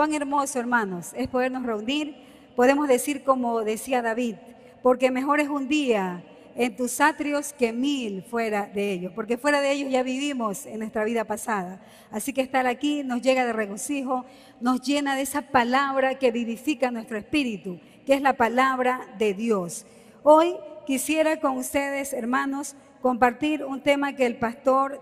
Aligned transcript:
Cuán 0.00 0.14
hermoso, 0.14 0.58
hermanos, 0.58 1.12
es 1.14 1.28
podernos 1.28 1.62
reunir. 1.62 2.16
Podemos 2.56 2.88
decir 2.88 3.22
como 3.22 3.60
decía 3.60 4.00
David, 4.00 4.36
porque 4.82 5.10
mejor 5.10 5.40
es 5.40 5.50
un 5.50 5.68
día 5.68 6.24
en 6.56 6.74
tus 6.74 7.02
atrios 7.02 7.52
que 7.52 7.74
mil 7.74 8.22
fuera 8.22 8.64
de 8.64 8.92
ellos, 8.92 9.12
porque 9.14 9.36
fuera 9.36 9.60
de 9.60 9.72
ellos 9.72 9.92
ya 9.92 10.02
vivimos 10.02 10.64
en 10.64 10.78
nuestra 10.78 11.04
vida 11.04 11.24
pasada. 11.26 11.82
Así 12.10 12.32
que 12.32 12.40
estar 12.40 12.66
aquí 12.66 13.02
nos 13.04 13.20
llega 13.20 13.44
de 13.44 13.52
regocijo, 13.52 14.24
nos 14.58 14.80
llena 14.80 15.16
de 15.16 15.20
esa 15.20 15.42
palabra 15.42 16.18
que 16.18 16.30
vivifica 16.30 16.90
nuestro 16.90 17.18
espíritu, 17.18 17.78
que 18.06 18.14
es 18.14 18.22
la 18.22 18.32
palabra 18.32 19.06
de 19.18 19.34
Dios. 19.34 19.84
Hoy 20.22 20.54
quisiera 20.86 21.40
con 21.40 21.58
ustedes, 21.58 22.14
hermanos, 22.14 22.74
compartir 23.02 23.66
un 23.66 23.82
tema 23.82 24.16
que 24.16 24.24
el 24.24 24.36
pastor 24.36 24.98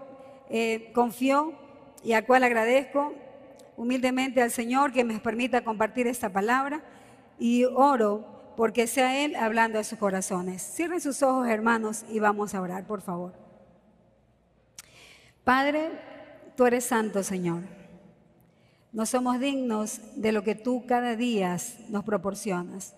eh, 0.51 0.91
confió 0.93 1.53
y 2.03 2.15
al 2.15 2.27
cual 2.27 2.43
agradezco 2.43 3.15
humildemente 3.79 4.43
al 4.43 4.51
Señor 4.51 4.93
que 4.93 5.05
me 5.05 5.21
permita 5.21 5.63
compartir 5.63 6.09
esta 6.09 6.31
palabra 6.31 6.83
y 7.39 7.65
oro 7.65 8.53
porque 8.57 8.89
sea 8.89 9.25
Él 9.25 9.37
hablando 9.37 9.79
a 9.79 9.85
sus 9.85 10.01
corazones. 10.01 10.61
Cierren 10.63 11.01
sus 11.01 11.23
ojos, 11.23 11.47
hermanos, 11.47 12.05
y 12.11 12.19
vamos 12.19 12.55
a 12.55 12.61
orar, 12.61 12.89
por 12.89 13.03
favor. 13.03 13.35
Padre, 15.45 15.93
tú 16.57 16.67
eres 16.67 16.87
santo, 16.87 17.23
Señor. 17.23 17.63
No 18.93 19.07
somos 19.07 19.39
dignos 19.39 20.01
de 20.17 20.33
lo 20.33 20.43
que 20.43 20.57
tú 20.57 20.85
cada 20.85 21.15
día 21.15 21.57
nos 21.89 22.03
proporcionas, 22.03 22.97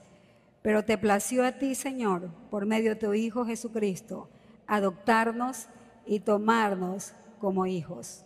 pero 0.63 0.83
te 0.83 0.97
plació 0.97 1.45
a 1.45 1.53
ti, 1.53 1.75
Señor, 1.75 2.31
por 2.51 2.65
medio 2.65 2.95
de 2.95 2.97
tu 2.97 3.13
Hijo 3.13 3.45
Jesucristo, 3.45 4.31
adoptarnos 4.67 5.67
y 6.07 6.21
tomarnos 6.21 7.13
como 7.39 7.67
hijos. 7.67 8.25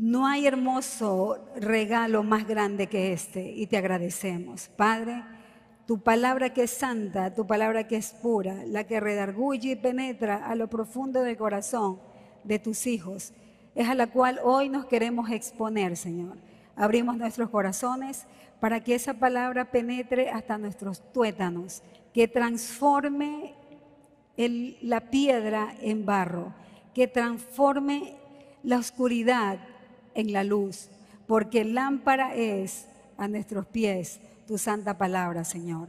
No 0.00 0.28
hay 0.28 0.46
hermoso 0.46 1.44
regalo 1.56 2.22
más 2.22 2.46
grande 2.46 2.86
que 2.86 3.12
este 3.12 3.50
y 3.50 3.66
te 3.66 3.76
agradecemos. 3.76 4.68
Padre, 4.68 5.24
tu 5.88 5.98
palabra 5.98 6.54
que 6.54 6.62
es 6.62 6.70
santa, 6.70 7.34
tu 7.34 7.48
palabra 7.48 7.88
que 7.88 7.96
es 7.96 8.12
pura, 8.12 8.62
la 8.64 8.84
que 8.84 9.00
redarguye 9.00 9.72
y 9.72 9.74
penetra 9.74 10.46
a 10.46 10.54
lo 10.54 10.68
profundo 10.68 11.22
del 11.22 11.36
corazón 11.36 11.98
de 12.44 12.60
tus 12.60 12.86
hijos, 12.86 13.32
es 13.74 13.88
a 13.88 13.96
la 13.96 14.06
cual 14.06 14.38
hoy 14.44 14.68
nos 14.68 14.86
queremos 14.86 15.30
exponer, 15.30 15.96
Señor. 15.96 16.38
Abrimos 16.76 17.16
nuestros 17.16 17.50
corazones 17.50 18.28
para 18.60 18.84
que 18.84 18.94
esa 18.94 19.14
palabra 19.14 19.72
penetre 19.72 20.30
hasta 20.30 20.58
nuestros 20.58 21.12
tuétanos, 21.12 21.82
que 22.14 22.28
transforme 22.28 23.56
la 24.36 25.10
piedra 25.10 25.74
en 25.80 26.06
barro, 26.06 26.54
que 26.94 27.08
transforme 27.08 28.14
la 28.62 28.78
oscuridad 28.78 29.58
en 30.18 30.32
la 30.32 30.42
luz, 30.44 30.88
porque 31.26 31.64
lámpara 31.64 32.34
es 32.34 32.86
a 33.16 33.28
nuestros 33.28 33.66
pies 33.66 34.20
tu 34.46 34.58
santa 34.58 34.98
palabra, 34.98 35.44
Señor. 35.44 35.88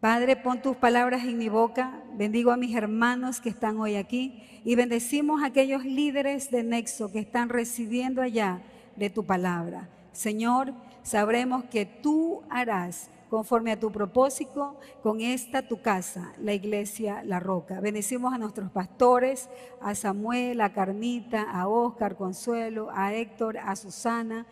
Padre, 0.00 0.36
pon 0.36 0.62
tus 0.62 0.76
palabras 0.76 1.24
en 1.24 1.38
mi 1.38 1.48
boca. 1.48 2.02
Bendigo 2.14 2.50
a 2.52 2.56
mis 2.56 2.74
hermanos 2.74 3.40
que 3.40 3.48
están 3.48 3.78
hoy 3.78 3.96
aquí 3.96 4.42
y 4.64 4.76
bendecimos 4.76 5.42
a 5.42 5.46
aquellos 5.46 5.84
líderes 5.84 6.50
de 6.50 6.62
Nexo 6.62 7.12
que 7.12 7.18
están 7.18 7.48
recibiendo 7.48 8.22
allá 8.22 8.60
de 8.96 9.10
tu 9.10 9.24
palabra. 9.24 9.88
Señor, 10.12 10.72
sabremos 11.02 11.64
que 11.64 11.84
tú 11.84 12.42
harás 12.48 13.08
conforme 13.34 13.72
a 13.72 13.80
tu 13.80 13.90
propósito 13.90 14.78
con 15.02 15.20
esta 15.20 15.66
tu 15.66 15.82
casa, 15.82 16.32
la 16.38 16.52
iglesia 16.52 17.24
La 17.24 17.40
Roca. 17.40 17.80
Bendecimos 17.80 18.32
a 18.32 18.38
nuestros 18.38 18.70
pastores, 18.70 19.50
a 19.80 19.96
Samuel, 19.96 20.60
a 20.60 20.72
Carmita, 20.72 21.42
a 21.42 21.66
Oscar, 21.66 22.14
Consuelo, 22.14 22.90
a 22.94 23.12
Héctor, 23.12 23.58
a 23.58 23.74
Susana, 23.74 24.46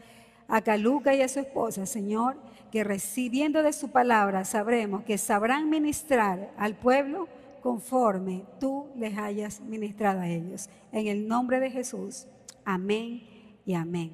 a 0.48 0.62
Caluca 0.62 1.14
y 1.14 1.22
a 1.22 1.28
su 1.28 1.38
esposa, 1.38 1.86
Señor 1.86 2.36
que 2.72 2.82
recibiendo 2.82 3.62
de 3.62 3.72
su 3.72 3.90
palabra 3.90 4.44
sabremos 4.44 5.04
que 5.04 5.16
sabrán 5.16 5.70
ministrar 5.70 6.50
al 6.56 6.74
pueblo 6.74 7.28
conforme 7.62 8.46
tú 8.58 8.88
les 8.96 9.16
hayas 9.16 9.60
ministrado 9.60 10.20
a 10.20 10.28
ellos. 10.28 10.70
En 10.90 11.06
el 11.06 11.28
nombre 11.28 11.60
de 11.60 11.70
Jesús, 11.70 12.26
amén 12.64 13.22
y 13.64 13.74
amén. 13.74 14.10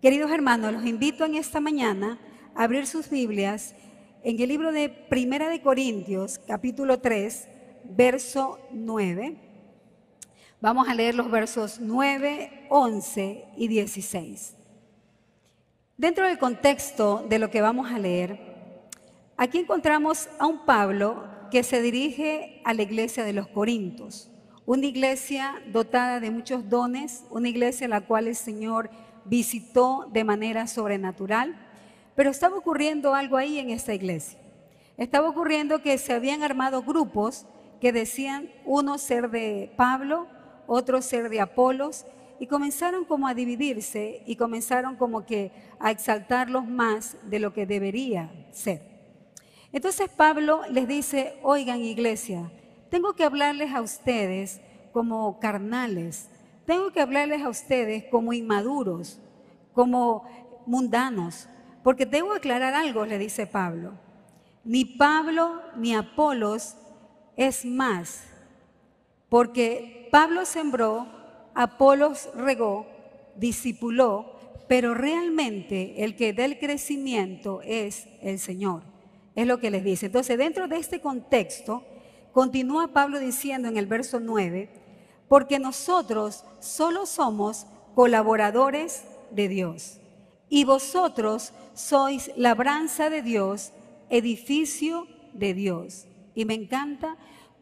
Queridos 0.00 0.30
hermanos, 0.30 0.74
los 0.74 0.84
invito 0.84 1.24
en 1.24 1.34
esta 1.34 1.58
mañana 1.58 2.18
abrir 2.60 2.86
sus 2.86 3.08
Biblias 3.08 3.74
en 4.22 4.38
el 4.38 4.50
libro 4.50 4.70
de 4.70 4.90
Primera 4.90 5.48
de 5.48 5.62
Corintios, 5.62 6.38
capítulo 6.46 7.00
3, 7.00 7.48
verso 7.84 8.58
9. 8.70 9.34
Vamos 10.60 10.86
a 10.86 10.94
leer 10.94 11.14
los 11.14 11.30
versos 11.30 11.78
9, 11.80 12.66
11 12.68 13.44
y 13.56 13.66
16. 13.66 14.56
Dentro 15.96 16.26
del 16.26 16.38
contexto 16.38 17.24
de 17.26 17.38
lo 17.38 17.50
que 17.50 17.62
vamos 17.62 17.90
a 17.90 17.98
leer, 17.98 18.38
aquí 19.38 19.56
encontramos 19.56 20.28
a 20.38 20.46
un 20.46 20.66
Pablo 20.66 21.24
que 21.50 21.62
se 21.62 21.80
dirige 21.80 22.60
a 22.66 22.74
la 22.74 22.82
iglesia 22.82 23.24
de 23.24 23.32
los 23.32 23.48
Corintios, 23.48 24.30
una 24.66 24.84
iglesia 24.84 25.62
dotada 25.72 26.20
de 26.20 26.30
muchos 26.30 26.68
dones, 26.68 27.24
una 27.30 27.48
iglesia 27.48 27.86
a 27.86 27.90
la 27.90 28.00
cual 28.02 28.28
el 28.28 28.36
Señor 28.36 28.90
visitó 29.24 30.10
de 30.12 30.24
manera 30.24 30.66
sobrenatural, 30.66 31.69
pero 32.20 32.32
estaba 32.32 32.58
ocurriendo 32.58 33.14
algo 33.14 33.38
ahí 33.38 33.58
en 33.58 33.70
esta 33.70 33.94
iglesia. 33.94 34.38
Estaba 34.98 35.30
ocurriendo 35.30 35.80
que 35.80 35.96
se 35.96 36.12
habían 36.12 36.42
armado 36.42 36.82
grupos 36.82 37.46
que 37.80 37.94
decían 37.94 38.50
uno 38.66 38.98
ser 38.98 39.30
de 39.30 39.72
Pablo, 39.74 40.26
otro 40.66 41.00
ser 41.00 41.30
de 41.30 41.40
Apolos, 41.40 42.04
y 42.38 42.46
comenzaron 42.46 43.06
como 43.06 43.26
a 43.26 43.32
dividirse 43.32 44.22
y 44.26 44.36
comenzaron 44.36 44.96
como 44.96 45.24
que 45.24 45.50
a 45.78 45.90
exaltarlos 45.90 46.68
más 46.68 47.16
de 47.30 47.38
lo 47.38 47.54
que 47.54 47.64
debería 47.64 48.30
ser. 48.50 48.82
Entonces 49.72 50.10
Pablo 50.10 50.60
les 50.70 50.86
dice, 50.86 51.38
oigan 51.42 51.80
iglesia, 51.80 52.52
tengo 52.90 53.14
que 53.14 53.24
hablarles 53.24 53.72
a 53.72 53.80
ustedes 53.80 54.60
como 54.92 55.40
carnales, 55.40 56.28
tengo 56.66 56.92
que 56.92 57.00
hablarles 57.00 57.40
a 57.40 57.48
ustedes 57.48 58.04
como 58.10 58.34
inmaduros, 58.34 59.18
como 59.72 60.24
mundanos, 60.66 61.48
porque 61.82 62.08
que 62.08 62.22
aclarar 62.36 62.74
algo, 62.74 63.06
le 63.06 63.18
dice 63.18 63.46
Pablo. 63.46 63.92
Ni 64.64 64.84
Pablo 64.84 65.62
ni 65.76 65.94
Apolos 65.94 66.76
es 67.36 67.64
más, 67.64 68.24
porque 69.28 70.08
Pablo 70.12 70.44
sembró, 70.44 71.06
Apolos 71.54 72.28
regó, 72.34 72.86
discipuló, 73.36 74.38
pero 74.68 74.94
realmente 74.94 76.04
el 76.04 76.16
que 76.16 76.32
da 76.32 76.44
el 76.44 76.58
crecimiento 76.58 77.60
es 77.64 78.06
el 78.20 78.38
Señor. 78.38 78.82
Es 79.34 79.46
lo 79.46 79.58
que 79.58 79.70
les 79.70 79.82
dice. 79.82 80.06
Entonces, 80.06 80.36
dentro 80.36 80.68
de 80.68 80.76
este 80.76 81.00
contexto, 81.00 81.82
continúa 82.32 82.88
Pablo 82.88 83.18
diciendo 83.18 83.68
en 83.68 83.76
el 83.76 83.86
verso 83.86 84.20
9, 84.20 84.68
porque 85.28 85.58
nosotros 85.58 86.44
solo 86.60 87.06
somos 87.06 87.66
colaboradores 87.94 89.04
de 89.30 89.48
Dios 89.48 89.99
y 90.50 90.64
vosotros 90.64 91.54
sois 91.74 92.30
labranza 92.36 93.08
de 93.08 93.22
Dios, 93.22 93.72
edificio 94.10 95.06
de 95.32 95.54
Dios. 95.54 96.06
Y 96.34 96.44
me 96.44 96.54
encanta 96.54 97.16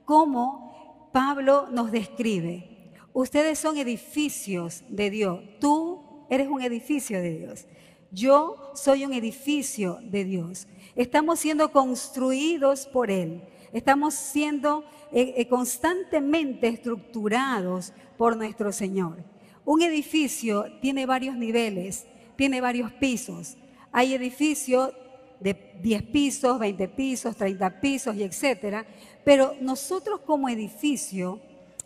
cómo 0.05 1.11
Pablo 1.13 1.69
nos 1.71 1.93
describe. 1.93 2.93
Ustedes 3.13 3.59
son 3.59 3.77
edificios 3.77 4.83
de 4.89 5.11
Dios. 5.11 5.41
Tú 5.61 6.27
eres 6.31 6.49
un 6.49 6.63
edificio 6.63 7.21
de 7.21 7.39
Dios. 7.39 7.67
Yo 8.11 8.73
soy 8.75 9.05
un 9.05 9.13
edificio 9.13 9.99
de 10.03 10.25
Dios. 10.25 10.67
Estamos 10.97 11.41
siendo 11.41 11.71
construidos 11.73 12.87
por 12.87 13.11
Él. 13.11 13.43
Estamos 13.73 14.15
siendo 14.15 14.85
eh, 15.13 15.35
eh, 15.37 15.47
constantemente 15.47 16.69
estructurados 16.69 17.93
por 18.17 18.37
nuestro 18.37 18.73
Señor. 18.73 19.23
Un 19.67 19.83
edificio 19.83 20.65
tiene 20.81 21.05
varios 21.05 21.37
niveles, 21.37 22.07
tiene 22.39 22.61
varios 22.61 22.93
pisos. 22.93 23.57
Hay 23.91 24.15
edificios 24.15 24.93
de 25.41 25.75
10 25.83 26.03
pisos, 26.05 26.57
20 26.61 26.87
pisos, 26.87 27.37
30 27.37 27.81
pisos 27.81 28.15
y 28.15 28.23
etcétera. 28.23 28.87
Pero 29.25 29.57
nosotros 29.61 30.21
como 30.21 30.49
edificio 30.49 31.41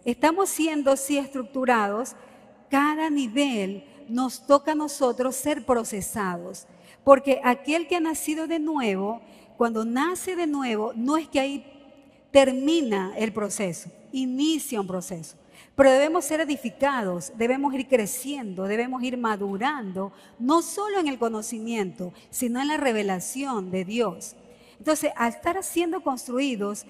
estamos 0.05 0.51
siendo 0.51 0.91
así 0.91 1.17
estructurados, 1.17 2.17
cada 2.69 3.09
nivel 3.09 3.87
nos 4.11 4.47
toca 4.47 4.73
a 4.73 4.75
nosotros 4.75 5.37
ser 5.37 5.65
procesados. 5.65 6.67
Porque 7.03 7.41
aquel 7.43 7.89
que 7.89 7.97
ha 7.97 8.01
nacido 8.01 8.47
de 8.47 8.59
nuevo, 8.59 9.23
cuando 9.57 9.87
nace 9.87 10.37
de 10.37 10.47
nuevo, 10.47 10.93
no 10.95 11.17
es 11.17 11.29
que 11.29 11.41
ahí 11.41 11.65
termina 12.31 13.15
el 13.17 13.33
proceso, 13.33 13.89
inicia 14.13 14.83
un 14.83 14.87
proceso. 14.87 15.42
Pero 15.75 15.91
debemos 15.91 16.25
ser 16.25 16.41
edificados, 16.41 17.33
debemos 17.37 17.73
ir 17.75 17.89
creciendo, 17.89 18.65
debemos 18.65 19.03
ir 19.03 19.17
madurando, 19.17 20.13
no 20.39 20.61
solo 20.61 21.01
en 21.01 21.09
el 21.09 21.19
conocimiento, 21.19 22.13
sino 22.31 22.61
en 22.61 22.69
la 22.69 22.77
revelación 22.77 23.71
de 23.71 23.85
Dios. 23.85 24.37
Entonces, 24.79 25.13
al 25.17 25.31
estar 25.31 25.63
siendo 25.63 26.03
construidos, 26.03 26.85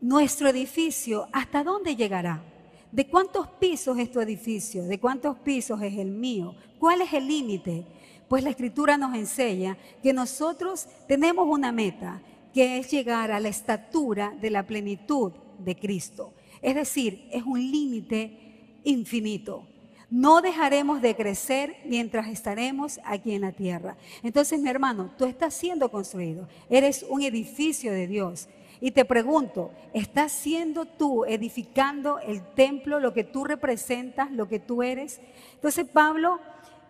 nuestro 0.00 0.48
edificio, 0.48 1.28
¿hasta 1.32 1.62
dónde 1.62 1.94
llegará? 1.94 2.42
¿De 2.90 3.06
cuántos 3.06 3.48
pisos 3.48 3.98
es 3.98 4.10
tu 4.10 4.20
edificio? 4.20 4.84
¿De 4.84 4.98
cuántos 4.98 5.36
pisos 5.38 5.80
es 5.82 5.96
el 5.98 6.10
mío? 6.10 6.54
¿Cuál 6.78 7.02
es 7.02 7.12
el 7.12 7.26
límite? 7.26 7.84
Pues 8.28 8.42
la 8.42 8.50
escritura 8.50 8.96
nos 8.96 9.14
enseña 9.14 9.76
que 10.02 10.12
nosotros 10.12 10.86
tenemos 11.06 11.46
una 11.48 11.72
meta, 11.72 12.20
que 12.52 12.78
es 12.78 12.90
llegar 12.90 13.30
a 13.30 13.40
la 13.40 13.48
estatura 13.48 14.34
de 14.40 14.50
la 14.50 14.66
plenitud 14.66 15.32
de 15.58 15.76
Cristo. 15.76 16.32
Es 16.62 16.74
decir, 16.74 17.28
es 17.32 17.42
un 17.42 17.60
límite 17.60 18.78
infinito. 18.84 19.66
No 20.08 20.40
dejaremos 20.40 21.02
de 21.02 21.16
crecer 21.16 21.76
mientras 21.84 22.28
estaremos 22.28 23.00
aquí 23.04 23.32
en 23.32 23.42
la 23.42 23.52
tierra. 23.52 23.96
Entonces, 24.22 24.60
mi 24.60 24.68
hermano, 24.68 25.10
tú 25.18 25.24
estás 25.24 25.54
siendo 25.54 25.90
construido. 25.90 26.48
Eres 26.70 27.04
un 27.08 27.22
edificio 27.22 27.92
de 27.92 28.06
Dios. 28.06 28.48
Y 28.80 28.90
te 28.90 29.04
pregunto, 29.04 29.72
¿estás 29.94 30.32
siendo 30.32 30.84
tú 30.84 31.24
edificando 31.24 32.18
el 32.20 32.42
templo, 32.54 33.00
lo 33.00 33.12
que 33.12 33.24
tú 33.24 33.44
representas, 33.44 34.30
lo 34.30 34.48
que 34.48 34.60
tú 34.60 34.82
eres? 34.82 35.20
Entonces 35.54 35.86
Pablo 35.86 36.38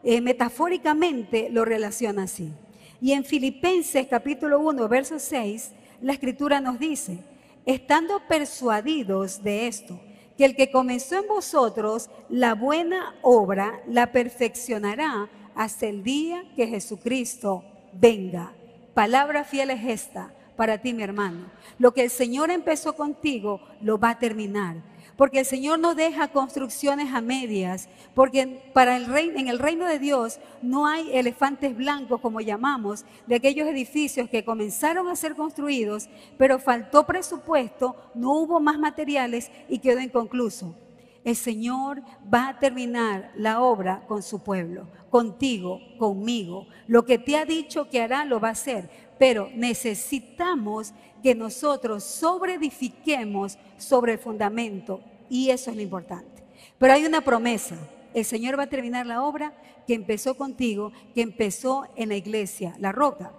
eh, 0.02 0.20
metafóricamente 0.20 1.48
lo 1.48 1.64
relaciona 1.64 2.24
así. 2.24 2.52
Y 3.00 3.12
en 3.12 3.24
Filipenses 3.24 4.06
capítulo 4.08 4.58
1, 4.60 4.88
verso 4.88 5.19
6, 5.19 5.72
la 6.00 6.12
escritura 6.12 6.60
nos 6.60 6.78
dice, 6.78 7.19
estando 7.66 8.20
persuadidos 8.28 9.42
de 9.42 9.66
esto, 9.66 10.00
que 10.38 10.44
el 10.44 10.54
que 10.54 10.70
comenzó 10.70 11.16
en 11.16 11.26
vosotros 11.26 12.08
la 12.28 12.54
buena 12.54 13.16
obra 13.22 13.82
la 13.88 14.12
perfeccionará 14.12 15.28
hasta 15.54 15.86
el 15.86 16.02
día 16.02 16.44
que 16.54 16.66
Jesucristo 16.66 17.64
venga. 17.92 18.52
Palabra 18.94 19.44
fiel 19.44 19.70
es 19.70 19.84
esta 19.84 20.32
para 20.56 20.78
ti, 20.78 20.92
mi 20.94 21.02
hermano. 21.02 21.50
Lo 21.78 21.92
que 21.92 22.02
el 22.02 22.10
Señor 22.10 22.50
empezó 22.50 22.94
contigo, 22.94 23.60
lo 23.80 23.98
va 23.98 24.10
a 24.10 24.19
terminar. 24.19 24.76
Porque 25.16 25.40
el 25.40 25.46
Señor 25.46 25.78
no 25.78 25.94
deja 25.94 26.28
construcciones 26.28 27.12
a 27.14 27.20
medias, 27.20 27.88
porque 28.14 28.70
para 28.74 28.96
el 28.96 29.06
reino, 29.06 29.38
en 29.38 29.48
el 29.48 29.58
reino 29.58 29.86
de 29.86 29.98
Dios 29.98 30.38
no 30.60 30.86
hay 30.86 31.10
elefantes 31.16 31.74
blancos, 31.74 32.20
como 32.20 32.40
llamamos, 32.40 33.06
de 33.26 33.36
aquellos 33.36 33.66
edificios 33.66 34.28
que 34.28 34.44
comenzaron 34.44 35.08
a 35.08 35.16
ser 35.16 35.34
construidos, 35.34 36.08
pero 36.36 36.58
faltó 36.58 37.06
presupuesto, 37.06 37.96
no 38.14 38.32
hubo 38.32 38.60
más 38.60 38.78
materiales 38.78 39.50
y 39.68 39.78
quedó 39.78 40.00
inconcluso. 40.00 40.76
El 41.24 41.34
Señor 41.34 42.02
va 42.32 42.48
a 42.48 42.58
terminar 42.58 43.32
la 43.34 43.60
obra 43.60 44.04
con 44.06 44.22
su 44.22 44.44
pueblo, 44.44 44.86
contigo, 45.10 45.80
conmigo. 45.98 46.69
Lo 46.86 47.04
que 47.04 47.19
te 47.19 47.36
ha 47.36 47.44
dicho 47.44 47.88
que 47.88 48.00
hará, 48.00 48.24
lo 48.24 48.38
va 48.38 48.48
a 48.48 48.52
hacer 48.52 48.88
pero 49.19 49.50
necesitamos 49.54 50.92
que 51.26 51.34
nosotros 51.34 52.05
sobreedifiquemos 52.05 53.58
sobre 53.78 54.12
el 54.12 54.19
fundamento 54.20 55.00
y 55.28 55.50
eso 55.50 55.70
es 55.70 55.76
lo 55.76 55.82
importante. 55.82 56.44
Pero 56.78 56.93
hay 56.93 57.05
una 57.05 57.20
promesa. 57.20 57.76
El 58.14 58.25
Señor 58.25 58.56
va 58.56 58.62
a 58.62 58.69
terminar 58.69 59.06
la 59.06 59.25
obra 59.25 59.52
que 59.88 59.94
empezó 59.94 60.37
contigo, 60.37 60.93
que 61.17 61.23
empezó 61.23 61.88
en 61.96 62.11
la 62.11 62.14
iglesia, 62.14 62.76
la 62.78 62.93
roca. 62.93 63.32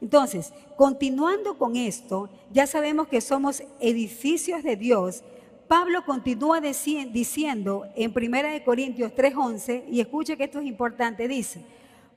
Entonces, 0.00 0.54
continuando 0.74 1.58
con 1.58 1.76
esto, 1.76 2.30
ya 2.50 2.66
sabemos 2.66 3.08
que 3.08 3.20
somos 3.20 3.62
edificios 3.78 4.62
de 4.62 4.76
Dios. 4.76 5.22
Pablo 5.68 6.06
continúa 6.06 6.62
diciendo 6.62 7.84
en 7.94 8.10
1 8.10 8.64
Corintios 8.64 9.12
3:11, 9.14 9.84
y 9.90 10.00
escuche 10.00 10.38
que 10.38 10.44
esto 10.44 10.60
es 10.60 10.66
importante, 10.66 11.28
dice, 11.28 11.62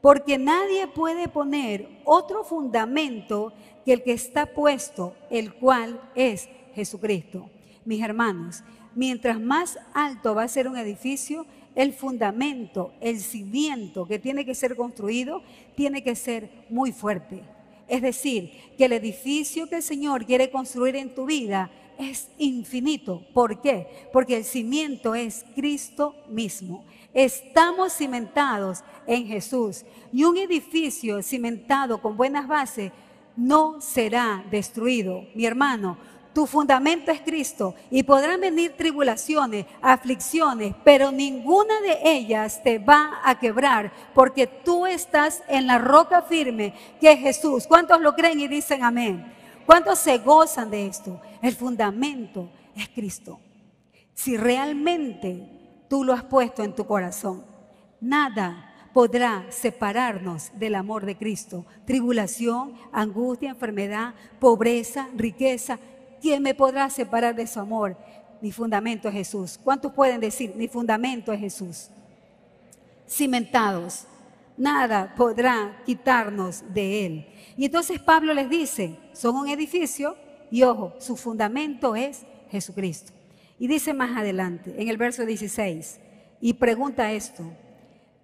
porque 0.02 0.38
nadie 0.38 0.88
puede 0.88 1.28
poner 1.28 2.02
otro 2.06 2.44
fundamento 2.44 3.54
que 3.86 3.94
el 3.94 4.04
que 4.04 4.14
está 4.14 4.48
puesto, 4.48 5.16
el 5.30 5.54
cual 5.54 6.02
es 6.16 6.50
Jesucristo. 6.74 7.50
Mis 7.86 8.02
hermanos, 8.02 8.64
mientras 8.96 9.40
más 9.40 9.78
alto 9.94 10.36
va 10.36 10.44
a 10.44 10.48
ser 10.48 10.68
un 10.68 10.78
edificio, 10.78 11.46
el 11.76 11.94
fundamento, 11.94 12.94
el 13.02 13.20
cimiento 13.20 14.06
que 14.06 14.20
tiene 14.20 14.46
que 14.46 14.56
ser 14.56 14.76
construido, 14.76 15.42
tiene 15.76 16.04
que 16.04 16.16
ser 16.16 16.50
muy 16.70 16.92
fuerte. 16.92 17.42
Es 17.88 18.02
decir, 18.02 18.52
que 18.78 18.86
el 18.86 18.94
edificio 18.94 19.68
que 19.68 19.78
el 19.78 19.84
Señor 19.84 20.26
quiere 20.26 20.50
construir 20.50 20.96
en 20.96 21.14
tu 21.14 21.26
vida 21.26 21.72
es 21.98 22.30
infinito. 22.38 23.26
¿Por 23.34 23.62
qué? 23.62 23.88
Porque 24.12 24.38
el 24.38 24.44
cimiento 24.44 25.14
es 25.14 25.46
Cristo 25.56 26.16
mismo. 26.30 26.86
Estamos 27.14 27.94
cimentados 27.94 28.84
en 29.06 29.28
Jesús 29.28 29.84
y 30.14 30.24
un 30.24 30.38
edificio 30.38 31.22
cimentado 31.22 32.02
con 32.02 32.16
buenas 32.16 32.48
bases 32.48 32.92
no 33.36 33.82
será 33.82 34.44
destruido. 34.50 35.26
Mi 35.36 35.46
hermano, 35.46 35.98
tu 36.34 36.46
fundamento 36.46 37.12
es 37.12 37.22
Cristo 37.22 37.76
y 37.90 38.04
podrán 38.04 38.40
venir 38.40 38.76
tribulaciones, 38.78 39.66
aflicciones, 39.82 40.74
pero 40.84 41.12
ninguna 41.12 41.82
de 41.82 42.00
ellas 42.04 42.64
te 42.64 42.80
va 42.80 43.20
a 43.24 43.38
quebrar 43.38 43.92
porque 44.14 44.48
tú 44.48 44.86
estás 44.86 45.44
en 45.50 45.68
la 45.68 45.78
roca 45.78 46.22
firme 46.22 46.74
que 47.00 47.12
es 47.12 47.20
Jesús. 47.20 47.68
¿Cuántos 47.68 48.00
lo 48.00 48.14
creen 48.14 48.40
y 48.40 48.48
dicen 48.48 48.84
amén? 48.84 49.34
¿Cuántos 49.66 50.00
se 50.00 50.18
gozan 50.20 50.70
de 50.70 50.88
esto? 50.88 51.20
El 51.42 51.56
fundamento 51.56 52.50
es 52.76 52.88
Cristo. 52.90 53.40
Si 54.14 54.38
realmente 54.38 55.86
tú 55.90 56.06
lo 56.06 56.14
has 56.14 56.24
puesto 56.24 56.64
en 56.64 56.74
tu 56.74 56.86
corazón. 56.86 57.46
Nada 58.00 58.71
podrá 58.94 59.46
separarnos 59.50 60.52
del 60.58 60.76
amor 60.76 61.06
de 61.06 61.18
Cristo. 61.18 61.66
Tribulación, 61.86 62.74
angustia, 62.92 63.52
enfermedad, 63.52 64.14
pobreza, 64.40 65.10
riqueza. 65.16 65.80
¿Quién 66.22 66.44
me 66.44 66.54
podrá 66.54 66.90
separar 66.90 67.36
de 67.36 67.48
su 67.48 67.60
amor? 67.60 67.98
Mi 68.42 68.52
fundamento 68.52 69.08
es 69.08 69.14
Jesús. 69.14 69.60
¿Cuántos 69.64 69.94
pueden 69.94 70.20
decir, 70.20 70.54
mi 70.56 70.68
fundamento 70.68 71.32
es 71.32 71.40
Jesús? 71.40 71.90
Cimentados. 73.08 74.06
Nada 74.58 75.14
podrá 75.16 75.82
quitarnos 75.86 76.64
de 76.74 77.06
él. 77.06 77.28
Y 77.58 77.66
entonces 77.66 78.00
Pablo 78.00 78.34
les 78.34 78.50
dice, 78.50 78.98
son 79.14 79.36
un 79.36 79.48
edificio 79.48 80.16
y 80.52 80.64
ojo, 80.64 80.94
su 81.00 81.16
fundamento 81.16 81.96
es 81.96 82.24
Jesucristo. 82.50 83.14
Y 83.58 83.68
dice 83.68 83.94
más 83.94 84.18
adelante, 84.18 84.76
en 84.78 84.90
el 84.90 84.98
verso 84.98 85.26
16, 85.26 86.00
y 86.42 86.54
pregunta 86.54 87.12
esto, 87.12 87.44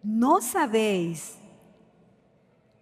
¿no 0.03 0.41
sabéis 0.41 1.35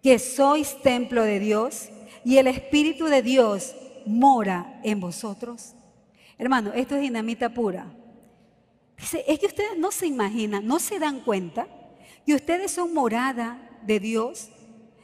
que 0.01 0.19
sois 0.19 0.81
templo 0.81 1.23
de 1.23 1.39
Dios 1.39 1.89
y 2.23 2.37
el 2.37 2.47
Espíritu 2.47 3.05
de 3.05 3.21
Dios 3.21 3.75
mora 4.05 4.79
en 4.83 4.99
vosotros? 4.99 5.73
Hermano, 6.37 6.73
esto 6.73 6.95
es 6.95 7.01
dinamita 7.01 7.53
pura. 7.53 7.87
Dice, 8.97 9.23
es 9.27 9.39
que 9.39 9.47
ustedes 9.47 9.77
no 9.77 9.91
se 9.91 10.07
imaginan, 10.07 10.65
no 10.65 10.79
se 10.79 10.99
dan 10.99 11.21
cuenta 11.21 11.67
que 12.25 12.35
ustedes 12.35 12.71
son 12.71 12.93
morada 12.93 13.79
de 13.83 13.99
Dios, 13.99 14.49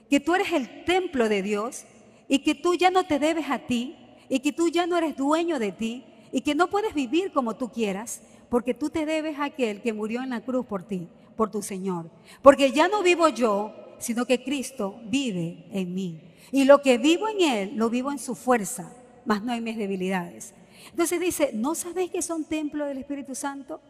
que 0.09 0.19
tú 0.19 0.33
eres 0.35 0.51
el 0.51 0.85
templo 0.85 1.29
de 1.29 1.41
Dios 1.41 1.85
y 2.27 2.39
que 2.39 2.55
tú 2.55 2.75
ya 2.75 2.89
no 2.89 3.05
te 3.05 3.19
debes 3.19 3.49
a 3.49 3.59
ti 3.59 3.97
y 4.31 4.39
que 4.39 4.53
tú 4.53 4.69
ya 4.69 4.87
no 4.87 4.97
eres 4.97 5.17
dueño 5.17 5.59
de 5.59 5.73
ti, 5.73 6.05
y 6.31 6.39
que 6.39 6.55
no 6.55 6.69
puedes 6.69 6.93
vivir 6.93 7.33
como 7.33 7.57
tú 7.57 7.69
quieras, 7.69 8.21
porque 8.47 8.73
tú 8.73 8.89
te 8.89 9.05
debes 9.05 9.37
a 9.37 9.43
aquel 9.43 9.81
que 9.81 9.91
murió 9.91 10.23
en 10.23 10.29
la 10.29 10.39
cruz 10.39 10.65
por 10.65 10.83
ti, 10.83 11.09
por 11.41 11.49
tu 11.49 11.63
Señor. 11.63 12.07
Porque 12.43 12.71
ya 12.71 12.87
no 12.87 13.01
vivo 13.01 13.27
yo, 13.27 13.73
sino 13.97 14.27
que 14.27 14.43
Cristo 14.43 14.99
vive 15.05 15.65
en 15.71 15.91
mí. 15.91 16.21
Y 16.51 16.65
lo 16.65 16.83
que 16.83 16.99
vivo 16.99 17.27
en 17.27 17.41
Él, 17.41 17.71
lo 17.75 17.89
vivo 17.89 18.11
en 18.11 18.19
su 18.19 18.35
fuerza, 18.35 18.93
más 19.25 19.41
no 19.41 19.51
en 19.51 19.63
mis 19.63 19.75
debilidades. 19.75 20.53
Entonces 20.91 21.19
dice, 21.19 21.49
¿no 21.55 21.73
sabéis 21.73 22.11
que 22.11 22.21
son 22.21 22.45
templo 22.45 22.85
del 22.85 22.99
Espíritu 22.99 23.33
Santo? 23.33 23.81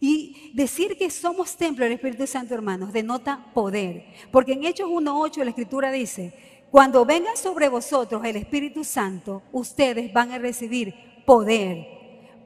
Y 0.00 0.50
decir 0.54 0.98
que 0.98 1.08
somos 1.08 1.56
templo 1.56 1.84
del 1.84 1.92
Espíritu 1.92 2.26
Santo, 2.26 2.52
hermanos, 2.52 2.92
denota 2.92 3.46
poder. 3.54 4.04
Porque 4.32 4.54
en 4.54 4.64
Hechos 4.64 4.90
1.8 4.90 5.44
la 5.44 5.50
Escritura 5.50 5.92
dice, 5.92 6.34
cuando 6.72 7.04
venga 7.04 7.36
sobre 7.36 7.68
vosotros 7.68 8.24
el 8.24 8.34
Espíritu 8.34 8.82
Santo, 8.82 9.44
ustedes 9.52 10.12
van 10.12 10.32
a 10.32 10.38
recibir 10.38 10.92
poder, 11.24 11.86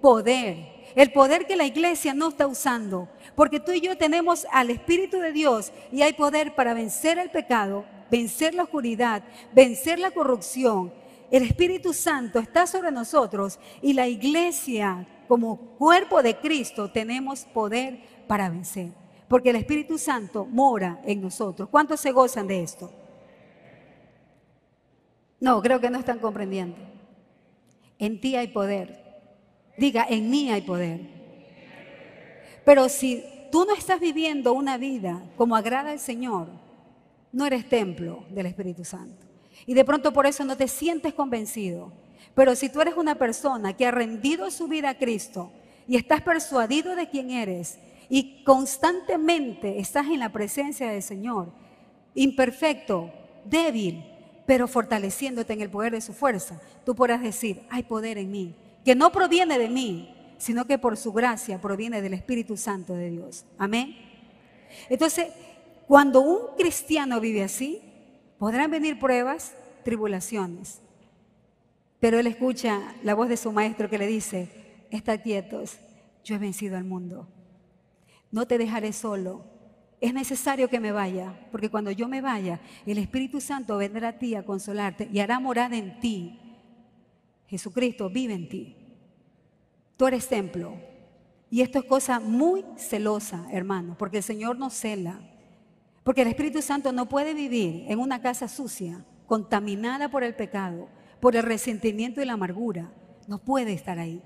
poder. 0.02 0.79
El 0.94 1.12
poder 1.12 1.46
que 1.46 1.56
la 1.56 1.64
iglesia 1.64 2.14
no 2.14 2.28
está 2.28 2.46
usando. 2.46 3.08
Porque 3.34 3.60
tú 3.60 3.72
y 3.72 3.80
yo 3.80 3.96
tenemos 3.96 4.46
al 4.52 4.70
Espíritu 4.70 5.18
de 5.18 5.32
Dios 5.32 5.72
y 5.92 6.02
hay 6.02 6.12
poder 6.12 6.54
para 6.54 6.74
vencer 6.74 7.18
el 7.18 7.30
pecado, 7.30 7.84
vencer 8.10 8.54
la 8.54 8.64
oscuridad, 8.64 9.22
vencer 9.52 9.98
la 9.98 10.10
corrupción. 10.10 10.92
El 11.30 11.44
Espíritu 11.44 11.92
Santo 11.92 12.38
está 12.40 12.66
sobre 12.66 12.90
nosotros 12.90 13.58
y 13.80 13.92
la 13.92 14.08
iglesia 14.08 15.06
como 15.28 15.76
cuerpo 15.78 16.22
de 16.22 16.36
Cristo 16.38 16.90
tenemos 16.90 17.44
poder 17.44 18.00
para 18.26 18.50
vencer. 18.50 18.90
Porque 19.28 19.50
el 19.50 19.56
Espíritu 19.56 19.96
Santo 19.96 20.44
mora 20.44 21.00
en 21.04 21.20
nosotros. 21.20 21.68
¿Cuántos 21.68 22.00
se 22.00 22.10
gozan 22.10 22.48
de 22.48 22.64
esto? 22.64 22.92
No, 25.38 25.62
creo 25.62 25.80
que 25.80 25.88
no 25.88 26.00
están 26.00 26.18
comprendiendo. 26.18 26.76
En 27.98 28.20
ti 28.20 28.34
hay 28.34 28.48
poder. 28.48 29.09
Diga, 29.80 30.04
en 30.10 30.28
mí 30.28 30.50
hay 30.50 30.60
poder. 30.60 31.00
Pero 32.66 32.90
si 32.90 33.24
tú 33.50 33.64
no 33.64 33.74
estás 33.74 33.98
viviendo 33.98 34.52
una 34.52 34.76
vida 34.76 35.22
como 35.38 35.56
agrada 35.56 35.92
al 35.92 35.98
Señor, 35.98 36.48
no 37.32 37.46
eres 37.46 37.66
templo 37.66 38.26
del 38.28 38.44
Espíritu 38.44 38.84
Santo. 38.84 39.26
Y 39.64 39.72
de 39.72 39.86
pronto 39.86 40.12
por 40.12 40.26
eso 40.26 40.44
no 40.44 40.54
te 40.54 40.68
sientes 40.68 41.14
convencido. 41.14 41.94
Pero 42.34 42.54
si 42.56 42.68
tú 42.68 42.82
eres 42.82 42.94
una 42.98 43.14
persona 43.14 43.74
que 43.74 43.86
ha 43.86 43.90
rendido 43.90 44.50
su 44.50 44.68
vida 44.68 44.90
a 44.90 44.98
Cristo 44.98 45.50
y 45.88 45.96
estás 45.96 46.20
persuadido 46.20 46.94
de 46.94 47.08
quién 47.08 47.30
eres 47.30 47.78
y 48.10 48.44
constantemente 48.44 49.78
estás 49.78 50.08
en 50.08 50.18
la 50.18 50.30
presencia 50.30 50.90
del 50.90 51.02
Señor, 51.02 51.54
imperfecto, 52.14 53.10
débil, 53.46 54.04
pero 54.44 54.68
fortaleciéndote 54.68 55.54
en 55.54 55.62
el 55.62 55.70
poder 55.70 55.92
de 55.94 56.02
su 56.02 56.12
fuerza, 56.12 56.60
tú 56.84 56.94
podrás 56.94 57.22
decir, 57.22 57.62
hay 57.70 57.84
poder 57.84 58.18
en 58.18 58.30
mí, 58.30 58.54
que 58.84 58.94
no 58.94 59.12
proviene 59.12 59.58
de 59.58 59.68
mí, 59.68 60.14
sino 60.38 60.66
que 60.66 60.78
por 60.78 60.96
su 60.96 61.12
gracia 61.12 61.60
proviene 61.60 62.00
del 62.02 62.14
Espíritu 62.14 62.56
Santo 62.56 62.94
de 62.94 63.10
Dios. 63.10 63.44
Amén. 63.58 63.96
Entonces, 64.88 65.28
cuando 65.86 66.20
un 66.20 66.56
cristiano 66.56 67.20
vive 67.20 67.42
así, 67.42 67.82
podrán 68.38 68.70
venir 68.70 68.98
pruebas, 68.98 69.54
tribulaciones, 69.84 70.80
pero 72.00 72.18
él 72.18 72.26
escucha 72.26 72.94
la 73.02 73.14
voz 73.14 73.28
de 73.28 73.36
su 73.36 73.52
maestro 73.52 73.90
que 73.90 73.98
le 73.98 74.06
dice, 74.06 74.86
está 74.90 75.18
quietos, 75.18 75.78
yo 76.24 76.34
he 76.34 76.38
vencido 76.38 76.76
al 76.76 76.84
mundo. 76.84 77.28
No 78.30 78.46
te 78.46 78.58
dejaré 78.58 78.92
solo. 78.92 79.44
Es 80.00 80.14
necesario 80.14 80.70
que 80.70 80.80
me 80.80 80.92
vaya, 80.92 81.34
porque 81.52 81.68
cuando 81.68 81.90
yo 81.90 82.08
me 82.08 82.22
vaya, 82.22 82.60
el 82.86 82.96
Espíritu 82.96 83.40
Santo 83.40 83.76
vendrá 83.76 84.08
a 84.08 84.18
ti 84.18 84.34
a 84.34 84.44
consolarte 84.44 85.10
y 85.12 85.20
hará 85.20 85.38
morada 85.40 85.76
en 85.76 86.00
ti. 86.00 86.39
Jesucristo 87.50 88.08
vive 88.08 88.32
en 88.32 88.48
ti. 88.48 88.76
Tú 89.98 90.06
eres 90.06 90.26
templo. 90.26 90.74
Y 91.50 91.60
esto 91.60 91.80
es 91.80 91.84
cosa 91.84 92.18
muy 92.18 92.64
celosa, 92.76 93.46
hermano, 93.52 93.96
porque 93.98 94.18
el 94.18 94.22
Señor 94.22 94.58
nos 94.58 94.72
cela. 94.72 95.20
Porque 96.02 96.22
el 96.22 96.28
Espíritu 96.28 96.62
Santo 96.62 96.92
no 96.92 97.08
puede 97.08 97.34
vivir 97.34 97.84
en 97.88 97.98
una 97.98 98.22
casa 98.22 98.48
sucia, 98.48 99.04
contaminada 99.26 100.10
por 100.10 100.24
el 100.24 100.34
pecado 100.34 100.88
por 101.20 101.36
el 101.36 101.42
resentimiento 101.42 102.20
y 102.20 102.24
la 102.24 102.32
amargura. 102.32 102.90
No 103.28 103.38
puede 103.38 103.72
estar 103.72 103.98
ahí. 103.98 104.22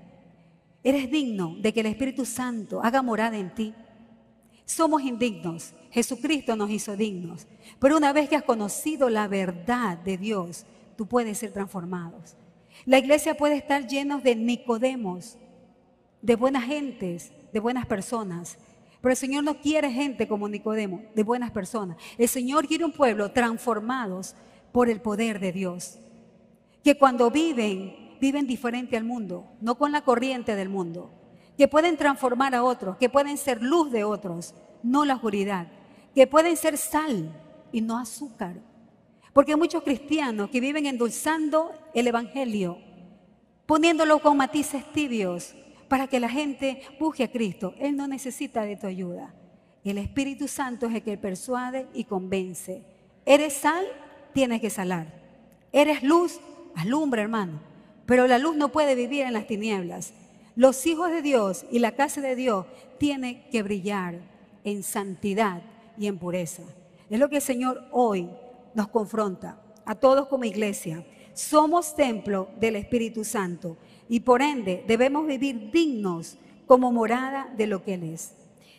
Eres 0.83 1.11
digno 1.11 1.55
de 1.59 1.73
que 1.73 1.81
el 1.81 1.87
Espíritu 1.87 2.25
Santo 2.25 2.81
haga 2.81 3.01
morada 3.01 3.37
en 3.37 3.53
ti. 3.53 3.73
Somos 4.65 5.03
indignos. 5.03 5.73
Jesucristo 5.91 6.55
nos 6.55 6.69
hizo 6.69 6.95
dignos. 6.95 7.47
Pero 7.79 7.97
una 7.97 8.13
vez 8.13 8.29
que 8.29 8.35
has 8.35 8.43
conocido 8.43 9.09
la 9.09 9.27
verdad 9.27 9.97
de 9.97 10.17
Dios, 10.17 10.65
tú 10.95 11.05
puedes 11.07 11.37
ser 11.37 11.51
transformado. 11.51 12.19
La 12.85 12.97
iglesia 12.97 13.37
puede 13.37 13.55
estar 13.55 13.87
llena 13.87 14.17
de 14.17 14.35
Nicodemos, 14.35 15.37
de 16.21 16.35
buenas 16.35 16.65
gentes, 16.65 17.31
de 17.53 17.59
buenas 17.59 17.85
personas. 17.85 18.57
Pero 19.01 19.11
el 19.11 19.17
Señor 19.17 19.43
no 19.43 19.61
quiere 19.61 19.91
gente 19.91 20.27
como 20.27 20.49
Nicodemo, 20.49 21.03
de 21.15 21.23
buenas 21.23 21.51
personas. 21.51 21.97
El 22.17 22.27
Señor 22.27 22.67
quiere 22.67 22.85
un 22.85 22.91
pueblo 22.91 23.31
transformados 23.31 24.35
por 24.71 24.89
el 24.89 24.99
poder 24.99 25.39
de 25.39 25.51
Dios 25.51 25.99
que 26.85 26.99
cuando 26.99 27.31
viven, 27.31 28.15
viven 28.21 28.45
diferente 28.45 28.95
al 28.95 29.03
mundo, 29.03 29.47
no 29.59 29.75
con 29.75 29.91
la 29.91 30.03
corriente 30.03 30.55
del 30.55 30.69
mundo, 30.69 31.11
que 31.57 31.67
pueden 31.67 31.97
transformar 31.97 32.53
a 32.53 32.63
otros, 32.63 32.97
que 32.97 33.09
pueden 33.09 33.39
ser 33.39 33.63
luz 33.63 33.91
de 33.91 34.03
otros, 34.03 34.53
no 34.83 35.03
la 35.03 35.15
oscuridad, 35.15 35.67
que 36.13 36.27
pueden 36.27 36.55
ser 36.55 36.77
sal 36.77 37.31
y 37.71 37.81
no 37.81 37.97
azúcar. 37.97 38.57
Porque 39.35 39.51
hay 39.51 39.57
muchos 39.57 39.83
cristianos 39.83 40.49
que 40.49 40.61
viven 40.61 40.85
endulzando 40.85 41.73
el 41.93 42.07
Evangelio, 42.07 42.77
poniéndolo 43.65 44.19
con 44.19 44.37
matices 44.37 44.89
tibios 44.93 45.53
para 45.89 46.07
que 46.07 46.21
la 46.21 46.29
gente 46.29 46.81
busque 47.01 47.25
a 47.25 47.29
Cristo. 47.29 47.73
Él 47.77 47.97
no 47.97 48.07
necesita 48.07 48.61
de 48.61 48.77
tu 48.77 48.87
ayuda. 48.87 49.35
El 49.83 49.97
Espíritu 49.97 50.47
Santo 50.47 50.85
es 50.85 50.95
el 50.95 51.03
que 51.03 51.17
persuade 51.17 51.85
y 51.93 52.05
convence. 52.05 52.81
Eres 53.25 53.55
sal, 53.55 53.85
tienes 54.33 54.61
que 54.61 54.69
salar. 54.69 55.07
Eres 55.73 56.01
luz, 56.01 56.39
Alumbra, 56.73 57.21
hermano. 57.21 57.59
Pero 58.05 58.27
la 58.27 58.37
luz 58.37 58.55
no 58.55 58.69
puede 58.71 58.95
vivir 58.95 59.23
en 59.23 59.33
las 59.33 59.47
tinieblas. 59.47 60.13
Los 60.55 60.85
hijos 60.85 61.11
de 61.11 61.21
Dios 61.21 61.65
y 61.69 61.79
la 61.79 61.91
casa 61.91 62.21
de 62.21 62.37
Dios 62.37 62.67
tienen 62.99 63.43
que 63.51 63.63
brillar 63.63 64.17
en 64.63 64.81
santidad 64.81 65.61
y 65.97 66.07
en 66.07 66.19
pureza. 66.19 66.63
Es 67.09 67.19
lo 67.19 67.27
que 67.27 67.35
el 67.35 67.41
Señor 67.41 67.83
hoy 67.91 68.29
nos 68.75 68.89
confronta 68.89 69.59
a 69.85 69.95
todos 69.95 70.27
como 70.27 70.43
iglesia. 70.45 71.05
Somos 71.33 71.95
templo 71.95 72.49
del 72.59 72.75
Espíritu 72.75 73.23
Santo 73.23 73.77
y 74.07 74.19
por 74.19 74.41
ende 74.41 74.83
debemos 74.87 75.25
vivir 75.25 75.71
dignos 75.71 76.37
como 76.67 76.91
morada 76.91 77.51
de 77.57 77.67
lo 77.67 77.83
que 77.83 77.95
Él 77.95 78.03
es. 78.03 78.35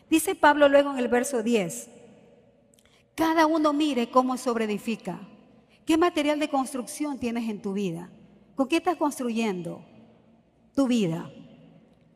Dice 0.08 0.34
Pablo 0.34 0.68
luego 0.68 0.92
en 0.92 0.98
el 0.98 1.08
verso 1.08 1.42
10, 1.42 1.90
cada 3.14 3.46
uno 3.46 3.72
mire 3.72 4.10
cómo 4.10 4.36
sobreedifica 4.36 5.20
¿Qué 5.86 5.96
material 5.96 6.40
de 6.40 6.48
construcción 6.48 7.16
tienes 7.16 7.48
en 7.48 7.62
tu 7.62 7.72
vida? 7.72 8.10
¿Con 8.56 8.66
qué 8.66 8.78
estás 8.78 8.96
construyendo 8.96 9.84
tu 10.74 10.88
vida? 10.88 11.30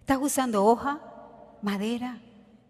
¿Estás 0.00 0.18
usando 0.20 0.64
hoja, 0.64 1.00
madera? 1.62 2.20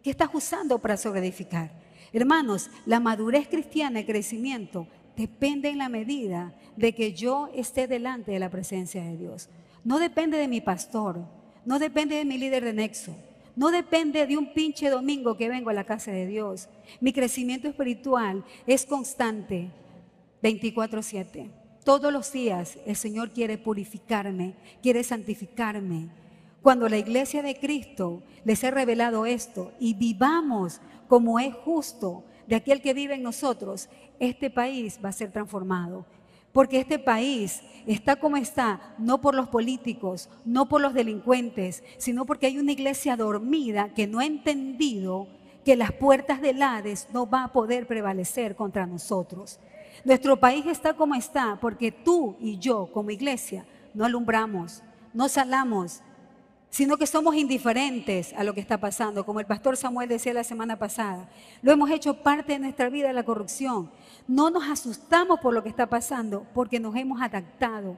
¿Qué 0.03 0.11
estás 0.11 0.29
usando 0.35 0.79
para 0.79 0.99
sobreedificar? 0.99 1.73
Hermanos, 2.13 2.69
la 2.85 3.01
madurez 3.01 3.49
cristiana, 3.49 4.01
el 4.01 4.07
crecimiento, 4.07 4.89
depende 5.17 5.69
en 5.69 5.79
la 5.79 5.89
medida 5.89 6.55
de 6.77 6.95
que 6.95 7.13
yo 7.13 7.49
esté 7.55 7.87
delante 7.87 8.33
de 8.33 8.39
la 8.39 8.51
presencia 8.51 9.03
de 9.03 9.17
Dios. 9.17 9.49
No 9.85 9.99
depende 9.99 10.39
de 10.39 10.49
mi 10.49 10.61
pastor, 10.61 11.25
no 11.65 11.79
depende 11.79 12.17
de 12.17 12.25
mi 12.25 12.39
líder 12.39 12.65
de 12.65 12.73
nexo, 12.73 13.15
no 13.57 13.71
depende 13.71 14.27
de 14.27 14.39
un 14.39 14.53
pinche 14.53 14.89
domingo 14.89 15.37
que 15.37 15.49
vengo 15.49 15.71
a 15.71 15.75
la 15.75 15.85
casa 15.85 16.11
de 16.11 16.27
Dios. 16.27 16.69
Mi 17.01 17.13
crecimiento 17.13 17.69
espiritual 17.69 18.45
es 18.67 18.87
constante 18.87 19.71
24/7. 20.43 21.51
Todos 21.85 22.13
los 22.13 22.33
días 22.33 22.79
el 22.87 22.97
Señor 22.97 23.33
quiere 23.33 23.59
purificarme, 23.59 24.55
quiere 24.83 25.03
santificarme. 25.03 26.11
Cuando 26.63 26.89
la 26.89 26.99
iglesia 26.99 27.43
de 27.43 27.57
Cristo 27.59 28.23
les 28.45 28.63
ha 28.65 28.71
revelado 28.71 29.25
esto 29.25 29.73
y 29.81 29.95
vivamos 29.95 30.81
como 31.09 31.41
es 31.41 31.55
justo 31.55 32.25
de 32.47 32.57
aquel 32.57 32.83
que 32.83 32.95
vive 32.95 33.15
en 33.15 33.23
nosotros, 33.23 33.89
este 34.21 34.51
país 34.51 35.01
va 35.05 35.09
a 35.09 35.13
ser 35.13 35.33
transformado. 35.33 36.07
Porque 36.53 36.81
este 36.81 36.99
país 36.99 37.63
está 37.87 38.17
como 38.17 38.37
está, 38.37 38.95
no 38.99 39.21
por 39.21 39.35
los 39.35 39.49
políticos, 39.49 40.29
no 40.45 40.69
por 40.69 40.81
los 40.81 40.95
delincuentes, 40.95 41.83
sino 41.97 42.27
porque 42.27 42.47
hay 42.47 42.59
una 42.59 42.73
iglesia 42.73 43.17
dormida 43.17 43.95
que 43.95 44.07
no 44.07 44.19
ha 44.19 44.27
entendido 44.27 45.29
que 45.65 45.77
las 45.77 45.93
puertas 45.93 46.41
del 46.41 46.63
Hades 46.63 47.09
no 47.13 47.29
va 47.29 47.45
a 47.45 47.53
poder 47.53 47.87
prevalecer 47.87 48.57
contra 48.57 48.87
nosotros. 48.87 49.61
Nuestro 50.05 50.39
país 50.39 50.67
está 50.67 50.95
como 50.95 51.15
está 51.15 51.59
porque 51.61 51.93
tú 51.93 52.37
y 52.41 52.59
yo 52.59 52.87
como 52.93 53.11
iglesia 53.11 53.65
no 53.95 54.05
alumbramos, 54.05 54.83
no 55.13 55.29
salamos, 55.29 56.03
sino 56.71 56.97
que 56.97 57.07
somos 57.07 57.35
indiferentes 57.35 58.33
a 58.35 58.45
lo 58.45 58.55
que 58.55 58.61
está 58.61 58.79
pasando, 58.79 59.27
como 59.27 59.41
el 59.41 59.47
pastor 59.47 59.77
Samuel 59.77 60.09
decía 60.09 60.33
la 60.33 60.45
semana 60.45 60.79
pasada. 60.79 61.29
Lo 61.63 61.73
hemos 61.73 61.91
hecho 61.91 62.23
parte 62.23 62.53
de 62.53 62.61
nuestra 62.61 62.89
vida 62.89 63.13
la 63.13 63.25
corrupción. 63.25 63.91
No 64.27 64.51
nos 64.51 64.69
asustamos 64.69 65.41
por 65.41 65.53
lo 65.53 65.63
que 65.63 65.69
está 65.69 65.87
pasando 65.87 66.47
porque 66.55 66.81
nos 66.81 66.97
hemos 66.97 67.21
adaptado. 67.21 67.97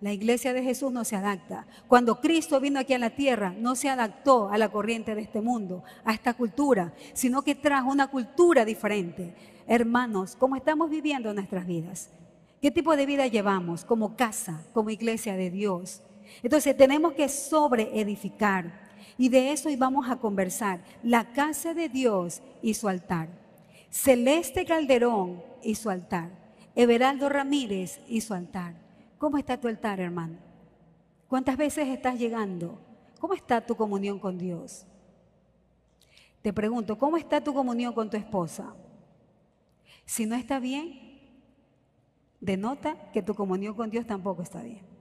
La 0.00 0.12
iglesia 0.12 0.52
de 0.52 0.64
Jesús 0.64 0.92
no 0.92 1.04
se 1.04 1.14
adapta. 1.14 1.66
Cuando 1.86 2.20
Cristo 2.20 2.58
vino 2.58 2.80
aquí 2.80 2.94
a 2.94 2.98
la 2.98 3.10
tierra, 3.10 3.54
no 3.56 3.76
se 3.76 3.88
adaptó 3.88 4.48
a 4.48 4.58
la 4.58 4.70
corriente 4.70 5.14
de 5.14 5.20
este 5.20 5.40
mundo, 5.40 5.84
a 6.04 6.12
esta 6.12 6.34
cultura, 6.34 6.92
sino 7.12 7.42
que 7.42 7.54
trajo 7.54 7.90
una 7.90 8.08
cultura 8.08 8.64
diferente 8.64 9.34
hermanos, 9.66 10.36
cómo 10.36 10.56
estamos 10.56 10.90
viviendo 10.90 11.32
nuestras 11.32 11.66
vidas. 11.66 12.10
¿Qué 12.60 12.70
tipo 12.70 12.96
de 12.96 13.06
vida 13.06 13.26
llevamos 13.26 13.84
como 13.84 14.16
casa, 14.16 14.62
como 14.72 14.90
iglesia 14.90 15.34
de 15.34 15.50
Dios? 15.50 16.02
Entonces 16.42 16.76
tenemos 16.76 17.12
que 17.14 17.28
sobreedificar 17.28 18.82
y 19.18 19.28
de 19.28 19.52
eso 19.52 19.68
íbamos 19.68 20.08
a 20.08 20.16
conversar. 20.16 20.82
La 21.02 21.32
casa 21.32 21.74
de 21.74 21.88
Dios 21.88 22.42
y 22.62 22.74
su 22.74 22.88
altar. 22.88 23.28
Celeste 23.90 24.64
Calderón 24.64 25.42
y 25.62 25.74
su 25.74 25.90
altar. 25.90 26.30
Everaldo 26.74 27.28
Ramírez 27.28 28.00
y 28.08 28.20
su 28.20 28.34
altar. 28.34 28.74
¿Cómo 29.18 29.38
está 29.38 29.60
tu 29.60 29.68
altar, 29.68 30.00
hermano? 30.00 30.38
¿Cuántas 31.28 31.56
veces 31.56 31.88
estás 31.88 32.18
llegando? 32.18 32.78
¿Cómo 33.20 33.34
está 33.34 33.64
tu 33.64 33.76
comunión 33.76 34.18
con 34.18 34.38
Dios? 34.38 34.86
Te 36.42 36.52
pregunto, 36.52 36.98
¿cómo 36.98 37.16
está 37.16 37.40
tu 37.40 37.54
comunión 37.54 37.92
con 37.92 38.10
tu 38.10 38.16
esposa? 38.16 38.74
Si 40.04 40.26
no 40.26 40.34
está 40.34 40.58
bien, 40.58 41.20
denota 42.40 43.12
que 43.12 43.22
tu 43.22 43.34
comunión 43.34 43.74
con 43.74 43.90
Dios 43.90 44.06
tampoco 44.06 44.42
está 44.42 44.60
bien. 44.62 44.91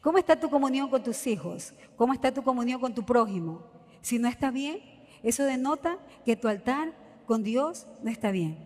¿Cómo 0.00 0.18
está 0.18 0.38
tu 0.38 0.50
comunión 0.50 0.88
con 0.88 1.02
tus 1.02 1.26
hijos? 1.26 1.72
¿Cómo 1.96 2.12
está 2.12 2.32
tu 2.32 2.42
comunión 2.42 2.80
con 2.80 2.94
tu 2.94 3.04
prójimo? 3.04 3.62
Si 4.00 4.18
no 4.18 4.28
está 4.28 4.50
bien, 4.50 4.80
eso 5.22 5.44
denota 5.44 5.98
que 6.24 6.36
tu 6.36 6.48
altar 6.48 6.92
con 7.26 7.42
Dios 7.42 7.86
no 8.02 8.10
está 8.10 8.30
bien. 8.30 8.58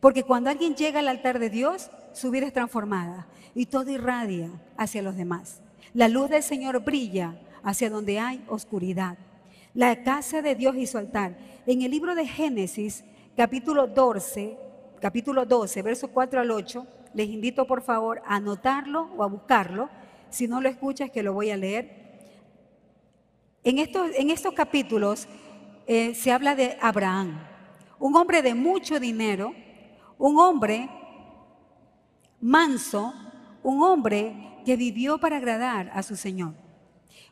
Porque 0.00 0.24
cuando 0.24 0.50
alguien 0.50 0.74
llega 0.74 1.00
al 1.00 1.08
altar 1.08 1.38
de 1.38 1.50
Dios, 1.50 1.90
su 2.12 2.30
vida 2.30 2.46
es 2.46 2.52
transformada 2.52 3.28
y 3.54 3.66
todo 3.66 3.90
irradia 3.90 4.50
hacia 4.76 5.02
los 5.02 5.16
demás. 5.16 5.60
La 5.94 6.08
luz 6.08 6.30
del 6.30 6.42
Señor 6.42 6.82
brilla 6.84 7.38
hacia 7.62 7.90
donde 7.90 8.18
hay 8.18 8.44
oscuridad. 8.48 9.16
La 9.74 10.02
casa 10.02 10.42
de 10.42 10.54
Dios 10.54 10.76
y 10.76 10.86
su 10.86 10.98
altar. 10.98 11.36
En 11.66 11.82
el 11.82 11.90
libro 11.90 12.14
de 12.14 12.26
Génesis, 12.26 13.04
capítulo 13.36 13.86
12, 13.86 14.56
capítulo 15.00 15.46
12, 15.46 15.82
versos 15.82 16.10
4 16.12 16.40
al 16.40 16.50
8. 16.50 16.86
Les 17.14 17.28
invito 17.28 17.66
por 17.66 17.82
favor 17.82 18.22
a 18.26 18.36
anotarlo 18.36 19.10
o 19.16 19.22
a 19.22 19.26
buscarlo. 19.26 19.88
Si 20.30 20.48
no 20.48 20.60
lo 20.60 20.68
escuchas, 20.68 21.10
que 21.10 21.22
lo 21.22 21.32
voy 21.32 21.50
a 21.50 21.56
leer. 21.56 22.06
En 23.64 23.78
estos, 23.78 24.54
capítulos 24.54 25.26
eh, 25.86 26.14
se 26.14 26.30
habla 26.30 26.54
de 26.54 26.78
Abraham, 26.80 27.36
un 27.98 28.14
hombre 28.14 28.40
de 28.40 28.54
mucho 28.54 29.00
dinero, 29.00 29.54
un 30.18 30.38
hombre 30.38 30.88
manso, 32.40 33.12
un 33.64 33.82
hombre 33.82 34.34
que 34.64 34.76
vivió 34.76 35.18
para 35.18 35.38
agradar 35.38 35.90
a 35.94 36.02
su 36.04 36.14
Señor. 36.14 36.54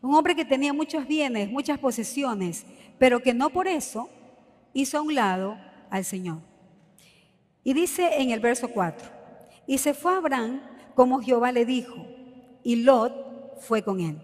Un 0.02 0.14
hombre 0.14 0.34
que 0.34 0.44
tenía 0.44 0.72
muchos 0.72 1.06
bienes, 1.06 1.48
muchas 1.50 1.78
posesiones, 1.78 2.66
pero 2.98 3.20
que 3.20 3.32
no 3.32 3.50
por 3.50 3.68
eso 3.68 4.08
hizo 4.72 4.98
a 4.98 5.02
un 5.02 5.14
lado 5.14 5.56
al 5.88 6.04
Señor. 6.04 6.38
Y 7.62 7.74
dice 7.74 8.20
en 8.20 8.30
el 8.30 8.40
verso 8.40 8.68
4, 8.68 9.08
y 9.66 9.78
se 9.78 9.94
fue 9.94 10.14
Abraham 10.14 10.60
como 10.94 11.22
Jehová 11.22 11.52
le 11.52 11.64
dijo, 11.64 12.06
y 12.64 12.76
Lot 12.76 13.60
fue 13.60 13.82
con 13.82 14.00
él. 14.00 14.18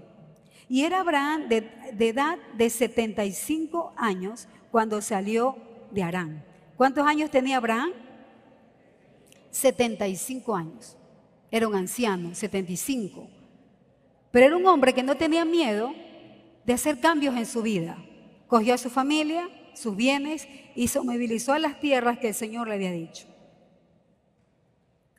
Y 0.68 0.82
era 0.84 1.00
Abraham 1.00 1.48
de, 1.48 1.68
edad 1.98 2.38
de 2.56 2.70
75 2.70 3.92
años 3.96 4.48
cuando 4.70 5.00
salió 5.02 5.56
de 5.90 6.02
Arán. 6.02 6.44
¿Cuántos 6.76 7.06
años 7.06 7.30
tenía 7.30 7.58
Abraham? 7.58 7.92
75 9.50 10.56
años. 10.56 10.96
Era 11.50 11.68
un 11.68 11.74
anciano, 11.74 12.34
75. 12.34 13.28
Pero 14.30 14.46
era 14.46 14.56
un 14.56 14.66
hombre 14.66 14.94
que 14.94 15.02
no 15.02 15.16
tenía 15.16 15.44
miedo 15.44 15.92
de 16.64 16.72
hacer 16.72 17.00
cambios 17.00 17.36
en 17.36 17.46
su 17.46 17.62
vida. 17.62 17.98
Cogió 18.46 18.74
a 18.74 18.78
su 18.78 18.90
familia, 18.90 19.48
sus 19.74 19.96
bienes 19.96 20.46
y 20.74 20.88
se 20.88 21.00
movilizó 21.00 21.52
a 21.52 21.58
las 21.58 21.80
tierras 21.80 22.18
que 22.18 22.28
el 22.28 22.34
Señor 22.34 22.68
le 22.68 22.74
había 22.74 22.92
dicho. 22.92 23.26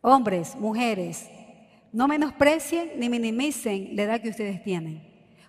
Hombres, 0.01 0.55
mujeres, 0.55 1.29
no 1.91 2.07
menosprecien 2.07 2.91
ni 2.97 3.09
minimicen 3.09 3.95
la 3.95 4.03
edad 4.03 4.21
que 4.21 4.29
ustedes 4.29 4.63
tienen. 4.63 5.01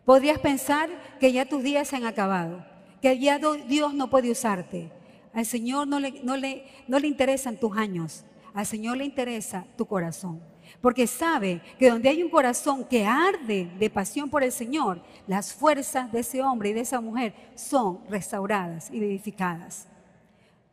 Podrías 0.05 0.39
pensar 0.39 0.91
que 1.21 1.33
ya 1.33 1.49
tus 1.49 1.63
días 1.63 1.89
se 1.89 1.97
han 1.97 2.05
acabado, 2.05 2.65
que 3.01 3.19
ya 3.19 3.39
Dios 3.69 3.95
no 3.95 4.11
puede 4.11 4.31
usarte. 4.31 4.91
Al 5.33 5.47
Señor 5.47 5.87
no 5.87 6.01
le, 6.01 6.23
no 6.23 6.37
le, 6.37 6.67
no 6.89 6.99
le 6.99 7.07
interesan 7.07 7.57
tus 7.57 7.77
años, 7.77 8.25
al 8.53 8.67
Señor 8.67 8.97
le 8.97 9.05
interesa 9.05 9.65
tu 9.77 9.87
corazón. 9.87 10.41
Porque 10.81 11.07
sabe 11.07 11.61
que 11.79 11.91
donde 11.91 12.09
hay 12.09 12.23
un 12.23 12.31
corazón 12.31 12.85
que 12.85 13.05
arde 13.05 13.71
de 13.79 13.91
pasión 13.91 14.29
por 14.29 14.43
el 14.43 14.53
Señor, 14.53 15.03
las 15.27 15.53
fuerzas 15.53 16.11
de 16.11 16.21
ese 16.21 16.43
hombre 16.43 16.71
y 16.71 16.73
de 16.73 16.81
esa 16.81 17.01
mujer 17.01 17.35
son 17.55 18.01
restauradas 18.09 18.91
y 18.91 18.99
vivificadas. 18.99 19.87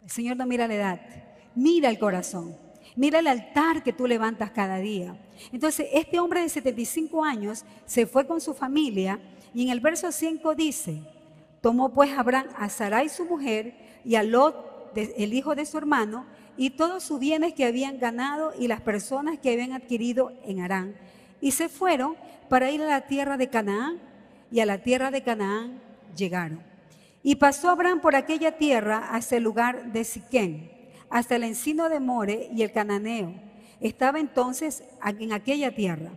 El 0.04 0.10
Señor 0.10 0.38
no 0.38 0.46
mira 0.46 0.68
la 0.68 0.76
edad, 0.76 1.02
mira 1.54 1.90
el 1.90 2.00
corazón. 2.00 2.56
Mira 3.00 3.20
el 3.20 3.28
altar 3.28 3.82
que 3.82 3.94
tú 3.94 4.06
levantas 4.08 4.52
cada 4.52 4.76
día. 4.76 5.16
Entonces, 5.54 5.88
este 5.94 6.20
hombre 6.20 6.42
de 6.42 6.50
75 6.50 7.24
años 7.24 7.64
se 7.86 8.06
fue 8.06 8.28
con 8.28 8.42
su 8.42 8.54
familia 8.54 9.22
y 9.54 9.64
en 9.64 9.70
el 9.70 9.80
verso 9.80 10.12
5 10.12 10.54
dice, 10.54 11.02
tomó 11.62 11.94
pues 11.94 12.12
Abraham 12.18 12.48
a 12.58 12.68
Sarai 12.68 13.08
su 13.08 13.24
mujer 13.24 13.74
y 14.04 14.16
a 14.16 14.24
Lot, 14.24 14.92
el 15.16 15.34
hijo 15.34 15.56
de 15.56 15.66
su 15.66 15.78
hermano, 15.78 16.26
y 16.58 16.72
todos 16.72 17.02
sus 17.04 17.22
bienes 17.22 17.54
que 17.54 17.64
habían 17.64 18.00
ganado 18.00 18.52
y 18.60 18.68
las 18.68 18.82
personas 18.82 19.40
que 19.40 19.54
habían 19.54 19.72
adquirido 19.72 20.34
en 20.44 20.60
Arán, 20.60 20.94
y 21.40 21.52
se 21.52 21.70
fueron 21.70 22.18
para 22.50 22.70
ir 22.70 22.82
a 22.82 22.88
la 22.88 23.08
tierra 23.08 23.38
de 23.38 23.50
Canaán, 23.50 23.98
y 24.52 24.60
a 24.60 24.66
la 24.66 24.80
tierra 24.80 25.10
de 25.10 25.24
Canaán 25.24 25.82
llegaron. 26.18 26.62
Y 27.24 27.36
pasó 27.36 27.70
Abraham 27.70 28.02
por 28.02 28.18
aquella 28.18 28.58
tierra 28.58 29.08
hasta 29.10 29.38
el 29.38 29.44
lugar 29.44 29.94
de 29.94 30.04
Siquén 30.04 30.79
hasta 31.10 31.36
el 31.36 31.44
encino 31.44 31.90
de 31.90 32.00
More 32.00 32.50
y 32.54 32.62
el 32.62 32.72
cananeo. 32.72 33.34
Estaba 33.80 34.20
entonces 34.20 34.84
en 35.06 35.34
aquella 35.34 35.74
tierra. 35.74 36.12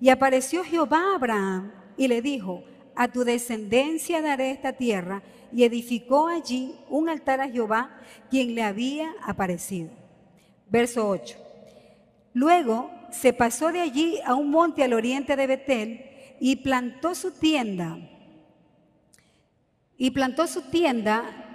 Y 0.00 0.10
apareció 0.10 0.62
Jehová 0.64 1.12
a 1.12 1.14
Abraham 1.16 1.72
y 1.96 2.08
le 2.08 2.22
dijo, 2.22 2.62
a 2.94 3.08
tu 3.08 3.24
descendencia 3.24 4.20
daré 4.22 4.50
esta 4.50 4.72
tierra, 4.72 5.22
y 5.52 5.64
edificó 5.64 6.28
allí 6.28 6.74
un 6.90 7.08
altar 7.08 7.40
a 7.40 7.48
Jehová, 7.48 7.96
quien 8.28 8.54
le 8.54 8.62
había 8.62 9.14
aparecido. 9.22 9.90
Verso 10.68 11.08
8. 11.08 11.36
Luego 12.34 12.90
se 13.10 13.32
pasó 13.32 13.72
de 13.72 13.80
allí 13.80 14.18
a 14.24 14.34
un 14.34 14.50
monte 14.50 14.84
al 14.84 14.92
oriente 14.92 15.36
de 15.36 15.46
Betel 15.46 16.04
y 16.40 16.56
plantó 16.56 17.14
su 17.14 17.30
tienda. 17.30 17.98
Y 19.96 20.10
plantó 20.10 20.46
su 20.46 20.62
tienda 20.62 21.47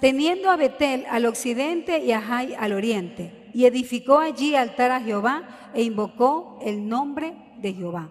teniendo 0.00 0.50
a 0.50 0.56
Betel 0.56 1.04
al 1.10 1.26
occidente 1.26 1.98
y 1.98 2.12
a 2.12 2.20
Jai 2.20 2.54
al 2.54 2.72
oriente, 2.72 3.50
y 3.52 3.66
edificó 3.66 4.18
allí 4.18 4.54
altar 4.54 4.90
a 4.90 5.00
Jehová 5.00 5.70
e 5.74 5.82
invocó 5.82 6.58
el 6.62 6.88
nombre 6.88 7.34
de 7.58 7.72
Jehová. 7.72 8.10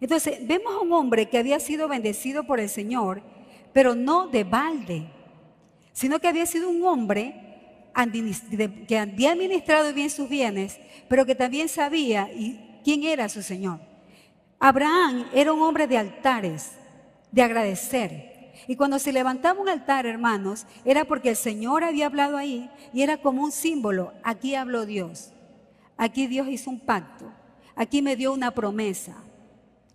Entonces, 0.00 0.46
vemos 0.46 0.74
a 0.74 0.80
un 0.80 0.92
hombre 0.92 1.28
que 1.28 1.38
había 1.38 1.60
sido 1.60 1.88
bendecido 1.88 2.44
por 2.44 2.60
el 2.60 2.68
Señor, 2.68 3.22
pero 3.72 3.94
no 3.94 4.26
de 4.26 4.44
balde, 4.44 5.06
sino 5.92 6.18
que 6.20 6.28
había 6.28 6.46
sido 6.46 6.68
un 6.68 6.84
hombre 6.84 7.40
que 8.88 8.98
había 8.98 9.30
administrado 9.30 9.92
bien 9.94 10.10
sus 10.10 10.28
bienes, 10.28 10.80
pero 11.08 11.24
que 11.24 11.34
también 11.34 11.68
sabía 11.68 12.28
quién 12.82 13.04
era 13.04 13.28
su 13.28 13.42
Señor. 13.42 13.80
Abraham 14.58 15.26
era 15.32 15.52
un 15.52 15.62
hombre 15.62 15.86
de 15.86 15.98
altares, 15.98 16.72
de 17.30 17.42
agradecer, 17.42 18.33
y 18.66 18.76
cuando 18.76 18.98
se 18.98 19.12
levantaba 19.12 19.60
un 19.60 19.68
altar, 19.68 20.06
hermanos, 20.06 20.66
era 20.84 21.04
porque 21.04 21.30
el 21.30 21.36
Señor 21.36 21.84
había 21.84 22.06
hablado 22.06 22.36
ahí 22.36 22.70
y 22.92 23.02
era 23.02 23.18
como 23.18 23.42
un 23.42 23.52
símbolo. 23.52 24.12
Aquí 24.22 24.54
habló 24.54 24.86
Dios. 24.86 25.32
Aquí 25.96 26.26
Dios 26.26 26.48
hizo 26.48 26.70
un 26.70 26.80
pacto. 26.80 27.30
Aquí 27.76 28.02
me 28.02 28.16
dio 28.16 28.32
una 28.32 28.52
promesa. 28.52 29.16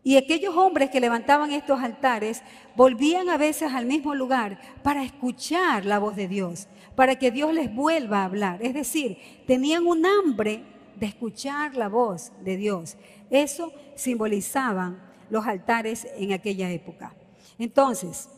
Y 0.04 0.16
aquellos 0.16 0.56
hombres 0.56 0.90
que 0.90 1.02
levantaban 1.02 1.52
estos 1.52 1.82
altares 1.82 2.42
volvían 2.76 3.30
a 3.30 3.38
veces 3.38 3.74
al 3.74 3.86
mismo 3.86 4.16
lugar 4.16 4.60
para 4.82 5.04
escuchar 5.04 5.86
la 5.86 6.00
voz 6.00 6.16
de 6.16 6.28
Dios, 6.28 6.68
para 6.96 7.18
que 7.18 7.32
Dios 7.32 7.54
les 7.54 7.74
vuelva 7.74 8.22
a 8.22 8.26
hablar. 8.26 8.62
Es 8.62 8.74
decir, 8.74 9.18
tenían 9.46 9.86
un 9.86 10.06
hambre 10.06 10.64
de 10.96 11.08
escuchar 11.08 11.76
la 11.76 11.90
voz 11.90 12.32
de 12.44 12.56
Dios. 12.56 12.98
Eso 13.30 13.74
simbolizaban 13.96 15.02
los 15.30 15.46
altares 15.46 16.08
en 16.18 16.32
aquella 16.32 16.72
época. 16.72 17.14
Entonces, 17.58 18.30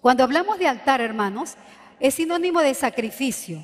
cuando 0.00 0.24
hablamos 0.24 0.58
de 0.58 0.66
altar, 0.66 1.00
hermanos, 1.00 1.56
es 1.98 2.14
sinónimo 2.14 2.60
de 2.60 2.74
sacrificio, 2.74 3.62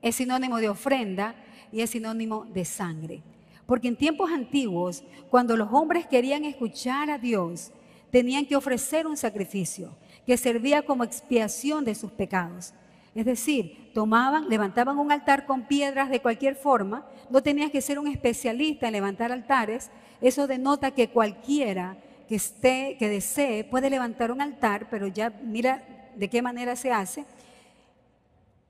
es 0.00 0.16
sinónimo 0.16 0.58
de 0.58 0.68
ofrenda 0.68 1.34
y 1.72 1.80
es 1.80 1.90
sinónimo 1.90 2.44
de 2.44 2.64
sangre. 2.64 3.22
Porque 3.66 3.88
en 3.88 3.96
tiempos 3.96 4.30
antiguos, 4.30 5.02
cuando 5.30 5.56
los 5.56 5.72
hombres 5.72 6.06
querían 6.06 6.44
escuchar 6.44 7.10
a 7.10 7.18
Dios, 7.18 7.72
tenían 8.10 8.46
que 8.46 8.54
ofrecer 8.54 9.06
un 9.06 9.16
sacrificio 9.16 9.96
que 10.24 10.36
servía 10.36 10.82
como 10.82 11.02
expiación 11.02 11.84
de 11.84 11.94
sus 11.94 12.12
pecados. 12.12 12.74
Es 13.14 13.24
decir, 13.24 13.90
tomaban, 13.92 14.48
levantaban 14.48 14.98
un 14.98 15.10
altar 15.10 15.46
con 15.46 15.66
piedras 15.66 16.10
de 16.10 16.20
cualquier 16.20 16.56
forma, 16.56 17.06
no 17.30 17.42
tenías 17.42 17.70
que 17.70 17.80
ser 17.80 17.98
un 17.98 18.06
especialista 18.06 18.86
en 18.86 18.92
levantar 18.92 19.32
altares, 19.32 19.90
eso 20.20 20.46
denota 20.46 20.92
que 20.92 21.10
cualquiera 21.10 21.96
que 22.28 22.36
esté, 22.36 22.96
que 22.98 23.08
desee, 23.08 23.64
puede 23.64 23.90
levantar 23.90 24.30
un 24.30 24.40
altar, 24.40 24.88
pero 24.90 25.06
ya 25.06 25.30
mira 25.42 26.10
de 26.16 26.28
qué 26.28 26.42
manera 26.42 26.76
se 26.76 26.92
hace. 26.92 27.24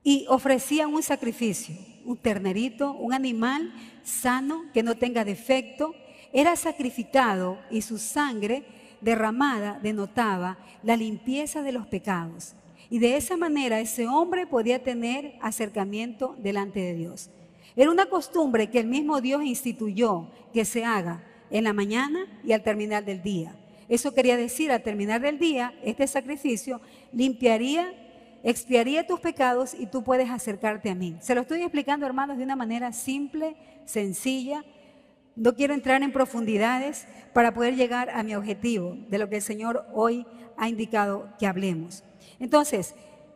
Y 0.03 0.25
ofrecían 0.29 0.93
un 0.93 1.01
sacrificio, 1.01 1.75
un 2.05 2.17
ternerito, 2.17 2.91
un 2.93 3.13
animal 3.13 3.73
sano, 4.03 4.65
que 4.73 4.83
no 4.83 4.95
tenga 4.95 5.25
defecto. 5.25 5.95
Era 6.31 6.55
sacrificado 6.55 7.57
y 7.71 7.81
su 7.81 7.97
sangre 7.97 8.65
derramada 9.01 9.79
denotaba 9.81 10.57
la 10.83 10.95
limpieza 10.95 11.63
de 11.63 11.71
los 11.71 11.87
pecados. 11.87 12.55
Y 12.89 12.99
de 12.99 13.17
esa 13.17 13.35
manera 13.35 13.79
ese 13.79 14.07
hombre 14.07 14.45
podía 14.45 14.83
tener 14.83 15.35
acercamiento 15.41 16.35
delante 16.37 16.79
de 16.79 16.93
Dios. 16.93 17.29
Era 17.75 17.91
una 17.91 18.05
costumbre 18.05 18.69
que 18.69 18.79
el 18.79 18.87
mismo 18.87 19.21
Dios 19.21 19.43
instituyó 19.43 20.29
que 20.53 20.65
se 20.65 20.85
haga 20.85 21.23
en 21.49 21.63
la 21.63 21.73
mañana 21.73 22.25
y 22.43 22.53
al 22.53 22.63
terminar 22.63 23.05
del 23.05 23.21
día. 23.21 23.55
Eso 23.87 24.13
quería 24.13 24.35
decir, 24.37 24.71
al 24.71 24.81
terminar 24.81 25.21
del 25.21 25.37
día, 25.37 25.73
este 25.83 26.07
sacrificio 26.07 26.81
limpiaría, 27.11 27.93
expiaría 28.43 29.05
tus 29.05 29.19
pecados 29.19 29.73
y 29.73 29.85
tú 29.85 30.03
puedes 30.03 30.29
acercarte 30.29 30.89
a 30.89 30.95
mí. 30.95 31.17
Se 31.21 31.35
lo 31.35 31.41
estoy 31.41 31.61
explicando, 31.61 32.05
hermanos, 32.05 32.37
de 32.37 32.43
una 32.43 32.55
manera 32.55 32.91
simple, 32.93 33.55
sencilla. 33.85 34.65
No 35.35 35.55
quiero 35.55 35.73
entrar 35.73 36.01
en 36.01 36.11
profundidades 36.11 37.07
para 37.33 37.53
poder 37.53 37.75
llegar 37.75 38.09
a 38.09 38.23
mi 38.23 38.33
objetivo 38.33 38.97
de 39.09 39.17
lo 39.19 39.29
que 39.29 39.37
el 39.37 39.41
Señor 39.41 39.85
hoy 39.93 40.25
ha 40.57 40.67
indicado 40.67 41.29
que 41.37 41.45
hablemos. 41.45 42.03
Entonces, 42.39 42.95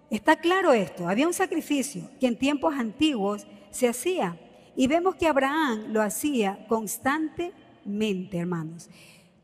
está 0.10 0.38
claro 0.38 0.74
esto. 0.74 1.08
Había 1.08 1.28
un 1.28 1.34
sacrificio 1.34 2.10
que 2.20 2.28
en 2.28 2.38
tiempos 2.38 2.74
antiguos 2.76 3.46
se 3.70 3.88
hacía 3.88 4.38
y 4.76 4.88
vemos 4.88 5.16
que 5.16 5.28
Abraham 5.28 5.88
lo 5.90 6.02
hacía 6.02 6.66
constante 6.68 7.52
mente, 7.86 8.38
hermanos. 8.38 8.90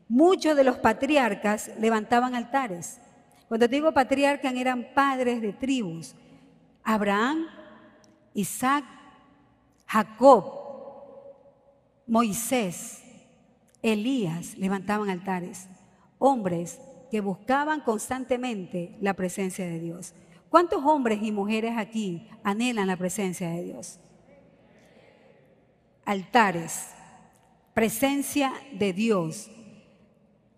Muchos 0.08 0.56
de 0.56 0.64
los 0.64 0.76
patriarcas 0.76 1.70
levantaban 1.78 2.34
altares. 2.34 3.00
Cuando 3.48 3.68
digo 3.68 3.92
patriarcas 3.92 4.54
eran 4.54 4.88
padres 4.94 5.40
de 5.40 5.52
tribus. 5.52 6.14
Abraham, 6.82 7.46
Isaac, 8.34 8.84
Jacob, 9.86 10.52
Moisés, 12.06 13.02
Elías 13.82 14.56
levantaban 14.56 15.10
altares. 15.10 15.68
Hombres 16.18 16.80
que 17.10 17.20
buscaban 17.20 17.80
constantemente 17.80 18.96
la 19.00 19.14
presencia 19.14 19.66
de 19.66 19.78
Dios. 19.78 20.14
¿Cuántos 20.48 20.84
hombres 20.84 21.20
y 21.22 21.32
mujeres 21.32 21.76
aquí 21.76 22.28
anhelan 22.42 22.86
la 22.86 22.96
presencia 22.96 23.48
de 23.50 23.62
Dios? 23.62 23.98
Altares, 26.04 26.95
presencia 27.76 28.54
de 28.72 28.94
Dios. 28.94 29.50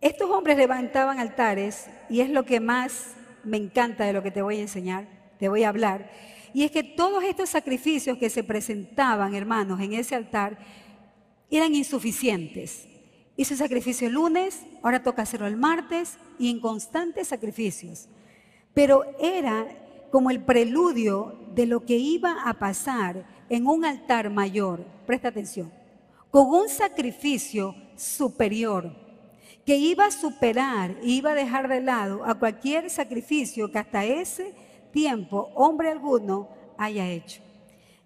Estos 0.01 0.31
hombres 0.31 0.57
levantaban 0.57 1.19
altares 1.19 1.87
y 2.09 2.21
es 2.21 2.31
lo 2.31 2.45
que 2.45 2.61
más 2.61 3.17
me 3.43 3.57
encanta 3.57 4.05
de 4.05 4.13
lo 4.13 4.23
que 4.23 4.31
te 4.31 4.41
voy 4.41 4.59
a 4.59 4.61
enseñar, 4.61 5.09
te 5.37 5.49
voy 5.49 5.65
a 5.65 5.71
hablar. 5.71 6.13
Y 6.55 6.63
es 6.63 6.71
que 6.71 6.85
todos 6.85 7.25
estos 7.25 7.49
sacrificios 7.49 8.19
que 8.19 8.31
se 8.31 8.45
presentaban, 8.45 9.35
hermanos, 9.35 9.81
en 9.81 9.95
ese 9.95 10.15
altar, 10.15 10.59
eran 11.51 11.75
insuficientes. 11.75 12.87
Hice 13.37 13.57
sacrificio 13.57 14.07
el 14.07 14.15
lunes, 14.15 14.63
ahora 14.85 15.03
toca 15.03 15.23
hacerlo 15.23 15.49
el 15.49 15.57
martes 15.57 16.19
y 16.39 16.53
en 16.53 16.61
constantes 16.61 17.27
sacrificios. 17.27 18.09
Pero 18.75 19.03
era 19.19 19.67
como 20.13 20.31
el 20.31 20.45
preludio 20.45 21.37
de 21.53 21.67
lo 21.67 21.85
que 21.85 21.97
iba 21.97 22.45
a 22.45 22.55
pasar 22.61 23.27
en 23.49 23.67
un 23.67 23.85
altar 23.85 24.31
mayor. 24.31 24.85
Presta 25.05 25.27
atención. 25.27 25.78
Con 26.31 26.49
un 26.49 26.69
sacrificio 26.69 27.75
superior 27.97 28.93
que 29.65 29.77
iba 29.77 30.07
a 30.07 30.11
superar 30.11 30.97
iba 31.03 31.33
a 31.33 31.35
dejar 31.35 31.69
de 31.69 31.81
lado 31.81 32.25
a 32.25 32.35
cualquier 32.35 32.91
sacrificio 32.91 33.71
que 33.71 33.79
hasta 33.79 34.05
ese 34.05 34.55
tiempo 34.93 35.51
hombre 35.55 35.91
alguno 35.91 36.49
haya 36.77 37.09
hecho. 37.09 37.43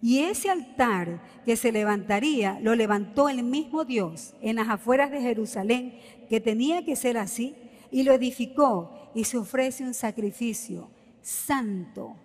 Y 0.01 0.19
ese 0.19 0.51
altar 0.51 1.23
que 1.45 1.57
se 1.57 1.71
levantaría, 1.71 2.59
lo 2.61 2.75
levantó 2.75 3.29
el 3.29 3.45
mismo 3.45 3.85
Dios 3.85 4.35
en 4.43 4.57
las 4.57 4.69
afueras 4.69 5.13
de 5.13 5.21
Jerusalén, 5.21 5.97
que 6.29 6.41
tenía 6.41 6.85
que 6.85 6.97
ser 6.97 7.17
así, 7.17 7.55
y 7.93 8.03
lo 8.03 8.13
edificó 8.13 9.11
y 9.15 9.25
se 9.25 9.39
ofrece 9.39 9.85
un 9.85 9.95
sacrificio 9.95 10.91
santo, 11.21 12.17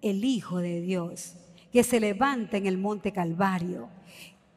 el 0.00 0.24
Hijo 0.24 0.58
de 0.58 0.80
Dios, 0.80 1.36
que 1.72 1.84
se 1.84 2.00
levanta 2.00 2.56
en 2.56 2.66
el 2.66 2.76
monte 2.76 3.12
Calvario. 3.12 3.88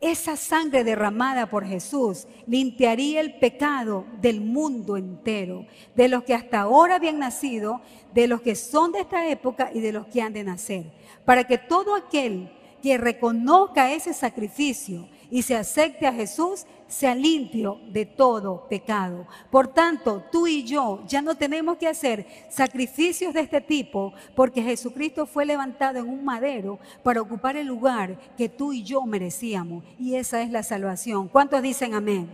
Esa 0.06 0.36
sangre 0.36 0.84
derramada 0.84 1.50
por 1.50 1.66
Jesús 1.66 2.28
limpiaría 2.46 3.22
el 3.22 3.40
pecado 3.40 4.06
del 4.22 4.40
mundo 4.40 4.98
entero, 4.98 5.66
de 5.96 6.08
los 6.10 6.24
que 6.24 6.36
hasta 6.36 6.60
ahora 6.60 6.98
habían 6.98 7.18
nacido, 7.18 7.82
de 8.14 8.28
los 8.28 8.40
que 8.42 8.54
son 8.54 8.92
de 8.92 9.00
esta 9.00 9.28
época 9.28 9.72
y 9.74 9.80
de 9.80 9.92
los 9.92 10.06
que 10.06 10.22
han 10.22 10.34
de 10.34 10.44
nacer, 10.44 10.92
para 11.26 11.46
que 11.46 11.58
todo 11.58 11.96
aquel 11.96 12.52
que 12.84 13.00
reconozca 13.00 13.94
ese 13.94 14.14
sacrificio 14.14 15.10
y 15.32 15.42
se 15.42 15.56
acepte 15.56 16.06
a 16.06 16.14
Jesús, 16.14 16.68
sea 16.88 17.16
limpio 17.16 17.80
de 17.88 18.06
todo 18.06 18.68
pecado. 18.68 19.28
Por 19.50 19.68
tanto, 19.68 20.24
tú 20.32 20.48
y 20.48 20.64
yo 20.64 21.04
ya 21.08 21.22
no 21.22 21.36
tenemos 21.36 21.78
que 21.78 21.88
hacer 21.88 22.26
sacrificios 22.50 23.34
de 23.34 23.42
este 23.42 23.62
tipo 23.62 24.14
porque 24.36 24.62
Jesucristo 24.62 25.26
fue 25.26 25.46
levantado 25.46 26.00
en 26.00 26.10
un 26.10 26.24
madero 26.24 26.80
para 27.04 27.22
ocupar 27.22 27.58
el 27.58 27.68
lugar 27.68 28.18
que 28.38 28.50
tú 28.50 28.74
y 28.74 28.84
yo 28.84 29.04
merecíamos. 29.06 29.84
Y 30.00 30.16
esa 30.16 30.42
es 30.42 30.52
la 30.52 30.64
salvación. 30.64 31.28
¿Cuántos 31.28 31.62
dicen 31.62 31.94
amén? 31.94 32.30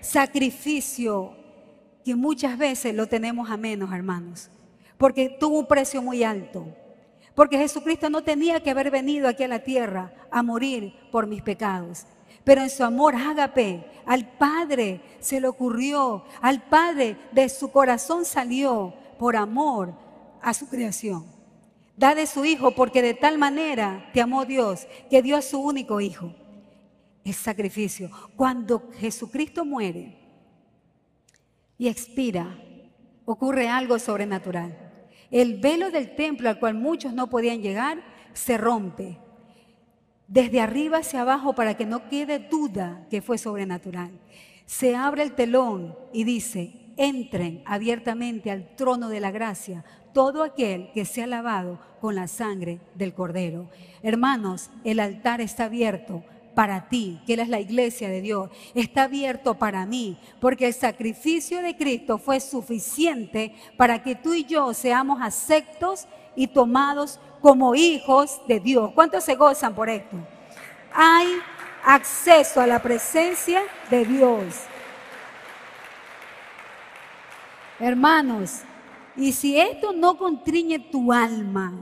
Sacrificio 0.00 1.36
que 2.04 2.14
muchas 2.14 2.58
veces 2.58 2.94
lo 2.94 3.06
tenemos 3.06 3.50
a 3.50 3.56
menos, 3.56 3.92
hermanos, 3.92 4.50
porque 4.98 5.36
tuvo 5.40 5.58
un 5.58 5.66
precio 5.66 6.02
muy 6.02 6.22
alto 6.22 6.66
porque 7.34 7.58
Jesucristo 7.58 8.08
no 8.10 8.22
tenía 8.22 8.60
que 8.60 8.70
haber 8.70 8.90
venido 8.90 9.28
aquí 9.28 9.42
a 9.42 9.48
la 9.48 9.58
tierra 9.58 10.12
a 10.30 10.42
morir 10.42 10.94
por 11.10 11.26
mis 11.26 11.42
pecados. 11.42 12.06
Pero 12.44 12.62
en 12.62 12.70
su 12.70 12.84
amor 12.84 13.14
ágape, 13.16 13.84
al 14.06 14.28
Padre 14.36 15.00
se 15.20 15.40
le 15.40 15.48
ocurrió, 15.48 16.24
al 16.40 16.62
Padre 16.62 17.16
de 17.32 17.48
su 17.48 17.72
corazón 17.72 18.24
salió 18.24 18.94
por 19.18 19.34
amor 19.34 19.94
a 20.42 20.52
su 20.52 20.68
creación. 20.68 21.24
Da 21.96 22.14
de 22.14 22.26
su 22.26 22.44
Hijo 22.44 22.72
porque 22.72 23.02
de 23.02 23.14
tal 23.14 23.38
manera 23.38 24.10
te 24.12 24.20
amó 24.20 24.44
Dios 24.44 24.86
que 25.08 25.22
dio 25.22 25.36
a 25.36 25.42
su 25.42 25.60
único 25.60 26.00
Hijo. 26.00 26.34
Es 27.24 27.36
sacrificio. 27.36 28.10
Cuando 28.36 28.90
Jesucristo 28.98 29.64
muere 29.64 30.18
y 31.78 31.88
expira, 31.88 32.58
ocurre 33.24 33.68
algo 33.68 33.98
sobrenatural. 33.98 34.76
El 35.30 35.60
velo 35.60 35.90
del 35.90 36.14
templo 36.14 36.50
al 36.50 36.58
cual 36.58 36.74
muchos 36.74 37.14
no 37.14 37.30
podían 37.30 37.62
llegar 37.62 38.02
se 38.34 38.58
rompe. 38.58 39.18
Desde 40.26 40.60
arriba 40.60 40.98
hacia 40.98 41.22
abajo 41.22 41.54
para 41.54 41.76
que 41.76 41.86
no 41.86 42.08
quede 42.08 42.38
duda 42.38 43.06
que 43.10 43.22
fue 43.22 43.38
sobrenatural. 43.38 44.10
Se 44.66 44.96
abre 44.96 45.22
el 45.22 45.32
telón 45.32 45.96
y 46.12 46.24
dice, 46.24 46.72
entren 46.96 47.62
abiertamente 47.66 48.50
al 48.50 48.74
trono 48.76 49.08
de 49.08 49.20
la 49.20 49.30
gracia 49.30 49.84
todo 50.12 50.42
aquel 50.42 50.90
que 50.92 51.04
se 51.04 51.22
ha 51.22 51.26
lavado 51.26 51.78
con 52.00 52.14
la 52.14 52.28
sangre 52.28 52.80
del 52.94 53.12
cordero. 53.12 53.68
Hermanos, 54.02 54.70
el 54.84 55.00
altar 55.00 55.40
está 55.40 55.64
abierto 55.64 56.22
para 56.54 56.88
ti, 56.88 57.20
que 57.26 57.34
Él 57.34 57.40
es 57.40 57.48
la 57.48 57.60
iglesia 57.60 58.08
de 58.08 58.20
Dios, 58.20 58.48
está 58.74 59.04
abierto 59.04 59.54
para 59.54 59.84
mí, 59.86 60.16
porque 60.40 60.68
el 60.68 60.74
sacrificio 60.74 61.60
de 61.60 61.76
Cristo 61.76 62.16
fue 62.16 62.40
suficiente 62.40 63.54
para 63.76 64.02
que 64.02 64.14
tú 64.14 64.34
y 64.34 64.44
yo 64.44 64.72
seamos 64.72 65.20
aceptos 65.20 66.06
y 66.36 66.46
tomados 66.46 67.20
como 67.44 67.74
hijos 67.74 68.40
de 68.48 68.58
Dios. 68.58 68.92
¿Cuántos 68.94 69.22
se 69.22 69.34
gozan 69.34 69.74
por 69.74 69.90
esto? 69.90 70.16
Hay 70.94 71.26
acceso 71.84 72.58
a 72.58 72.66
la 72.66 72.80
presencia 72.80 73.60
de 73.90 74.06
Dios. 74.06 74.60
Hermanos, 77.78 78.62
y 79.14 79.30
si 79.32 79.60
esto 79.60 79.92
no 79.92 80.16
contriñe 80.16 80.78
tu 80.78 81.12
alma, 81.12 81.74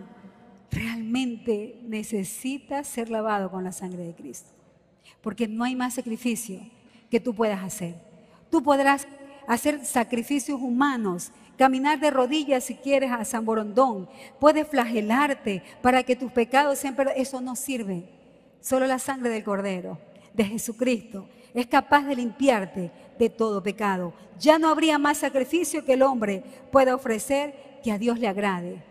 realmente 0.69 1.79
necesitas 1.85 2.89
ser 2.89 3.09
lavado 3.09 3.49
con 3.49 3.63
la 3.63 3.71
sangre 3.71 4.03
de 4.03 4.17
Cristo 4.17 4.51
porque 5.21 5.47
no 5.47 5.63
hay 5.63 5.77
más 5.77 5.95
sacrificio 5.95 6.59
que 7.09 7.21
tú 7.21 7.33
puedas 7.37 7.63
hacer. 7.63 7.95
Tú 8.51 8.65
podrás 8.65 9.07
hacer 9.47 9.87
sacrificios 9.87 10.61
humanos, 10.61 11.31
caminar 11.63 12.01
de 12.01 12.11
rodillas 12.11 12.65
si 12.65 12.75
quieres 12.75 13.13
a 13.13 13.25
San 13.25 13.45
Borondón, 13.45 14.09
puedes 14.41 14.67
flagelarte 14.67 15.63
para 15.81 16.03
que 16.03 16.17
tus 16.17 16.33
pecados 16.33 16.81
sean, 16.81 16.97
pero 16.97 17.13
eso 17.15 17.41
no 17.41 17.55
sirve. 17.55 18.03
Solo 18.61 18.89
la 18.89 18.99
sangre 18.99 19.31
del 19.31 19.45
Cordero, 19.45 19.97
de 20.35 20.45
Jesucristo, 20.45 21.29
es 21.55 21.69
capaz 21.69 22.03
de 22.03 22.17
limpiarte 22.17 22.91
de 23.17 23.31
todo 23.31 23.63
pecado. 23.63 24.13
Ya 24.41 24.59
no 24.59 24.71
habría 24.71 24.99
más 24.99 25.19
sacrificio 25.19 25.85
que 25.85 25.93
el 25.93 26.03
hombre 26.03 26.43
pueda 26.73 26.97
ofrecer 26.97 27.79
que 27.85 27.93
a 27.93 27.99
Dios 27.99 28.19
le 28.19 28.27
agrade. 28.27 28.83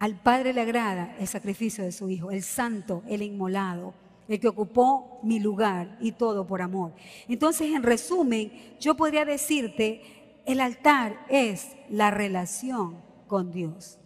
Al 0.00 0.20
Padre 0.20 0.52
le 0.52 0.62
agrada 0.62 1.14
el 1.20 1.28
sacrificio 1.28 1.84
de 1.84 1.92
su 1.92 2.10
Hijo, 2.10 2.32
el 2.32 2.42
santo, 2.42 3.04
el 3.06 3.22
inmolado 3.22 3.94
el 4.28 4.38
que 4.38 4.48
ocupó 4.48 5.18
mi 5.22 5.40
lugar 5.40 5.96
y 6.00 6.12
todo 6.12 6.46
por 6.46 6.60
amor. 6.60 6.92
Entonces, 7.28 7.72
en 7.72 7.82
resumen, 7.82 8.52
yo 8.78 8.94
podría 8.94 9.24
decirte, 9.24 10.02
el 10.48 10.60
altar 10.60 11.24
es 11.28 11.76
la 11.88 12.10
relación 12.10 12.96
con 13.26 13.52
Dios, 13.52 13.98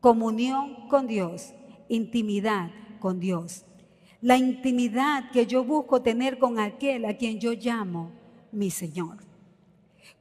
comunión 0.00 0.88
con 0.88 1.06
Dios, 1.06 1.54
intimidad 1.88 2.70
con 3.00 3.18
Dios. 3.18 3.64
La 4.20 4.36
intimidad 4.36 5.30
que 5.30 5.46
yo 5.46 5.64
busco 5.64 6.02
tener 6.02 6.38
con 6.38 6.60
aquel 6.60 7.04
a 7.06 7.16
quien 7.16 7.40
yo 7.40 7.52
llamo 7.52 8.12
mi 8.52 8.70
Señor. 8.70 9.16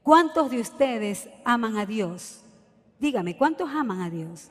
¿Cuántos 0.01 0.49
de 0.49 0.61
ustedes 0.61 1.29
aman 1.43 1.77
a 1.77 1.85
Dios? 1.85 2.45
Dígame, 2.99 3.35
¿cuántos 3.35 3.69
aman 3.69 4.01
a 4.01 4.09
Dios? 4.09 4.49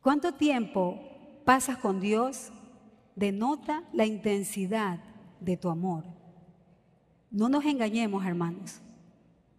¿Cuánto 0.00 0.32
tiempo 0.34 0.98
pasas 1.44 1.76
con 1.78 2.00
Dios 2.00 2.52
denota 3.14 3.82
la 3.92 4.06
intensidad 4.06 5.00
de 5.40 5.56
tu 5.56 5.68
amor. 5.68 6.04
No 7.32 7.48
nos 7.48 7.64
engañemos, 7.64 8.24
hermanos. 8.26 8.82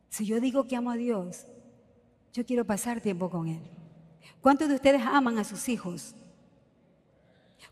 Si 0.10 0.26
yo 0.26 0.40
digo 0.40 0.68
que 0.68 0.76
amo 0.76 0.92
a 0.92 0.96
Dios, 0.96 1.48
yo 2.32 2.46
quiero 2.46 2.66
pasar 2.66 3.02
tiempo 3.02 3.32
con 3.32 3.48
Él. 3.48 3.62
¿Cuántos 4.42 4.70
de 4.70 4.76
ustedes 4.76 5.02
aman 5.02 5.40
a 5.40 5.44
sus 5.44 5.68
hijos? 5.68 6.16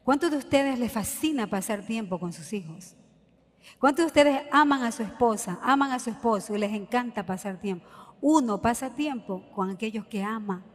¿Cuántos 0.04 0.32
de 0.32 0.38
ustedes 0.38 0.80
les 0.80 0.92
fascina 0.92 1.48
pasar 1.48 1.86
tiempo 1.86 2.20
con 2.20 2.34
sus 2.34 2.52
hijos? 2.52 2.96
¿Cuántos 3.80 4.06
de 4.06 4.08
ustedes 4.08 4.42
aman 4.52 4.82
a 4.82 4.92
su 4.92 5.04
esposa, 5.04 5.60
aman 5.62 5.92
a 5.92 6.00
su 6.00 6.10
esposo 6.10 6.56
y 6.56 6.60
les 6.60 6.74
encanta 6.74 7.24
pasar 7.24 7.62
tiempo? 7.62 7.86
Uno 8.22 8.60
pasa 8.60 8.96
tiempo 8.96 9.44
con 9.54 9.70
aquellos 9.70 10.08
que 10.08 10.24
ama. 10.24 10.66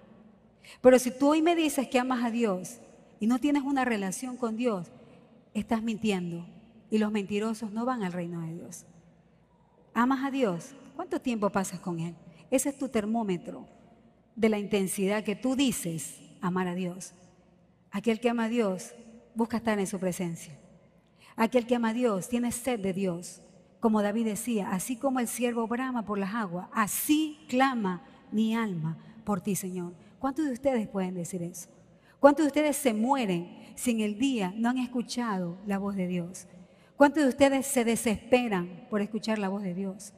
Pero 0.81 1.01
si 1.01 1.11
tú 1.11 1.31
hoy 1.31 1.43
me 1.43 1.57
dices 1.57 1.89
que 1.89 1.99
amas 1.99 2.25
a 2.25 2.31
Dios 2.31 2.81
y 3.19 3.27
no 3.27 3.41
tienes 3.41 3.65
una 3.65 3.85
relación 3.85 4.37
con 4.37 4.57
Dios, 4.57 4.93
estás 5.53 5.83
mintiendo 5.83 6.47
y 6.91 6.99
los 6.99 7.11
mentirosos 7.11 7.73
no 7.73 7.85
van 7.85 8.05
al 8.05 8.13
reino 8.13 8.41
de 8.43 8.55
Dios. 8.55 8.87
¿Amas 9.97 10.23
a 10.23 10.31
Dios? 10.31 10.75
¿Cuánto 10.95 11.23
tiempo 11.23 11.49
pasas 11.49 11.81
con 11.81 11.99
Él? 12.01 12.15
Ese 12.51 12.69
es 12.69 12.77
tu 12.77 12.91
termómetro 12.91 13.67
de 14.35 14.51
la 14.51 14.59
intensidad 14.59 15.25
que 15.25 15.37
tú 15.37 15.57
dices 15.57 16.21
amar 16.43 16.69
a 16.69 16.75
Dios. 16.75 17.15
Aquel 17.91 18.21
que 18.21 18.29
ama 18.29 18.45
a 18.45 18.49
Dios 18.51 18.95
busca 19.35 19.57
estar 19.57 19.79
en 19.79 19.87
su 19.87 19.99
presencia. 19.99 20.53
Aquel 21.35 21.67
que 21.67 21.77
ama 21.77 21.89
a 21.89 21.95
Dios 21.95 22.29
tiene 22.29 22.53
sed 22.53 22.79
de 22.79 22.93
Dios. 22.93 23.41
Como 23.81 24.03
David 24.03 24.27
decía, 24.27 24.69
así 24.71 24.97
como 24.97 25.19
el 25.19 25.29
siervo 25.29 25.67
brama 25.67 26.05
por 26.05 26.19
las 26.19 26.35
aguas, 26.35 26.69
así 26.75 27.39
clama 27.49 28.05
mi 28.31 28.55
alma 28.55 28.99
por 29.25 29.41
ti, 29.41 29.57
Señor. 29.57 29.95
¿Cuántos 30.19 30.45
de 30.45 30.53
ustedes 30.53 30.89
pueden 30.89 31.15
decir 31.15 31.43
eso? 31.43 31.71
¿Cuántos 32.21 32.45
de 32.45 32.49
ustedes 32.49 32.77
se 32.77 32.93
mueren 32.93 33.73
si 33.77 33.93
en 33.93 34.01
el 34.01 34.19
día 34.19 34.53
no 34.59 34.69
han 34.69 34.77
escuchado 34.77 35.57
la 35.67 35.79
voz 35.79 35.97
de 35.97 36.07
Dios? 36.07 36.49
¿Cuántos 36.97 37.25
de 37.25 37.29
ustedes 37.29 37.67
se 37.67 37.85
desesperan 37.85 38.87
por 38.89 39.03
escuchar 39.03 39.39
la 39.39 39.51
voz 39.51 39.63
de 39.63 39.75
Dios? 39.75 40.15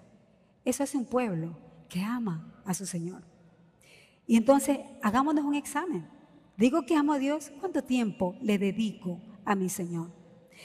Eso 0.65 0.85
hace 0.85 0.97
un 0.97 1.07
pueblo 1.07 1.59
que 1.89 2.03
ama 2.03 2.63
a 2.65 2.73
su 2.75 2.87
Señor. 2.87 3.23
Y 4.27 4.37
entonces 4.37 4.79
hagámonos 5.03 5.45
un 5.45 5.55
examen. 5.55 6.09
Digo 6.57 6.83
que 6.83 6.95
amo 6.95 7.15
a 7.15 7.19
Dios, 7.19 7.51
¿cuánto 7.61 7.83
tiempo 7.83 8.37
le 8.43 8.59
dedico 8.59 9.21
a 9.45 9.57
mi 9.57 9.69
Señor? 9.69 10.11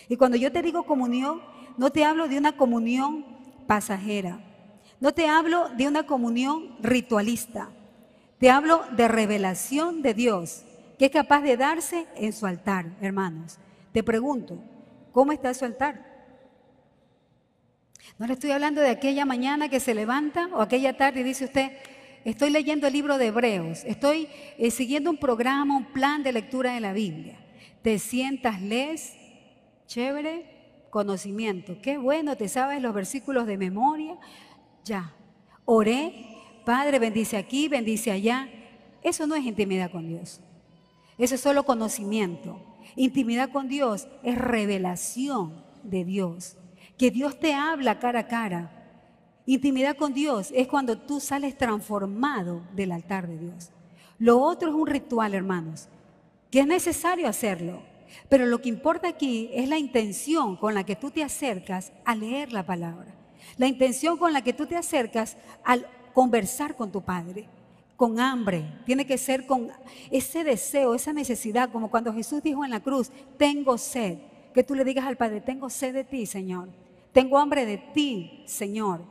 Y 0.07 0.17
cuando 0.17 0.37
yo 0.37 0.51
te 0.51 0.61
digo 0.61 0.83
comunión, 0.83 1.41
no 1.77 1.91
te 1.91 2.03
hablo 2.03 2.27
de 2.27 2.37
una 2.37 2.57
comunión 2.57 3.25
pasajera, 3.65 4.39
no 4.99 5.13
te 5.13 5.27
hablo 5.27 5.69
de 5.69 5.87
una 5.87 6.05
comunión 6.05 6.75
ritualista, 6.81 7.69
te 8.37 8.51
hablo 8.51 8.83
de 8.95 9.07
revelación 9.07 10.01
de 10.01 10.13
Dios, 10.13 10.63
que 10.99 11.05
es 11.05 11.11
capaz 11.11 11.41
de 11.41 11.57
darse 11.57 12.05
en 12.15 12.33
su 12.33 12.45
altar, 12.45 12.97
hermanos. 13.01 13.57
Te 13.91 14.03
pregunto, 14.03 14.59
¿cómo 15.13 15.31
está 15.31 15.53
su 15.53 15.63
altar? 15.63 16.13
No 18.19 18.27
le 18.27 18.33
estoy 18.33 18.51
hablando 18.51 18.81
de 18.81 18.89
aquella 18.89 19.25
mañana 19.25 19.69
que 19.69 19.79
se 19.79 19.95
levanta 19.95 20.49
o 20.53 20.61
aquella 20.61 20.97
tarde 20.97 21.21
y 21.21 21.23
dice 21.23 21.45
usted, 21.45 21.71
estoy 22.25 22.49
leyendo 22.49 22.87
el 22.87 22.93
libro 22.93 23.17
de 23.17 23.27
Hebreos, 23.27 23.83
estoy 23.85 24.27
eh, 24.57 24.71
siguiendo 24.71 25.09
un 25.09 25.17
programa, 25.17 25.77
un 25.77 25.85
plan 25.85 26.21
de 26.23 26.33
lectura 26.33 26.73
de 26.73 26.81
la 26.81 26.91
Biblia. 26.91 27.37
Te 27.81 27.99
sientas, 27.99 28.61
lees, 28.61 29.13
chévere, 29.87 30.53
conocimiento. 30.89 31.77
Qué 31.81 31.97
bueno, 31.97 32.35
te 32.37 32.47
sabes 32.47 32.81
los 32.81 32.93
versículos 32.93 33.47
de 33.47 33.57
memoria. 33.57 34.17
Ya. 34.85 35.13
Oré, 35.65 36.13
Padre, 36.65 36.99
bendice 36.99 37.35
aquí, 37.35 37.67
bendice 37.67 38.11
allá. 38.11 38.47
Eso 39.01 39.27
no 39.27 39.35
es 39.35 39.43
intimidad 39.43 39.91
con 39.91 40.07
Dios. 40.07 40.39
Eso 41.17 41.35
es 41.35 41.41
solo 41.41 41.63
conocimiento. 41.63 42.59
Intimidad 42.95 43.49
con 43.51 43.67
Dios 43.67 44.07
es 44.23 44.37
revelación 44.37 45.63
de 45.83 46.05
Dios. 46.05 46.57
Que 46.97 47.11
Dios 47.11 47.39
te 47.39 47.53
habla 47.53 47.99
cara 47.99 48.19
a 48.19 48.27
cara. 48.27 48.71
Intimidad 49.45 49.97
con 49.97 50.13
Dios 50.13 50.51
es 50.53 50.67
cuando 50.67 50.97
tú 50.97 51.19
sales 51.19 51.57
transformado 51.57 52.61
del 52.73 52.91
altar 52.91 53.27
de 53.27 53.37
Dios. 53.37 53.71
Lo 54.19 54.39
otro 54.39 54.69
es 54.69 54.75
un 54.75 54.87
ritual, 54.87 55.33
hermanos, 55.33 55.89
que 56.49 56.59
es 56.59 56.67
necesario 56.67 57.27
hacerlo. 57.27 57.81
Pero 58.29 58.45
lo 58.45 58.61
que 58.61 58.69
importa 58.69 59.07
aquí 59.07 59.49
es 59.53 59.67
la 59.67 59.79
intención 59.79 60.55
con 60.55 60.75
la 60.75 60.85
que 60.85 60.95
tú 60.95 61.11
te 61.11 61.23
acercas 61.23 61.91
a 62.05 62.15
leer 62.15 62.53
la 62.53 62.65
palabra. 62.65 63.13
La 63.57 63.67
intención 63.67 64.17
con 64.17 64.33
la 64.33 64.43
que 64.43 64.53
tú 64.53 64.65
te 64.65 64.77
acercas 64.77 65.35
al 65.63 65.87
conversar 66.13 66.75
con 66.75 66.91
tu 66.91 67.01
Padre. 67.01 67.49
Con 68.03 68.19
hambre. 68.19 68.65
Tiene 68.85 69.07
que 69.07 69.17
ser 69.17 69.45
con 69.45 69.69
ese 70.11 70.43
deseo, 70.43 70.93
esa 70.93 71.13
necesidad, 71.13 71.71
como 71.71 71.89
cuando 71.89 72.13
Jesús 72.13 72.43
dijo 72.43 72.65
en 72.65 72.71
la 72.71 72.81
cruz, 72.81 73.09
tengo 73.37 73.77
sed. 73.77 74.17
Que 74.53 74.61
tú 74.61 74.75
le 74.75 74.83
digas 74.83 75.05
al 75.05 75.15
Padre, 75.15 75.39
tengo 75.39 75.69
sed 75.69 75.93
de 75.93 76.03
ti, 76.03 76.25
Señor. 76.25 76.67
Tengo 77.13 77.37
hambre 77.37 77.65
de 77.65 77.77
ti, 77.77 78.43
Señor. 78.45 79.05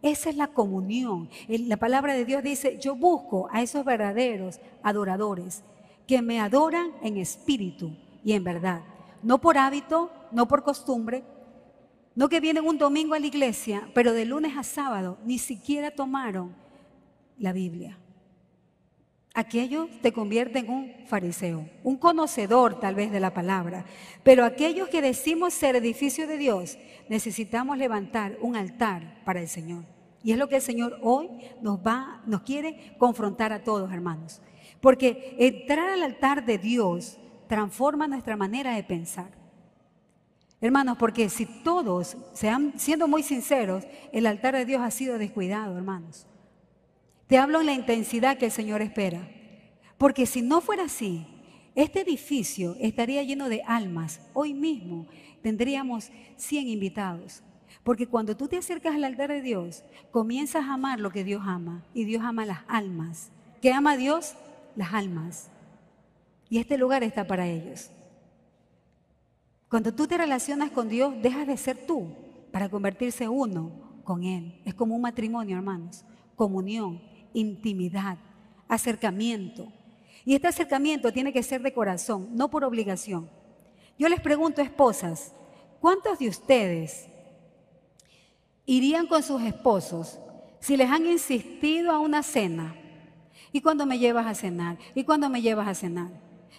Esa 0.00 0.30
es 0.30 0.36
la 0.36 0.46
comunión. 0.46 1.28
La 1.48 1.76
palabra 1.76 2.14
de 2.14 2.24
Dios 2.24 2.42
dice, 2.42 2.78
yo 2.80 2.96
busco 2.96 3.46
a 3.52 3.60
esos 3.60 3.84
verdaderos 3.84 4.58
adoradores 4.82 5.62
que 6.06 6.22
me 6.22 6.40
adoran 6.40 6.92
en 7.02 7.18
espíritu 7.18 7.94
y 8.24 8.32
en 8.32 8.42
verdad. 8.42 8.80
No 9.22 9.38
por 9.42 9.58
hábito, 9.58 10.10
no 10.32 10.48
por 10.48 10.62
costumbre, 10.62 11.24
no 12.14 12.30
que 12.30 12.40
vienen 12.40 12.66
un 12.66 12.78
domingo 12.78 13.12
a 13.12 13.18
la 13.18 13.26
iglesia, 13.26 13.90
pero 13.94 14.14
de 14.14 14.24
lunes 14.24 14.56
a 14.56 14.62
sábado 14.62 15.18
ni 15.26 15.36
siquiera 15.36 15.90
tomaron 15.90 16.56
la 17.36 17.52
Biblia. 17.52 17.98
Aquellos 19.40 19.88
te 20.02 20.12
convierten 20.12 20.66
en 20.66 20.70
un 20.70 20.94
fariseo, 21.06 21.66
un 21.82 21.96
conocedor 21.96 22.78
tal 22.78 22.94
vez 22.94 23.10
de 23.10 23.20
la 23.20 23.32
palabra, 23.32 23.86
pero 24.22 24.44
aquellos 24.44 24.90
que 24.90 25.00
decimos 25.00 25.54
ser 25.54 25.76
edificio 25.76 26.26
de 26.26 26.36
Dios, 26.36 26.76
necesitamos 27.08 27.78
levantar 27.78 28.36
un 28.42 28.54
altar 28.54 29.22
para 29.24 29.40
el 29.40 29.48
Señor. 29.48 29.84
Y 30.22 30.32
es 30.32 30.38
lo 30.38 30.50
que 30.50 30.56
el 30.56 30.62
Señor 30.62 30.98
hoy 31.00 31.30
nos 31.62 31.78
va, 31.78 32.20
nos 32.26 32.42
quiere 32.42 32.94
confrontar 32.98 33.54
a 33.54 33.64
todos, 33.64 33.90
hermanos. 33.90 34.42
Porque 34.78 35.36
entrar 35.38 35.88
al 35.88 36.02
altar 36.02 36.44
de 36.44 36.58
Dios 36.58 37.18
transforma 37.48 38.06
nuestra 38.06 38.36
manera 38.36 38.74
de 38.74 38.84
pensar. 38.84 39.30
Hermanos, 40.60 40.98
porque 40.98 41.30
si 41.30 41.46
todos, 41.46 42.14
sean, 42.34 42.74
siendo 42.76 43.08
muy 43.08 43.22
sinceros, 43.22 43.86
el 44.12 44.26
altar 44.26 44.54
de 44.54 44.66
Dios 44.66 44.82
ha 44.82 44.90
sido 44.90 45.16
descuidado, 45.16 45.78
hermanos. 45.78 46.26
Te 47.30 47.38
hablo 47.38 47.60
en 47.60 47.66
la 47.66 47.74
intensidad 47.74 48.38
que 48.38 48.46
el 48.46 48.50
Señor 48.50 48.82
espera. 48.82 49.30
Porque 49.98 50.26
si 50.26 50.42
no 50.42 50.60
fuera 50.60 50.86
así, 50.86 51.24
este 51.76 52.00
edificio 52.00 52.74
estaría 52.80 53.22
lleno 53.22 53.48
de 53.48 53.62
almas. 53.68 54.20
Hoy 54.34 54.52
mismo 54.52 55.06
tendríamos 55.40 56.10
100 56.38 56.66
invitados. 56.66 57.44
Porque 57.84 58.08
cuando 58.08 58.36
tú 58.36 58.48
te 58.48 58.56
acercas 58.56 58.96
al 58.96 59.04
altar 59.04 59.30
de 59.30 59.42
Dios, 59.42 59.84
comienzas 60.10 60.64
a 60.64 60.74
amar 60.74 60.98
lo 60.98 61.12
que 61.12 61.22
Dios 61.22 61.42
ama. 61.46 61.84
Y 61.94 62.02
Dios 62.02 62.24
ama 62.24 62.44
las 62.44 62.62
almas. 62.66 63.30
¿Qué 63.62 63.72
ama 63.72 63.96
Dios? 63.96 64.34
Las 64.74 64.92
almas. 64.92 65.52
Y 66.48 66.58
este 66.58 66.78
lugar 66.78 67.04
está 67.04 67.28
para 67.28 67.46
ellos. 67.46 67.92
Cuando 69.68 69.94
tú 69.94 70.08
te 70.08 70.18
relacionas 70.18 70.72
con 70.72 70.88
Dios, 70.88 71.14
dejas 71.22 71.46
de 71.46 71.56
ser 71.56 71.86
tú 71.86 72.08
para 72.50 72.68
convertirse 72.68 73.28
uno 73.28 73.70
con 74.02 74.24
Él. 74.24 74.60
Es 74.64 74.74
como 74.74 74.96
un 74.96 75.02
matrimonio, 75.02 75.56
hermanos. 75.56 76.04
Comunión, 76.34 77.09
intimidad, 77.32 78.18
acercamiento. 78.68 79.72
Y 80.24 80.34
este 80.34 80.48
acercamiento 80.48 81.12
tiene 81.12 81.32
que 81.32 81.42
ser 81.42 81.62
de 81.62 81.72
corazón, 81.72 82.28
no 82.32 82.50
por 82.50 82.64
obligación. 82.64 83.28
Yo 83.98 84.08
les 84.08 84.20
pregunto, 84.20 84.62
esposas, 84.62 85.32
¿cuántos 85.80 86.18
de 86.18 86.28
ustedes 86.28 87.06
irían 88.66 89.06
con 89.06 89.22
sus 89.22 89.42
esposos 89.42 90.18
si 90.60 90.76
les 90.76 90.90
han 90.90 91.06
insistido 91.06 91.90
a 91.90 91.98
una 91.98 92.22
cena? 92.22 92.76
¿Y 93.52 93.60
cuando 93.60 93.86
me 93.86 93.98
llevas 93.98 94.26
a 94.26 94.34
cenar? 94.34 94.78
¿Y 94.94 95.04
cuando 95.04 95.28
me 95.28 95.42
llevas 95.42 95.68
a 95.68 95.74
cenar? 95.74 96.10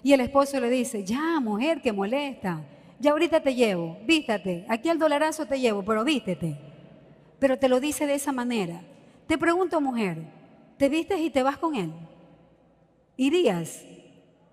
Y 0.03 0.13
el 0.13 0.21
esposo 0.21 0.59
le 0.59 0.69
dice, 0.69 1.03
ya, 1.03 1.39
mujer, 1.39 1.81
que 1.81 1.93
molesta. 1.93 2.65
Ya 2.99 3.11
ahorita 3.11 3.41
te 3.41 3.55
llevo, 3.55 3.97
vístate. 4.05 4.65
Aquí 4.69 4.89
al 4.89 4.99
dolarazo 4.99 5.45
te 5.45 5.59
llevo, 5.59 5.83
pero 5.83 6.03
vístete. 6.03 6.57
Pero 7.39 7.57
te 7.57 7.69
lo 7.69 7.79
dice 7.79 8.05
de 8.05 8.15
esa 8.15 8.31
manera. 8.31 8.81
Te 9.27 9.37
pregunto, 9.37 9.79
mujer, 9.81 10.25
¿te 10.81 10.89
vistes 10.89 11.19
y 11.19 11.29
te 11.29 11.43
vas 11.43 11.59
con 11.59 11.75
él? 11.75 11.93
¿Irías? 13.15 13.83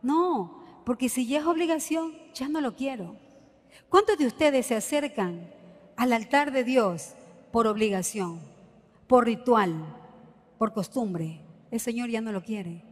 No, 0.02 0.62
porque 0.84 1.08
si 1.08 1.26
ya 1.26 1.38
es 1.38 1.46
obligación, 1.46 2.12
ya 2.34 2.50
no 2.50 2.60
lo 2.60 2.76
quiero. 2.76 3.16
¿Cuántos 3.88 4.18
de 4.18 4.26
ustedes 4.26 4.66
se 4.66 4.76
acercan 4.76 5.50
al 5.96 6.12
altar 6.12 6.52
de 6.52 6.64
Dios 6.64 7.14
por 7.50 7.66
obligación, 7.66 8.40
por 9.06 9.24
ritual, 9.24 9.72
por 10.58 10.74
costumbre? 10.74 11.40
El 11.70 11.80
Señor 11.80 12.10
ya 12.10 12.20
no 12.20 12.30
lo 12.30 12.42
quiere. 12.42 12.84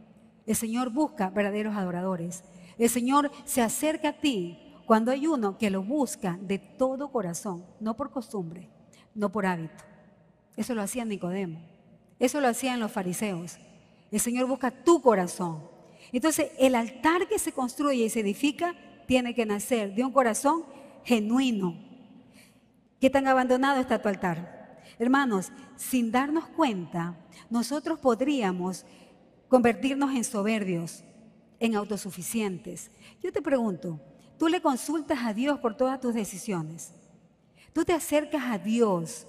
El 0.47 0.55
Señor 0.55 0.89
busca 0.89 1.29
verdaderos 1.29 1.75
adoradores. 1.75 2.43
El 2.79 2.89
Señor 2.89 3.29
se 3.45 3.61
acerca 3.61 4.09
a 4.09 4.19
ti 4.19 4.57
cuando 4.87 5.11
hay 5.11 5.27
uno 5.27 5.59
que 5.59 5.69
lo 5.69 5.83
busca 5.83 6.39
de 6.41 6.57
todo 6.57 7.11
corazón, 7.11 7.63
no 7.79 7.95
por 7.95 8.09
costumbre, 8.09 8.67
no 9.13 9.31
por 9.31 9.45
hábito. 9.45 9.83
Eso 10.55 10.73
lo 10.73 10.81
hacía 10.81 11.05
Nicodemo. 11.05 11.76
Eso 12.19 12.41
lo 12.41 12.47
hacían 12.47 12.79
los 12.79 12.91
fariseos. 12.91 13.57
El 14.11 14.19
Señor 14.19 14.47
busca 14.47 14.71
tu 14.71 15.01
corazón. 15.01 15.61
Entonces, 16.11 16.51
el 16.57 16.75
altar 16.75 17.27
que 17.27 17.39
se 17.39 17.51
construye 17.51 18.05
y 18.05 18.09
se 18.09 18.21
edifica 18.21 18.75
tiene 19.05 19.35
que 19.35 19.45
nacer 19.45 19.93
de 19.93 20.03
un 20.03 20.11
corazón 20.11 20.65
genuino. 21.03 21.77
¿Qué 22.99 23.09
tan 23.09 23.27
abandonado 23.27 23.79
está 23.79 24.01
tu 24.01 24.09
altar? 24.09 24.83
Hermanos, 24.99 25.51
sin 25.75 26.11
darnos 26.11 26.47
cuenta, 26.47 27.17
nosotros 27.49 27.99
podríamos 27.99 28.85
convertirnos 29.47 30.15
en 30.15 30.23
soberbios, 30.23 31.03
en 31.59 31.75
autosuficientes. 31.75 32.91
Yo 33.21 33.31
te 33.31 33.41
pregunto, 33.41 33.99
¿tú 34.39 34.47
le 34.47 34.61
consultas 34.61 35.19
a 35.23 35.33
Dios 35.33 35.59
por 35.59 35.75
todas 35.75 35.99
tus 35.99 36.13
decisiones? 36.13 36.93
¿Tú 37.73 37.85
te 37.85 37.93
acercas 37.93 38.43
a 38.45 38.57
Dios 38.57 39.27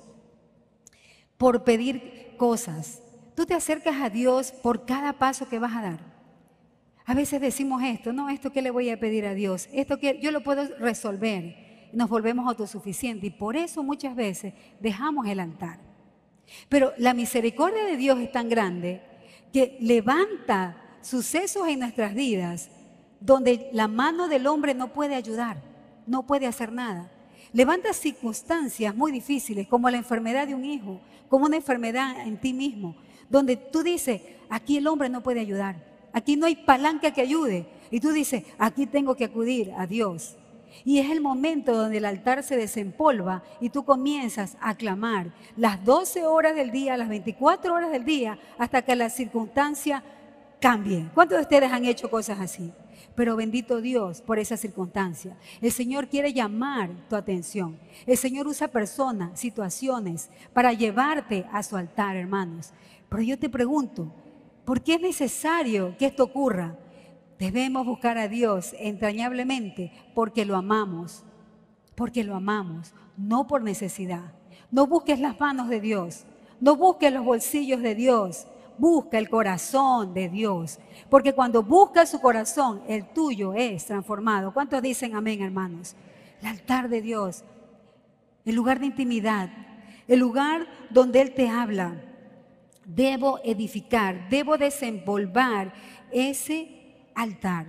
por 1.37 1.65
pedir 1.65 2.28
cosas? 2.39 3.03
¿Tú 3.35 3.45
te 3.45 3.55
acercas 3.55 4.01
a 4.01 4.09
Dios 4.09 4.53
por 4.53 4.87
cada 4.87 5.13
paso 5.13 5.49
que 5.49 5.59
vas 5.59 5.77
a 5.77 5.83
dar? 5.83 6.01
A 7.05 7.15
veces 7.15 7.41
decimos 7.41 7.83
esto, 7.83 8.13
no, 8.13 8.31
esto 8.31 8.53
que 8.53 8.63
le 8.63 8.71
voy 8.71 8.91
a 8.91 8.99
pedir 8.99 9.27
a 9.27 9.35
Dios, 9.35 9.69
esto 9.73 9.99
que 9.99 10.19
yo 10.21 10.31
lo 10.31 10.43
puedo 10.43 10.65
resolver. 10.79 11.89
Nos 11.93 12.09
volvemos 12.09 12.47
autosuficientes 12.49 13.25
y 13.25 13.31
por 13.31 13.57
eso 13.57 13.83
muchas 13.83 14.15
veces 14.15 14.55
dejamos 14.81 15.27
el 15.27 15.41
altar. 15.41 15.81
Pero 16.69 16.93
la 16.99 17.15
misericordia 17.15 17.85
de 17.85 17.97
Dios 17.97 18.19
es 18.21 18.33
tan 18.33 18.49
grande 18.49 19.03
que 19.53 19.77
levanta 19.81 20.77
sucesos 21.01 21.69
en 21.69 21.81
nuestras 21.81 22.15
vidas 22.15 22.71
donde 23.21 23.71
la 23.73 23.89
mano 23.89 24.29
del 24.29 24.47
hombre 24.47 24.75
no 24.75 24.93
puede 24.93 25.15
ayudar, 25.15 25.63
no 26.07 26.27
puede 26.27 26.47
hacer 26.47 26.73
nada. 26.73 27.11
Levanta 27.53 27.93
circunstancias 27.93 28.95
muy 28.95 29.13
difíciles, 29.13 29.67
como 29.69 29.89
la 29.91 29.97
enfermedad 29.97 30.47
de 30.47 30.55
un 30.55 30.65
hijo, 30.65 31.01
como 31.29 31.47
una 31.47 31.57
enfermedad 31.57 32.27
en 32.27 32.39
ti 32.39 32.53
mismo, 32.53 32.97
donde 33.29 33.57
tú 33.57 33.83
dices, 33.83 34.21
aquí 34.49 34.77
el 34.77 34.87
hombre 34.87 35.09
no 35.09 35.23
puede 35.23 35.41
ayudar, 35.41 35.77
aquí 36.13 36.37
no 36.37 36.47
hay 36.47 36.57
palanca 36.57 37.13
que 37.13 37.21
ayude. 37.21 37.67
Y 37.91 38.01
tú 38.01 38.13
dices, 38.13 38.45
aquí 38.59 38.87
tengo 38.87 39.15
que 39.15 39.25
acudir 39.25 39.73
a 39.77 39.87
Dios. 39.87 40.37
Y 40.85 40.99
es 40.99 41.11
el 41.11 41.21
momento 41.21 41.75
donde 41.75 41.97
el 41.97 42.05
altar 42.05 42.43
se 42.43 42.57
desempolva 42.57 43.43
y 43.61 43.71
tú 43.71 43.85
comienzas 43.85 44.57
a 44.61 44.75
clamar 44.75 45.33
las 45.57 45.83
12 45.85 46.25
horas 46.27 46.55
del 46.55 46.71
día, 46.71 46.97
las 46.97 47.09
24 47.09 47.73
horas 47.73 47.91
del 47.91 48.05
día, 48.05 48.39
hasta 48.59 48.83
que 48.83 48.95
la 48.95 49.09
circunstancia 49.09 50.03
cambie. 50.61 51.09
¿Cuántos 51.15 51.39
de 51.39 51.43
ustedes 51.43 51.73
han 51.73 51.85
hecho 51.85 52.11
cosas 52.11 52.39
así? 52.41 52.73
Pero 53.19 53.35
bendito 53.35 53.81
Dios 53.81 54.21
por 54.23 54.39
esa 54.39 54.57
circunstancia. 54.57 55.37
El 55.61 55.73
Señor 55.73 56.07
quiere 56.07 56.33
llamar 56.33 56.89
tu 57.09 57.17
atención. 57.17 57.77
El 58.07 58.17
Señor 58.17 58.47
usa 58.47 58.69
personas, 58.69 59.41
situaciones 59.41 60.31
para 60.53 60.73
llevarte 60.73 61.45
a 61.51 61.65
su 61.65 61.77
altar, 61.77 62.15
hermanos. 62.15 62.71
Pero 63.09 63.21
yo 63.25 63.37
te 63.37 63.51
pregunto, 63.51 64.15
¿por 64.65 64.85
qué 64.85 64.95
es 64.95 65.01
necesario 65.01 65.97
que 65.99 66.07
esto 66.07 66.23
ocurra? 66.23 66.79
Debemos 67.41 67.85
buscar 67.85 68.19
a 68.19 68.29
Dios 68.29 68.73
entrañablemente 68.79 69.91
porque 70.15 70.45
lo 70.45 70.55
amamos, 70.55 71.25
porque 71.97 72.23
lo 72.23 72.37
amamos, 72.37 72.95
no 73.17 73.49
por 73.49 73.65
necesidad. 73.65 74.33
No 74.71 74.87
busques 74.87 75.19
las 75.19 75.41
manos 75.41 75.69
de 75.69 75.81
Dios, 75.81 76.25
no 76.61 76.77
busques 76.77 77.13
los 77.13 77.25
bolsillos 77.25 77.83
de 77.83 77.97
Dios, 77.97 78.47
busca 78.79 79.19
el 79.19 79.29
corazón 79.29 80.15
de 80.15 80.29
Dios. 80.29 80.79
Porque 81.11 81.35
cuando 81.35 81.63
busca 81.63 82.07
su 82.07 82.21
corazón, 82.21 82.83
el 82.89 83.09
tuyo 83.09 83.55
es 83.55 83.87
transformado. 83.87 84.53
¿Cuántos 84.53 84.81
dicen 84.83 85.15
amén, 85.15 85.43
hermanos? 85.43 85.95
El 86.41 86.49
altar 86.49 86.89
de 86.89 87.03
Dios, 87.03 87.45
el 88.45 88.55
lugar 88.55 88.81
de 88.81 88.87
intimidad, 88.87 89.51
el 90.07 90.21
lugar 90.21 90.67
donde 90.91 91.21
Él 91.21 91.35
te 91.35 91.49
habla. 91.49 92.01
Debo 92.85 93.41
edificar, 93.45 94.29
debo 94.31 94.57
desenvolver 94.57 95.73
ese 96.11 97.11
altar. 97.15 97.67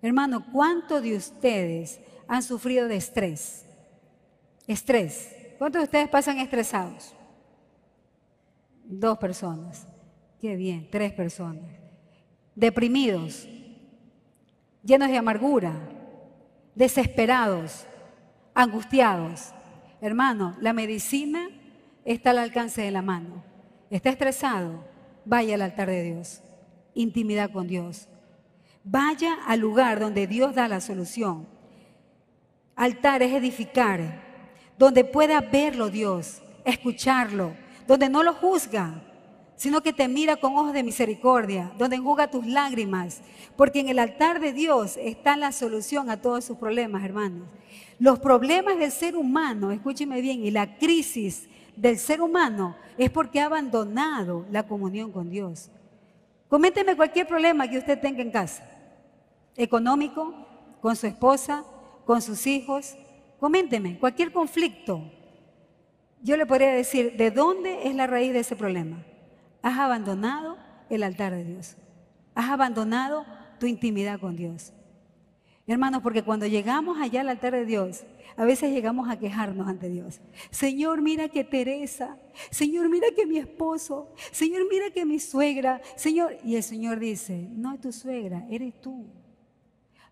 Hermano, 0.00 0.44
¿cuántos 0.50 1.02
de 1.02 1.16
ustedes 1.16 2.00
han 2.26 2.42
sufrido 2.42 2.88
de 2.88 2.96
estrés? 2.96 3.64
Estrés. 4.66 5.36
¿Cuántos 5.58 5.80
de 5.80 5.84
ustedes 5.84 6.08
pasan 6.08 6.38
estresados? 6.38 7.14
Dos 8.84 9.16
personas. 9.18 9.86
Qué 10.42 10.56
bien, 10.56 10.88
tres 10.90 11.12
personas. 11.12 11.62
Deprimidos, 12.56 13.48
llenos 14.82 15.08
de 15.08 15.16
amargura, 15.16 15.72
desesperados, 16.74 17.86
angustiados. 18.52 19.52
Hermano, 20.00 20.56
la 20.60 20.72
medicina 20.72 21.48
está 22.04 22.30
al 22.30 22.38
alcance 22.38 22.82
de 22.82 22.90
la 22.90 23.02
mano. 23.02 23.44
Está 23.88 24.10
estresado, 24.10 24.84
vaya 25.24 25.54
al 25.54 25.62
altar 25.62 25.88
de 25.88 26.02
Dios. 26.02 26.42
Intimidad 26.94 27.52
con 27.52 27.68
Dios. 27.68 28.08
Vaya 28.82 29.36
al 29.46 29.60
lugar 29.60 30.00
donde 30.00 30.26
Dios 30.26 30.56
da 30.56 30.66
la 30.66 30.80
solución. 30.80 31.46
Altar 32.74 33.22
es 33.22 33.32
edificar, 33.32 34.24
donde 34.76 35.04
pueda 35.04 35.40
verlo 35.40 35.88
Dios, 35.88 36.42
escucharlo, 36.64 37.54
donde 37.86 38.08
no 38.08 38.24
lo 38.24 38.34
juzga, 38.34 39.04
sino 39.62 39.80
que 39.80 39.92
te 39.92 40.08
mira 40.08 40.38
con 40.38 40.56
ojos 40.56 40.72
de 40.72 40.82
misericordia, 40.82 41.70
donde 41.78 41.94
enjuga 41.94 42.28
tus 42.28 42.44
lágrimas, 42.44 43.20
porque 43.56 43.78
en 43.78 43.88
el 43.88 44.00
altar 44.00 44.40
de 44.40 44.52
Dios 44.52 44.96
está 44.96 45.36
la 45.36 45.52
solución 45.52 46.10
a 46.10 46.20
todos 46.20 46.44
sus 46.44 46.58
problemas, 46.58 47.04
hermanos. 47.04 47.46
Los 48.00 48.18
problemas 48.18 48.76
del 48.76 48.90
ser 48.90 49.14
humano, 49.14 49.70
escúcheme 49.70 50.20
bien, 50.20 50.44
y 50.44 50.50
la 50.50 50.78
crisis 50.78 51.48
del 51.76 51.96
ser 52.00 52.20
humano 52.20 52.74
es 52.98 53.08
porque 53.10 53.38
ha 53.38 53.46
abandonado 53.46 54.46
la 54.50 54.64
comunión 54.64 55.12
con 55.12 55.30
Dios. 55.30 55.70
Coménteme 56.48 56.96
cualquier 56.96 57.28
problema 57.28 57.70
que 57.70 57.78
usted 57.78 58.00
tenga 58.00 58.20
en 58.20 58.32
casa, 58.32 58.68
económico, 59.54 60.34
con 60.80 60.96
su 60.96 61.06
esposa, 61.06 61.64
con 62.04 62.20
sus 62.20 62.48
hijos. 62.48 62.96
Coménteme 63.38 63.96
cualquier 64.00 64.32
conflicto. 64.32 65.08
Yo 66.20 66.36
le 66.36 66.46
podría 66.46 66.72
decir, 66.72 67.16
¿de 67.16 67.30
dónde 67.30 67.86
es 67.86 67.94
la 67.94 68.08
raíz 68.08 68.32
de 68.32 68.40
ese 68.40 68.56
problema? 68.56 69.04
Has 69.62 69.78
abandonado 69.78 70.58
el 70.90 71.02
altar 71.02 71.32
de 71.32 71.44
Dios. 71.44 71.76
Has 72.34 72.50
abandonado 72.50 73.24
tu 73.58 73.66
intimidad 73.66 74.20
con 74.20 74.36
Dios. 74.36 74.72
Hermanos, 75.66 76.02
porque 76.02 76.24
cuando 76.24 76.46
llegamos 76.46 76.98
allá 77.00 77.20
al 77.20 77.28
altar 77.28 77.52
de 77.52 77.64
Dios, 77.64 78.04
a 78.36 78.44
veces 78.44 78.72
llegamos 78.72 79.08
a 79.08 79.18
quejarnos 79.18 79.68
ante 79.68 79.88
Dios. 79.88 80.20
Señor, 80.50 81.00
mira 81.00 81.28
que 81.28 81.44
Teresa. 81.44 82.18
Señor, 82.50 82.88
mira 82.88 83.06
que 83.14 83.26
mi 83.26 83.38
esposo. 83.38 84.12
Señor, 84.32 84.62
mira 84.68 84.90
que 84.90 85.04
mi 85.04 85.20
suegra. 85.20 85.80
Señor, 85.96 86.36
y 86.42 86.56
el 86.56 86.62
Señor 86.62 86.98
dice, 86.98 87.48
no 87.52 87.72
es 87.74 87.80
tu 87.80 87.92
suegra, 87.92 88.44
eres 88.50 88.80
tú. 88.80 89.06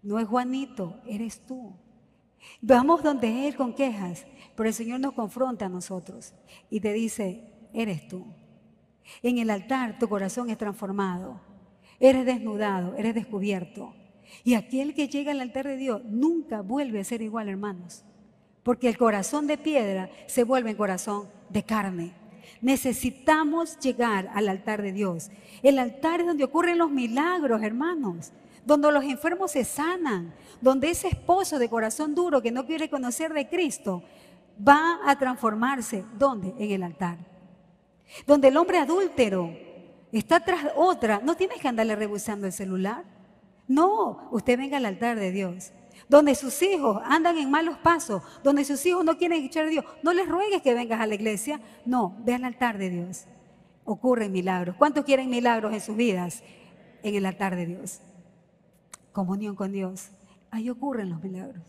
No 0.02 0.18
es 0.18 0.28
Juanito, 0.28 1.00
eres 1.06 1.40
tú. 1.44 1.74
Vamos 2.60 3.02
donde 3.02 3.48
Él 3.48 3.56
con 3.56 3.74
quejas, 3.74 4.26
pero 4.54 4.68
el 4.68 4.74
Señor 4.74 5.00
nos 5.00 5.12
confronta 5.12 5.66
a 5.66 5.68
nosotros 5.68 6.32
y 6.70 6.80
te 6.80 6.92
dice, 6.92 7.68
eres 7.74 8.06
tú. 8.08 8.24
En 9.22 9.38
el 9.38 9.50
altar 9.50 9.98
tu 9.98 10.08
corazón 10.08 10.50
es 10.50 10.58
transformado. 10.58 11.40
Eres 11.98 12.24
desnudado, 12.24 12.94
eres 12.96 13.14
descubierto. 13.14 13.94
Y 14.44 14.54
aquel 14.54 14.94
que 14.94 15.08
llega 15.08 15.32
al 15.32 15.40
altar 15.40 15.66
de 15.66 15.76
Dios 15.76 16.02
nunca 16.04 16.62
vuelve 16.62 17.00
a 17.00 17.04
ser 17.04 17.22
igual, 17.22 17.48
hermanos. 17.48 18.04
Porque 18.62 18.88
el 18.88 18.96
corazón 18.96 19.46
de 19.46 19.58
piedra 19.58 20.10
se 20.26 20.44
vuelve 20.44 20.70
en 20.70 20.76
corazón 20.76 21.28
de 21.48 21.62
carne. 21.62 22.14
Necesitamos 22.60 23.78
llegar 23.78 24.30
al 24.34 24.48
altar 24.48 24.82
de 24.82 24.92
Dios. 24.92 25.30
El 25.62 25.78
altar 25.78 26.20
es 26.20 26.26
donde 26.26 26.44
ocurren 26.44 26.78
los 26.78 26.90
milagros, 26.90 27.62
hermanos. 27.62 28.32
Donde 28.64 28.92
los 28.92 29.04
enfermos 29.04 29.52
se 29.52 29.64
sanan. 29.64 30.34
Donde 30.60 30.90
ese 30.90 31.08
esposo 31.08 31.58
de 31.58 31.70
corazón 31.70 32.14
duro 32.14 32.42
que 32.42 32.52
no 32.52 32.66
quiere 32.66 32.90
conocer 32.90 33.32
de 33.32 33.48
Cristo 33.48 34.02
va 34.66 35.00
a 35.04 35.18
transformarse. 35.18 36.04
¿Dónde? 36.18 36.54
En 36.58 36.70
el 36.70 36.82
altar. 36.82 37.18
Donde 38.26 38.48
el 38.48 38.56
hombre 38.56 38.78
adúltero 38.78 39.50
está 40.12 40.40
tras 40.40 40.66
otra, 40.76 41.20
no 41.22 41.36
tienes 41.36 41.60
que 41.60 41.68
andarle 41.68 41.96
rebusando 41.96 42.46
el 42.46 42.52
celular. 42.52 43.04
No, 43.68 44.28
usted 44.32 44.58
venga 44.58 44.78
al 44.78 44.86
altar 44.86 45.18
de 45.18 45.30
Dios. 45.30 45.72
Donde 46.08 46.34
sus 46.34 46.60
hijos 46.62 47.00
andan 47.04 47.38
en 47.38 47.50
malos 47.50 47.78
pasos, 47.78 48.22
donde 48.42 48.64
sus 48.64 48.84
hijos 48.84 49.04
no 49.04 49.16
quieren 49.16 49.38
escuchar 49.38 49.66
a 49.66 49.68
Dios, 49.68 49.84
no 50.02 50.12
les 50.12 50.28
ruegues 50.28 50.62
que 50.62 50.74
vengas 50.74 51.00
a 51.00 51.06
la 51.06 51.14
iglesia. 51.14 51.60
No, 51.84 52.16
ve 52.24 52.34
al 52.34 52.44
altar 52.44 52.78
de 52.78 52.90
Dios. 52.90 53.26
Ocurren 53.84 54.32
milagros. 54.32 54.76
¿Cuántos 54.76 55.04
quieren 55.04 55.30
milagros 55.30 55.72
en 55.72 55.80
sus 55.80 55.96
vidas? 55.96 56.42
En 57.02 57.14
el 57.14 57.26
altar 57.26 57.54
de 57.54 57.66
Dios. 57.66 58.00
Comunión 59.12 59.54
con 59.54 59.72
Dios. 59.72 60.10
Ahí 60.50 60.68
ocurren 60.68 61.10
los 61.10 61.22
milagros. 61.22 61.62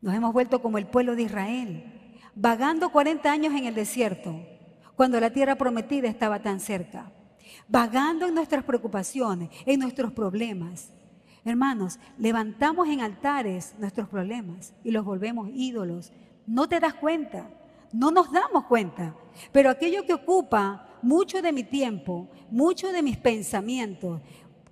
Nos 0.00 0.14
hemos 0.14 0.32
vuelto 0.32 0.62
como 0.62 0.78
el 0.78 0.86
pueblo 0.86 1.14
de 1.14 1.22
Israel, 1.22 2.18
vagando 2.34 2.90
40 2.90 3.30
años 3.30 3.54
en 3.54 3.66
el 3.66 3.74
desierto 3.74 4.40
cuando 4.96 5.18
la 5.20 5.30
tierra 5.30 5.56
prometida 5.56 6.08
estaba 6.08 6.40
tan 6.42 6.60
cerca, 6.60 7.10
vagando 7.68 8.26
en 8.26 8.34
nuestras 8.34 8.64
preocupaciones, 8.64 9.50
en 9.66 9.80
nuestros 9.80 10.12
problemas. 10.12 10.92
Hermanos, 11.44 11.98
levantamos 12.18 12.88
en 12.88 13.00
altares 13.00 13.74
nuestros 13.78 14.08
problemas 14.08 14.74
y 14.84 14.90
los 14.90 15.04
volvemos 15.04 15.48
ídolos. 15.52 16.12
No 16.46 16.68
te 16.68 16.78
das 16.78 16.94
cuenta, 16.94 17.48
no 17.92 18.10
nos 18.10 18.30
damos 18.30 18.64
cuenta, 18.64 19.14
pero 19.50 19.70
aquello 19.70 20.04
que 20.06 20.14
ocupa 20.14 20.88
mucho 21.02 21.42
de 21.42 21.52
mi 21.52 21.64
tiempo, 21.64 22.28
mucho 22.50 22.92
de 22.92 23.02
mis 23.02 23.16
pensamientos, 23.16 24.20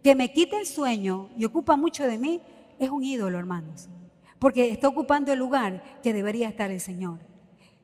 que 0.02 0.14
me 0.14 0.32
quita 0.32 0.58
el 0.58 0.66
sueño 0.66 1.30
y 1.36 1.44
ocupa 1.44 1.76
mucho 1.76 2.06
de 2.06 2.18
mí, 2.18 2.40
es 2.78 2.88
un 2.88 3.02
ídolo, 3.02 3.38
hermanos, 3.38 3.88
porque 4.38 4.70
está 4.70 4.88
ocupando 4.88 5.32
el 5.32 5.38
lugar 5.38 6.00
que 6.02 6.12
debería 6.12 6.48
estar 6.48 6.70
el 6.70 6.80
Señor 6.80 7.29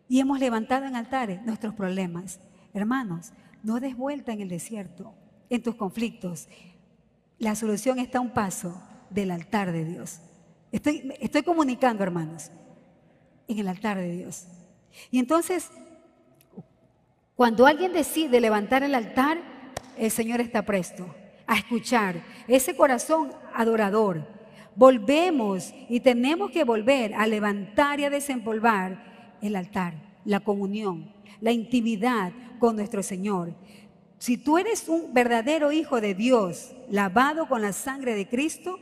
y 0.09 0.21
hemos 0.21 0.39
levantado 0.39 0.87
en 0.87 0.97
altares 0.97 1.43
nuestros 1.43 1.75
problemas. 1.75 2.41
Hermanos, 2.75 3.33
no 3.63 3.81
des 3.81 3.97
vuelta 3.97 4.33
en 4.33 4.41
el 4.41 4.49
desierto, 4.49 5.15
en 5.51 5.63
tus 5.63 5.75
conflictos. 5.75 6.49
La 7.39 7.55
solución 7.55 7.99
está 7.99 8.19
a 8.19 8.23
un 8.23 8.33
paso 8.33 8.81
del 9.11 9.31
altar 9.31 9.73
de 9.73 9.85
Dios. 9.85 10.21
Estoy, 10.73 11.43
comunicando, 11.43 12.03
hermanos, 12.03 12.51
en 13.49 13.59
el 13.59 13.69
altar 13.69 13.97
de 13.99 14.11
Dios. 14.11 14.47
Y 15.11 15.19
entonces, 15.19 15.71
cuando 17.35 17.67
alguien 17.67 17.93
decide 17.93 18.41
levantar 18.41 18.83
el 18.83 18.95
altar, 18.95 19.39
el 19.97 20.11
Señor 20.11 20.41
está 20.41 20.63
presto 20.63 21.15
a 21.47 21.57
escuchar 21.57 22.23
ese 22.49 22.77
corazón 22.77 23.33
adorador. 23.55 24.27
Volvemos 24.75 25.73
y 25.89 26.01
tenemos 26.01 26.51
que 26.51 26.65
volver 26.65 27.15
a 27.15 27.27
levantar 27.27 28.01
y 28.01 28.05
a 28.05 28.11
desempolvar 28.11 29.06
el 29.41 29.57
altar, 29.57 29.95
la 30.25 30.41
comunión, 30.41 31.13
la 31.41 31.53
intimidad 31.53 32.33
con 32.59 32.77
nuestro 32.77 33.03
Señor. 33.03 33.55
Si 34.19 34.37
tú 34.39 34.59
eres 34.59 34.89
un 34.89 35.13
verdadero 35.13 35.73
hijo 35.73 36.01
de 36.01 36.15
Dios, 36.15 36.75
lavado 36.91 37.49
con 37.49 37.63
la 37.63 37.73
sangre 37.73 38.15
de 38.15 38.29
Cristo, 38.29 38.79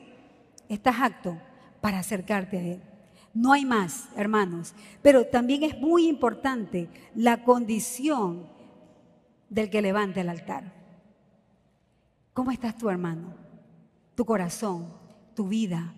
estás 0.69 0.97
apto 1.01 1.39
para 1.81 1.99
acercarte 1.99 2.59
a 2.59 2.63
Él. 2.63 2.83
No 3.35 3.53
hay 3.53 3.65
más, 3.65 4.09
hermanos. 4.17 4.75
Pero 5.03 5.27
también 5.27 5.65
es 5.65 5.79
muy 5.79 6.07
importante 6.07 6.89
la 7.15 7.43
condición 7.43 8.47
del 9.51 9.71
que 9.71 9.83
levante 9.83 10.21
el 10.21 10.29
altar. 10.29 10.73
¿Cómo 12.33 12.53
estás 12.53 12.79
tú, 12.79 12.89
hermano? 12.89 13.35
Tu 14.15 14.25
corazón, 14.25 14.89
tu 15.35 15.49
vida. 15.49 15.95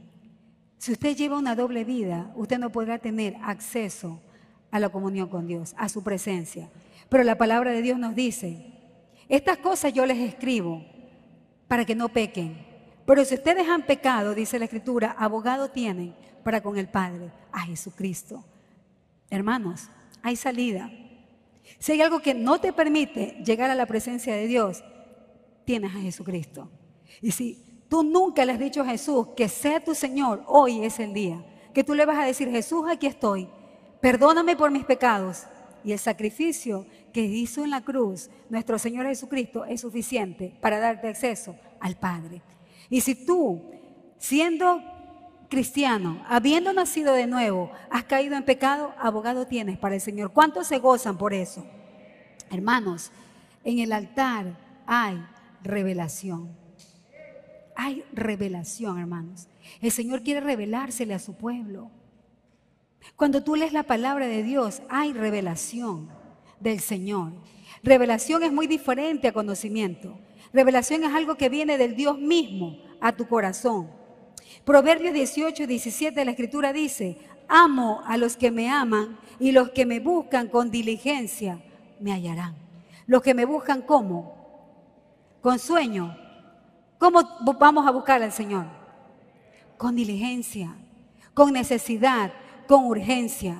Si 0.78 0.92
usted 0.92 1.16
lleva 1.16 1.38
una 1.38 1.54
doble 1.54 1.84
vida, 1.84 2.32
usted 2.36 2.58
no 2.58 2.70
podrá 2.70 2.98
tener 2.98 3.36
acceso 3.42 4.20
a 4.76 4.80
la 4.80 4.88
comunión 4.88 5.28
con 5.28 5.46
Dios, 5.46 5.74
a 5.76 5.88
su 5.88 6.02
presencia. 6.02 6.68
Pero 7.08 7.24
la 7.24 7.38
palabra 7.38 7.72
de 7.72 7.82
Dios 7.82 7.98
nos 7.98 8.14
dice, 8.14 8.72
estas 9.28 9.58
cosas 9.58 9.92
yo 9.92 10.06
les 10.06 10.18
escribo 10.18 10.84
para 11.68 11.84
que 11.84 11.94
no 11.94 12.08
pequen. 12.08 12.64
Pero 13.04 13.24
si 13.24 13.34
ustedes 13.34 13.68
han 13.68 13.86
pecado, 13.86 14.34
dice 14.34 14.58
la 14.58 14.64
Escritura, 14.64 15.14
abogado 15.18 15.70
tienen 15.70 16.14
para 16.42 16.60
con 16.60 16.76
el 16.76 16.88
Padre, 16.88 17.30
a 17.52 17.60
Jesucristo. 17.60 18.44
Hermanos, 19.30 19.88
hay 20.22 20.36
salida. 20.36 20.90
Si 21.78 21.92
hay 21.92 22.02
algo 22.02 22.20
que 22.20 22.34
no 22.34 22.60
te 22.60 22.72
permite 22.72 23.42
llegar 23.44 23.70
a 23.70 23.74
la 23.74 23.86
presencia 23.86 24.34
de 24.34 24.46
Dios, 24.46 24.84
tienes 25.64 25.94
a 25.94 26.00
Jesucristo. 26.00 26.70
Y 27.20 27.32
si 27.32 27.84
tú 27.88 28.02
nunca 28.02 28.44
le 28.44 28.52
has 28.52 28.58
dicho 28.58 28.82
a 28.82 28.86
Jesús 28.86 29.28
que 29.36 29.48
sea 29.48 29.82
tu 29.82 29.94
Señor, 29.94 30.44
hoy 30.46 30.84
es 30.84 31.00
el 31.00 31.12
día, 31.12 31.44
que 31.74 31.84
tú 31.84 31.94
le 31.94 32.06
vas 32.06 32.18
a 32.18 32.24
decir, 32.24 32.48
Jesús, 32.50 32.84
aquí 32.88 33.06
estoy, 33.06 33.48
perdóname 34.06 34.54
por 34.54 34.70
mis 34.70 34.84
pecados. 34.84 35.46
Y 35.82 35.90
el 35.90 35.98
sacrificio 35.98 36.86
que 37.12 37.22
hizo 37.22 37.64
en 37.64 37.70
la 37.70 37.80
cruz 37.80 38.30
nuestro 38.48 38.78
Señor 38.78 39.04
Jesucristo 39.06 39.64
es 39.64 39.80
suficiente 39.80 40.56
para 40.60 40.78
darte 40.78 41.08
acceso 41.08 41.56
al 41.80 41.96
Padre. 41.96 42.40
Y 42.88 43.00
si 43.00 43.16
tú, 43.16 43.68
siendo 44.16 44.80
cristiano, 45.50 46.24
habiendo 46.28 46.72
nacido 46.72 47.14
de 47.14 47.26
nuevo, 47.26 47.72
has 47.90 48.04
caído 48.04 48.36
en 48.36 48.44
pecado, 48.44 48.94
abogado 48.96 49.48
tienes 49.48 49.76
para 49.76 49.96
el 49.96 50.00
Señor. 50.00 50.32
¿Cuántos 50.32 50.68
se 50.68 50.78
gozan 50.78 51.18
por 51.18 51.34
eso? 51.34 51.66
Hermanos, 52.48 53.10
en 53.64 53.80
el 53.80 53.92
altar 53.92 54.56
hay 54.86 55.20
revelación. 55.64 56.56
Hay 57.74 58.04
revelación, 58.12 59.00
hermanos. 59.00 59.48
El 59.80 59.90
Señor 59.90 60.22
quiere 60.22 60.42
revelársele 60.42 61.12
a 61.12 61.18
su 61.18 61.34
pueblo. 61.34 61.90
Cuando 63.14 63.44
tú 63.44 63.54
lees 63.54 63.72
la 63.72 63.84
palabra 63.84 64.26
de 64.26 64.42
Dios, 64.42 64.82
hay 64.88 65.12
revelación 65.12 66.08
del 66.60 66.80
Señor. 66.80 67.32
Revelación 67.82 68.42
es 68.42 68.52
muy 68.52 68.66
diferente 68.66 69.28
a 69.28 69.32
conocimiento. 69.32 70.18
Revelación 70.52 71.04
es 71.04 71.14
algo 71.14 71.36
que 71.36 71.48
viene 71.48 71.78
del 71.78 71.94
Dios 71.94 72.18
mismo 72.18 72.78
a 73.00 73.12
tu 73.12 73.28
corazón. 73.28 73.90
Proverbios 74.64 75.14
18 75.14 75.62
y 75.62 75.66
17 75.66 76.18
de 76.18 76.24
la 76.24 76.32
Escritura 76.32 76.72
dice, 76.72 77.18
amo 77.48 78.00
a 78.06 78.16
los 78.16 78.36
que 78.36 78.50
me 78.50 78.70
aman 78.70 79.18
y 79.38 79.52
los 79.52 79.70
que 79.70 79.86
me 79.86 80.00
buscan 80.00 80.48
con 80.48 80.70
diligencia 80.70 81.62
me 82.00 82.12
hallarán. 82.12 82.54
Los 83.06 83.22
que 83.22 83.34
me 83.34 83.44
buscan 83.44 83.82
¿cómo? 83.82 84.34
Con 85.40 85.58
sueño. 85.58 86.16
¿Cómo 86.98 87.22
vamos 87.58 87.86
a 87.86 87.90
buscar 87.90 88.22
al 88.22 88.32
Señor? 88.32 88.66
Con 89.76 89.94
diligencia, 89.94 90.74
con 91.34 91.52
necesidad, 91.52 92.32
con 92.66 92.86
urgencia. 92.86 93.56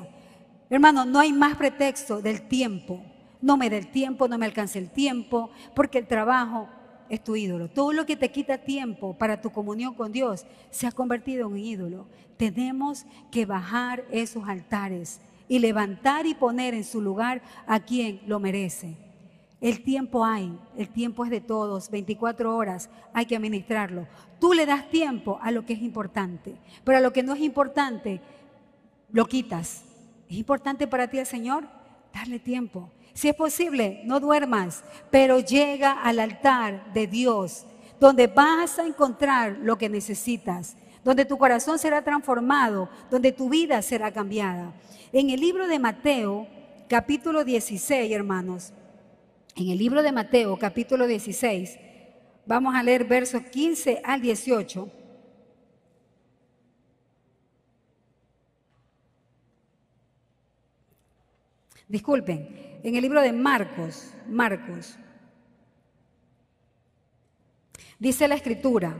Hermano, 0.68 1.04
no 1.04 1.20
hay 1.20 1.32
más 1.32 1.56
pretexto 1.56 2.20
del 2.20 2.42
tiempo. 2.42 3.02
No 3.40 3.56
me 3.56 3.70
dé 3.70 3.78
el 3.78 3.88
tiempo, 3.88 4.28
no 4.28 4.38
me 4.38 4.46
alcance 4.46 4.78
el 4.78 4.90
tiempo, 4.90 5.50
porque 5.74 5.98
el 5.98 6.06
trabajo 6.06 6.68
es 7.08 7.22
tu 7.22 7.36
ídolo. 7.36 7.68
Todo 7.68 7.92
lo 7.92 8.06
que 8.06 8.16
te 8.16 8.30
quita 8.30 8.58
tiempo 8.58 9.16
para 9.16 9.40
tu 9.40 9.50
comunión 9.50 9.94
con 9.94 10.12
Dios 10.12 10.46
se 10.70 10.86
ha 10.86 10.92
convertido 10.92 11.46
en 11.46 11.52
un 11.52 11.58
ídolo. 11.58 12.06
Tenemos 12.36 13.06
que 13.30 13.46
bajar 13.46 14.04
esos 14.10 14.48
altares 14.48 15.20
y 15.48 15.58
levantar 15.58 16.26
y 16.26 16.34
poner 16.34 16.74
en 16.74 16.84
su 16.84 17.00
lugar 17.00 17.42
a 17.66 17.80
quien 17.80 18.20
lo 18.26 18.40
merece. 18.40 18.96
El 19.60 19.82
tiempo 19.82 20.24
hay, 20.24 20.58
el 20.76 20.88
tiempo 20.90 21.24
es 21.24 21.30
de 21.30 21.40
todos, 21.40 21.90
24 21.90 22.54
horas, 22.54 22.90
hay 23.14 23.24
que 23.24 23.36
administrarlo. 23.36 24.06
Tú 24.38 24.52
le 24.52 24.66
das 24.66 24.90
tiempo 24.90 25.38
a 25.40 25.50
lo 25.50 25.64
que 25.64 25.72
es 25.72 25.80
importante, 25.80 26.56
pero 26.84 26.98
a 26.98 27.00
lo 27.00 27.12
que 27.12 27.22
no 27.22 27.32
es 27.32 27.40
importante, 27.40 28.20
lo 29.10 29.26
quitas. 29.26 29.82
¿Es 30.28 30.36
importante 30.36 30.86
para 30.86 31.08
ti 31.08 31.18
el 31.18 31.26
Señor? 31.26 31.64
Darle 32.12 32.38
tiempo. 32.38 32.90
Si 33.14 33.28
es 33.28 33.34
posible, 33.34 34.02
no 34.04 34.20
duermas, 34.20 34.84
pero 35.10 35.40
llega 35.40 35.92
al 35.92 36.18
altar 36.18 36.92
de 36.92 37.06
Dios, 37.06 37.64
donde 37.98 38.26
vas 38.26 38.78
a 38.78 38.86
encontrar 38.86 39.58
lo 39.62 39.78
que 39.78 39.88
necesitas, 39.88 40.76
donde 41.02 41.24
tu 41.24 41.38
corazón 41.38 41.78
será 41.78 42.02
transformado, 42.02 42.90
donde 43.10 43.32
tu 43.32 43.48
vida 43.48 43.80
será 43.80 44.12
cambiada. 44.12 44.74
En 45.12 45.30
el 45.30 45.40
libro 45.40 45.66
de 45.66 45.78
Mateo, 45.78 46.46
capítulo 46.88 47.44
16, 47.44 48.12
hermanos, 48.12 48.72
en 49.54 49.70
el 49.70 49.78
libro 49.78 50.02
de 50.02 50.12
Mateo, 50.12 50.58
capítulo 50.58 51.06
16, 51.06 51.78
vamos 52.44 52.74
a 52.74 52.82
leer 52.82 53.04
versos 53.04 53.40
15 53.44 54.02
al 54.04 54.20
18. 54.20 54.90
Disculpen, 61.88 62.80
en 62.82 62.96
el 62.96 63.02
libro 63.02 63.22
de 63.22 63.32
Marcos, 63.32 64.10
Marcos, 64.28 64.96
dice 67.98 68.26
la 68.26 68.34
escritura, 68.34 68.96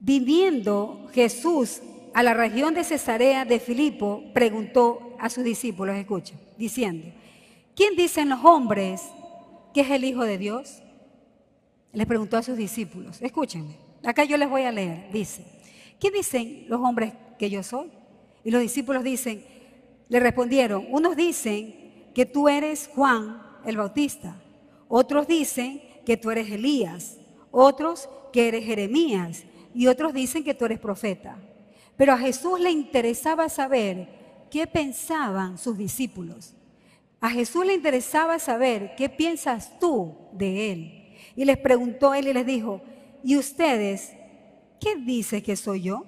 viniendo 0.00 1.08
Jesús 1.12 1.82
a 2.14 2.22
la 2.24 2.34
región 2.34 2.74
de 2.74 2.82
Cesarea 2.82 3.44
de 3.44 3.60
Filipo, 3.60 4.24
preguntó 4.34 5.14
a 5.20 5.28
sus 5.30 5.44
discípulos, 5.44 5.96
escucha, 5.96 6.34
diciendo, 6.58 7.12
¿quién 7.76 7.94
dicen 7.94 8.28
los 8.28 8.44
hombres 8.44 9.02
que 9.72 9.82
es 9.82 9.90
el 9.90 10.04
Hijo 10.04 10.24
de 10.24 10.36
Dios? 10.36 10.82
Les 11.92 12.06
preguntó 12.06 12.38
a 12.38 12.42
sus 12.42 12.56
discípulos, 12.56 13.22
escúchenme, 13.22 13.76
acá 14.02 14.24
yo 14.24 14.36
les 14.36 14.48
voy 14.48 14.62
a 14.62 14.72
leer, 14.72 15.12
dice, 15.12 15.44
¿quién 16.00 16.12
dicen 16.12 16.64
los 16.68 16.80
hombres 16.80 17.12
que 17.38 17.50
yo 17.50 17.62
soy? 17.62 17.90
Y 18.42 18.50
los 18.50 18.62
discípulos 18.62 19.04
dicen, 19.04 19.44
le 20.10 20.20
respondieron, 20.20 20.86
unos 20.90 21.16
dicen 21.16 22.10
que 22.14 22.26
tú 22.26 22.48
eres 22.48 22.90
Juan 22.92 23.40
el 23.64 23.76
Bautista, 23.76 24.42
otros 24.88 25.28
dicen 25.28 25.80
que 26.04 26.16
tú 26.16 26.32
eres 26.32 26.50
Elías, 26.50 27.16
otros 27.52 28.08
que 28.32 28.48
eres 28.48 28.64
Jeremías 28.64 29.44
y 29.72 29.86
otros 29.86 30.12
dicen 30.12 30.42
que 30.42 30.52
tú 30.52 30.64
eres 30.64 30.80
profeta. 30.80 31.38
Pero 31.96 32.12
a 32.12 32.18
Jesús 32.18 32.58
le 32.58 32.72
interesaba 32.72 33.48
saber 33.48 34.08
qué 34.50 34.66
pensaban 34.66 35.58
sus 35.58 35.78
discípulos. 35.78 36.54
A 37.20 37.30
Jesús 37.30 37.64
le 37.64 37.74
interesaba 37.74 38.40
saber 38.40 38.94
qué 38.96 39.08
piensas 39.08 39.78
tú 39.78 40.16
de 40.32 40.72
él. 40.72 41.14
Y 41.36 41.44
les 41.44 41.58
preguntó 41.58 42.14
él 42.14 42.26
y 42.26 42.32
les 42.32 42.46
dijo, 42.46 42.82
¿y 43.22 43.36
ustedes 43.36 44.12
qué 44.80 44.96
dicen 44.96 45.42
que 45.42 45.54
soy 45.54 45.82
yo? 45.82 46.04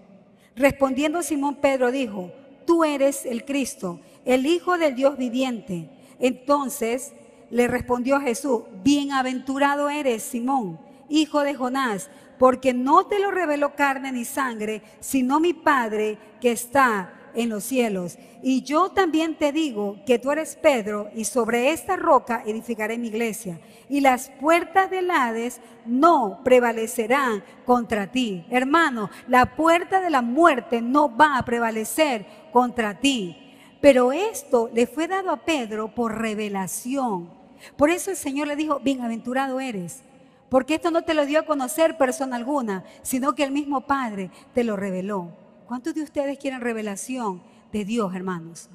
Respondiendo 0.56 1.22
Simón 1.22 1.56
Pedro 1.56 1.92
dijo, 1.92 2.32
tú 2.64 2.84
eres 2.84 3.26
el 3.26 3.44
Cristo, 3.44 4.00
el 4.24 4.46
Hijo 4.46 4.78
del 4.78 4.94
Dios 4.94 5.16
viviente. 5.16 5.88
Entonces 6.18 7.12
le 7.50 7.68
respondió 7.68 8.20
Jesús, 8.20 8.62
bienaventurado 8.82 9.90
eres 9.90 10.22
Simón, 10.22 10.80
hijo 11.08 11.40
de 11.40 11.54
Jonás, 11.54 12.08
porque 12.38 12.72
no 12.72 13.06
te 13.06 13.18
lo 13.18 13.30
reveló 13.30 13.74
carne 13.76 14.10
ni 14.10 14.24
sangre, 14.24 14.82
sino 15.00 15.38
mi 15.38 15.52
Padre 15.52 16.18
que 16.40 16.52
está 16.52 17.21
en 17.34 17.48
los 17.48 17.64
cielos. 17.64 18.18
Y 18.42 18.62
yo 18.62 18.90
también 18.90 19.36
te 19.36 19.52
digo 19.52 19.96
que 20.06 20.18
tú 20.18 20.30
eres 20.30 20.56
Pedro, 20.56 21.10
y 21.14 21.24
sobre 21.24 21.72
esta 21.72 21.96
roca 21.96 22.42
edificaré 22.44 22.98
mi 22.98 23.08
iglesia, 23.08 23.60
y 23.88 24.00
las 24.00 24.30
puertas 24.40 24.90
del 24.90 25.10
Hades 25.10 25.60
no 25.86 26.40
prevalecerán 26.44 27.44
contra 27.64 28.10
ti. 28.10 28.44
Hermano, 28.50 29.10
la 29.28 29.54
puerta 29.56 30.00
de 30.00 30.10
la 30.10 30.22
muerte 30.22 30.80
no 30.80 31.14
va 31.14 31.38
a 31.38 31.44
prevalecer 31.44 32.26
contra 32.52 32.98
ti. 32.98 33.38
Pero 33.80 34.12
esto 34.12 34.70
le 34.72 34.86
fue 34.86 35.08
dado 35.08 35.30
a 35.30 35.44
Pedro 35.44 35.92
por 35.92 36.16
revelación. 36.16 37.28
Por 37.76 37.90
eso 37.90 38.10
el 38.10 38.16
Señor 38.16 38.46
le 38.46 38.56
dijo, 38.56 38.78
bienaventurado 38.78 39.58
eres. 39.58 40.02
Porque 40.48 40.74
esto 40.74 40.90
no 40.90 41.02
te 41.02 41.14
lo 41.14 41.26
dio 41.26 41.40
a 41.40 41.46
conocer 41.46 41.96
persona 41.96 42.36
alguna, 42.36 42.84
sino 43.02 43.34
que 43.34 43.42
el 43.42 43.50
mismo 43.50 43.86
Padre 43.86 44.30
te 44.54 44.64
lo 44.64 44.76
reveló. 44.76 45.41
¿Cuántos 45.72 45.94
de 45.94 46.02
ustedes 46.02 46.36
quieren 46.36 46.60
revelación 46.60 47.42
de 47.72 47.86
Dios, 47.86 48.14
hermanos? 48.14 48.68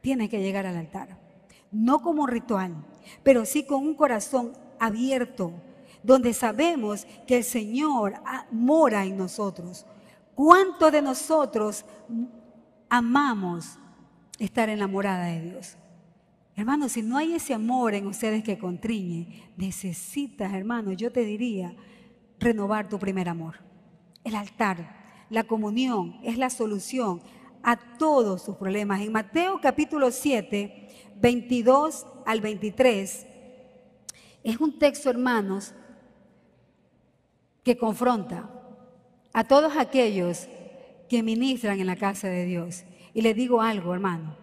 Tiene 0.00 0.30
que 0.30 0.40
llegar 0.40 0.64
al 0.64 0.78
altar. 0.78 1.18
No 1.70 2.00
como 2.00 2.26
ritual, 2.26 2.82
pero 3.22 3.44
sí 3.44 3.66
con 3.66 3.86
un 3.86 3.94
corazón 3.94 4.54
abierto, 4.78 5.52
donde 6.02 6.32
sabemos 6.32 7.06
que 7.26 7.36
el 7.36 7.44
Señor 7.44 8.14
mora 8.50 9.04
en 9.04 9.18
nosotros. 9.18 9.84
¿Cuántos 10.34 10.90
de 10.90 11.02
nosotros 11.02 11.84
amamos 12.88 13.78
estar 14.38 14.70
en 14.70 14.78
la 14.78 14.86
morada 14.86 15.26
de 15.26 15.42
Dios? 15.42 15.76
Hermanos, 16.56 16.92
si 16.92 17.02
no 17.02 17.18
hay 17.18 17.34
ese 17.34 17.52
amor 17.52 17.92
en 17.92 18.06
ustedes 18.06 18.42
que 18.42 18.56
contriñe, 18.56 19.52
necesitas, 19.58 20.54
hermano, 20.54 20.92
yo 20.92 21.12
te 21.12 21.22
diría, 21.22 21.76
renovar 22.38 22.88
tu 22.88 22.98
primer 22.98 23.28
amor. 23.28 23.56
El 24.24 24.34
altar 24.34 24.99
la 25.30 25.44
comunión 25.44 26.18
es 26.22 26.36
la 26.36 26.50
solución 26.50 27.22
a 27.62 27.76
todos 27.76 28.42
sus 28.42 28.56
problemas. 28.56 29.00
En 29.00 29.12
Mateo 29.12 29.60
capítulo 29.62 30.10
7, 30.10 30.88
22 31.16 32.06
al 32.26 32.40
23, 32.40 33.26
Es 34.42 34.58
un 34.58 34.78
texto, 34.78 35.10
hermanos, 35.10 35.74
que 37.62 37.76
confronta 37.76 38.50
a 39.32 39.44
todos 39.44 39.76
aquellos 39.76 40.48
que 41.08 41.22
ministran 41.22 41.78
en 41.78 41.86
la 41.86 41.96
casa 41.96 42.28
de 42.28 42.46
Dios. 42.46 42.84
Y 43.12 43.20
le 43.20 43.34
digo 43.34 43.60
algo, 43.60 43.92
hermano. 43.92 44.36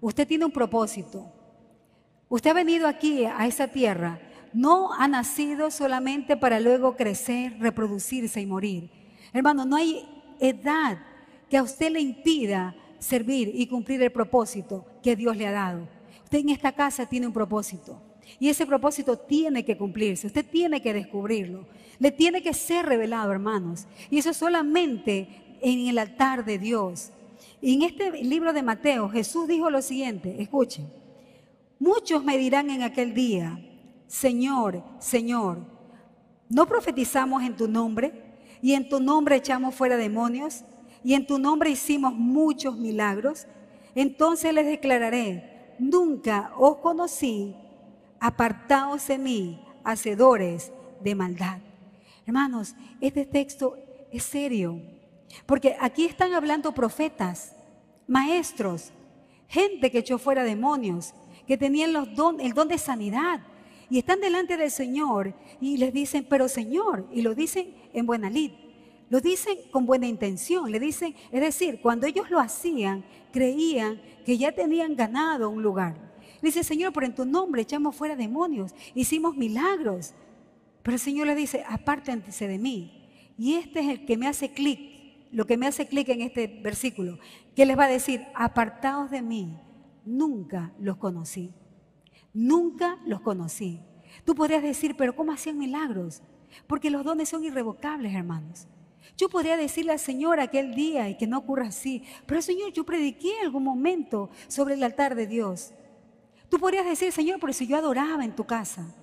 Usted 0.00 0.26
tiene 0.26 0.46
un 0.46 0.52
propósito. 0.52 1.30
Usted 2.28 2.50
ha 2.50 2.54
venido 2.54 2.88
aquí 2.88 3.26
a 3.26 3.46
esa 3.46 3.68
tierra. 3.68 4.20
No 4.54 4.92
ha 4.94 5.06
nacido 5.06 5.70
solamente 5.70 6.36
para 6.36 6.60
luego 6.60 6.96
crecer, 6.96 7.58
reproducirse 7.58 8.40
y 8.40 8.46
morir. 8.46 8.90
Hermano, 9.34 9.64
no 9.64 9.76
hay 9.76 10.08
edad 10.42 10.98
que 11.48 11.56
a 11.56 11.62
usted 11.62 11.90
le 11.90 12.00
impida 12.00 12.74
servir 12.98 13.50
y 13.54 13.66
cumplir 13.66 14.02
el 14.02 14.12
propósito 14.12 14.84
que 15.02 15.16
Dios 15.16 15.36
le 15.36 15.46
ha 15.46 15.52
dado. 15.52 15.88
Usted 16.24 16.38
en 16.38 16.50
esta 16.50 16.72
casa 16.72 17.06
tiene 17.06 17.26
un 17.26 17.32
propósito. 17.32 18.00
Y 18.38 18.48
ese 18.48 18.66
propósito 18.66 19.18
tiene 19.18 19.64
que 19.64 19.76
cumplirse, 19.76 20.26
usted 20.26 20.46
tiene 20.46 20.80
que 20.80 20.94
descubrirlo, 20.94 21.66
le 21.98 22.10
tiene 22.10 22.42
que 22.42 22.54
ser 22.54 22.86
revelado, 22.86 23.30
hermanos. 23.32 23.86
Y 24.10 24.18
eso 24.18 24.32
solamente 24.32 25.58
en 25.60 25.86
el 25.88 25.98
altar 25.98 26.44
de 26.44 26.58
Dios. 26.58 27.12
Y 27.60 27.74
en 27.74 27.82
este 27.82 28.22
libro 28.22 28.52
de 28.52 28.62
Mateo, 28.62 29.08
Jesús 29.08 29.46
dijo 29.46 29.70
lo 29.70 29.82
siguiente, 29.82 30.40
escuchen, 30.40 30.88
muchos 31.78 32.24
me 32.24 32.38
dirán 32.38 32.70
en 32.70 32.82
aquel 32.82 33.12
día, 33.12 33.60
Señor, 34.06 34.82
Señor, 34.98 35.58
¿no 36.48 36.66
profetizamos 36.66 37.42
en 37.42 37.56
tu 37.56 37.68
nombre? 37.68 38.21
Y 38.62 38.74
en 38.74 38.88
tu 38.88 39.00
nombre 39.00 39.36
echamos 39.36 39.74
fuera 39.74 39.96
demonios, 39.96 40.64
y 41.04 41.14
en 41.14 41.26
tu 41.26 41.38
nombre 41.38 41.68
hicimos 41.68 42.14
muchos 42.14 42.76
milagros. 42.76 43.46
Entonces 43.94 44.54
les 44.54 44.64
declararé, 44.64 45.74
nunca 45.78 46.52
os 46.56 46.78
conocí, 46.78 47.54
apartaos 48.20 49.06
de 49.08 49.18
mí, 49.18 49.60
hacedores 49.84 50.72
de 51.00 51.14
maldad. 51.14 51.58
Hermanos, 52.24 52.74
este 53.00 53.26
texto 53.26 53.76
es 54.12 54.22
serio, 54.22 54.80
porque 55.44 55.76
aquí 55.80 56.04
están 56.04 56.32
hablando 56.32 56.72
profetas, 56.72 57.56
maestros, 58.06 58.92
gente 59.48 59.90
que 59.90 59.98
echó 59.98 60.18
fuera 60.18 60.44
demonios, 60.44 61.14
que 61.46 61.58
tenían 61.58 61.92
los 61.92 62.08
el 62.38 62.52
don 62.54 62.68
de 62.68 62.78
sanidad, 62.78 63.40
y 63.92 63.98
están 63.98 64.22
delante 64.22 64.56
del 64.56 64.70
Señor 64.70 65.34
y 65.60 65.76
les 65.76 65.92
dicen, 65.92 66.24
pero 66.26 66.48
Señor, 66.48 67.06
y 67.12 67.20
lo 67.20 67.34
dicen 67.34 67.74
en 67.92 68.06
buena 68.06 68.30
lid, 68.30 68.52
lo 69.10 69.20
dicen 69.20 69.58
con 69.70 69.84
buena 69.84 70.06
intención, 70.06 70.72
le 70.72 70.80
dicen, 70.80 71.14
es 71.30 71.42
decir, 71.42 71.78
cuando 71.82 72.06
ellos 72.06 72.30
lo 72.30 72.40
hacían, 72.40 73.04
creían 73.34 74.00
que 74.24 74.38
ya 74.38 74.50
tenían 74.52 74.96
ganado 74.96 75.50
un 75.50 75.62
lugar. 75.62 76.16
Dice, 76.40 76.64
Señor, 76.64 76.94
por 76.94 77.04
en 77.04 77.14
tu 77.14 77.26
nombre 77.26 77.60
echamos 77.60 77.94
fuera 77.94 78.16
demonios, 78.16 78.74
hicimos 78.94 79.36
milagros. 79.36 80.14
Pero 80.82 80.94
el 80.94 80.98
Señor 80.98 81.26
le 81.26 81.34
dice, 81.34 81.62
apártense 81.68 82.48
de 82.48 82.58
mí. 82.58 83.10
Y 83.36 83.56
este 83.56 83.80
es 83.80 83.88
el 83.90 84.06
que 84.06 84.16
me 84.16 84.26
hace 84.26 84.54
clic, 84.54 85.28
lo 85.32 85.46
que 85.46 85.58
me 85.58 85.66
hace 85.66 85.86
clic 85.86 86.08
en 86.08 86.22
este 86.22 86.46
versículo, 86.46 87.18
que 87.54 87.66
les 87.66 87.78
va 87.78 87.84
a 87.84 87.88
decir, 87.88 88.24
apartaos 88.34 89.10
de 89.10 89.20
mí, 89.20 89.54
nunca 90.06 90.72
los 90.80 90.96
conocí. 90.96 91.52
Nunca 92.32 92.98
los 93.06 93.20
conocí. 93.20 93.80
Tú 94.24 94.34
podrías 94.34 94.62
decir, 94.62 94.96
pero 94.96 95.14
¿cómo 95.14 95.32
hacían 95.32 95.58
milagros? 95.58 96.22
Porque 96.66 96.90
los 96.90 97.04
dones 97.04 97.28
son 97.28 97.44
irrevocables, 97.44 98.14
hermanos. 98.14 98.66
Yo 99.16 99.28
podría 99.28 99.56
decirle 99.56 99.92
al 99.92 99.98
Señor 99.98 100.40
aquel 100.40 100.74
día 100.74 101.08
y 101.08 101.16
que 101.16 101.26
no 101.26 101.38
ocurra 101.38 101.66
así, 101.66 102.02
pero 102.26 102.40
Señor, 102.40 102.72
yo 102.72 102.84
prediqué 102.84 103.38
en 103.38 103.46
algún 103.46 103.64
momento 103.64 104.30
sobre 104.48 104.74
el 104.74 104.82
altar 104.82 105.14
de 105.14 105.26
Dios. 105.26 105.72
Tú 106.48 106.58
podrías 106.58 106.86
decir, 106.86 107.12
Señor, 107.12 107.38
pero 107.40 107.52
si 107.52 107.66
yo 107.66 107.76
adoraba 107.76 108.24
en 108.24 108.34
tu 108.34 108.44
casa, 108.44 108.94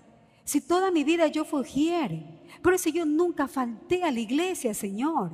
si 0.44 0.62
toda 0.62 0.92
mi 0.92 1.04
vida 1.04 1.28
yo 1.28 1.46
fugiera, 1.46 2.16
pero 2.64 2.78
si 2.78 2.92
yo 2.92 3.06
nunca 3.06 3.48
falté 3.48 4.04
a 4.04 4.12
la 4.12 4.20
iglesia, 4.20 4.74
Señor, 4.74 5.32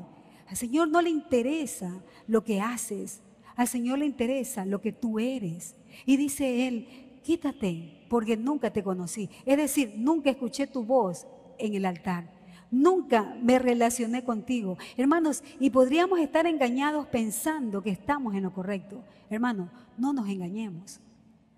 al 0.47 0.57
Señor 0.57 0.87
no 0.89 1.01
le 1.01 1.09
interesa 1.09 2.03
lo 2.27 2.43
que 2.43 2.59
haces, 2.59 3.21
al 3.55 3.67
Señor 3.67 3.99
le 3.99 4.05
interesa 4.05 4.65
lo 4.65 4.81
que 4.81 4.91
tú 4.91 5.19
eres. 5.19 5.75
Y 6.05 6.17
dice 6.17 6.67
Él, 6.67 7.04
quítate, 7.25 8.05
porque 8.07 8.37
nunca 8.37 8.71
te 8.71 8.83
conocí. 8.83 9.29
Es 9.45 9.57
decir, 9.57 9.95
nunca 9.97 10.29
escuché 10.29 10.67
tu 10.67 10.83
voz 10.83 11.25
en 11.57 11.73
el 11.73 11.85
altar. 11.85 12.29
Nunca 12.69 13.35
me 13.41 13.57
relacioné 13.57 14.23
contigo. 14.23 14.77
Hermanos, 14.95 15.43
y 15.59 15.71
podríamos 15.71 16.19
estar 16.19 16.45
engañados 16.45 17.07
pensando 17.07 17.81
que 17.81 17.89
estamos 17.89 18.35
en 18.35 18.43
lo 18.43 18.53
correcto. 18.53 19.03
Hermanos, 19.29 19.69
no 19.97 20.13
nos 20.13 20.29
engañemos. 20.29 20.99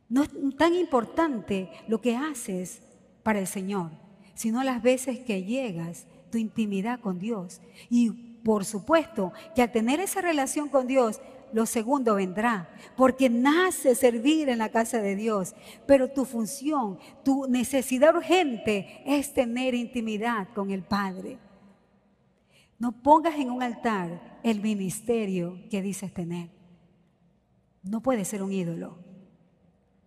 No 0.09 0.23
es 0.23 0.29
tan 0.57 0.73
importante 0.73 1.69
lo 1.87 1.99
que 1.99 2.15
haces 2.15 2.81
para 3.23 3.39
el 3.39 3.47
Señor, 3.47 3.91
sino 4.35 4.63
las 4.63 4.81
veces 4.81 5.19
que 5.19 5.43
llegas, 5.43 6.07
tu 6.31 6.37
intimidad 6.37 7.01
con 7.01 7.19
Dios. 7.19 7.61
Y 7.89 8.11
por 8.43 8.63
supuesto 8.63 9.33
que 9.53 9.63
al 9.63 9.71
tener 9.73 9.99
esa 9.99 10.21
relación 10.21 10.69
con 10.69 10.87
Dios, 10.87 11.19
lo 11.53 11.65
segundo 11.65 12.15
vendrá, 12.15 12.69
porque 12.95 13.29
nace 13.29 13.95
servir 13.95 14.49
en 14.49 14.59
la 14.59 14.69
casa 14.69 15.01
de 15.01 15.15
Dios, 15.15 15.55
pero 15.85 16.09
tu 16.09 16.25
función, 16.25 16.99
tu 17.23 17.47
necesidad 17.47 18.15
urgente 18.15 19.01
es 19.05 19.33
tener 19.33 19.73
intimidad 19.73 20.49
con 20.53 20.71
el 20.71 20.83
Padre. 20.83 21.39
No 22.79 22.91
pongas 22.91 23.35
en 23.35 23.49
un 23.49 23.63
altar 23.63 24.39
el 24.43 24.61
ministerio 24.61 25.59
que 25.69 25.81
dices 25.81 26.13
tener. 26.13 26.49
No 27.83 28.01
puede 28.01 28.25
ser 28.25 28.43
un 28.43 28.51
ídolo. 28.51 28.97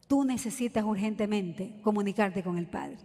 Tú 0.06 0.24
necesitas 0.24 0.84
urgentemente 0.84 1.80
comunicarte 1.82 2.42
con 2.42 2.58
el 2.58 2.66
Padre. 2.66 2.98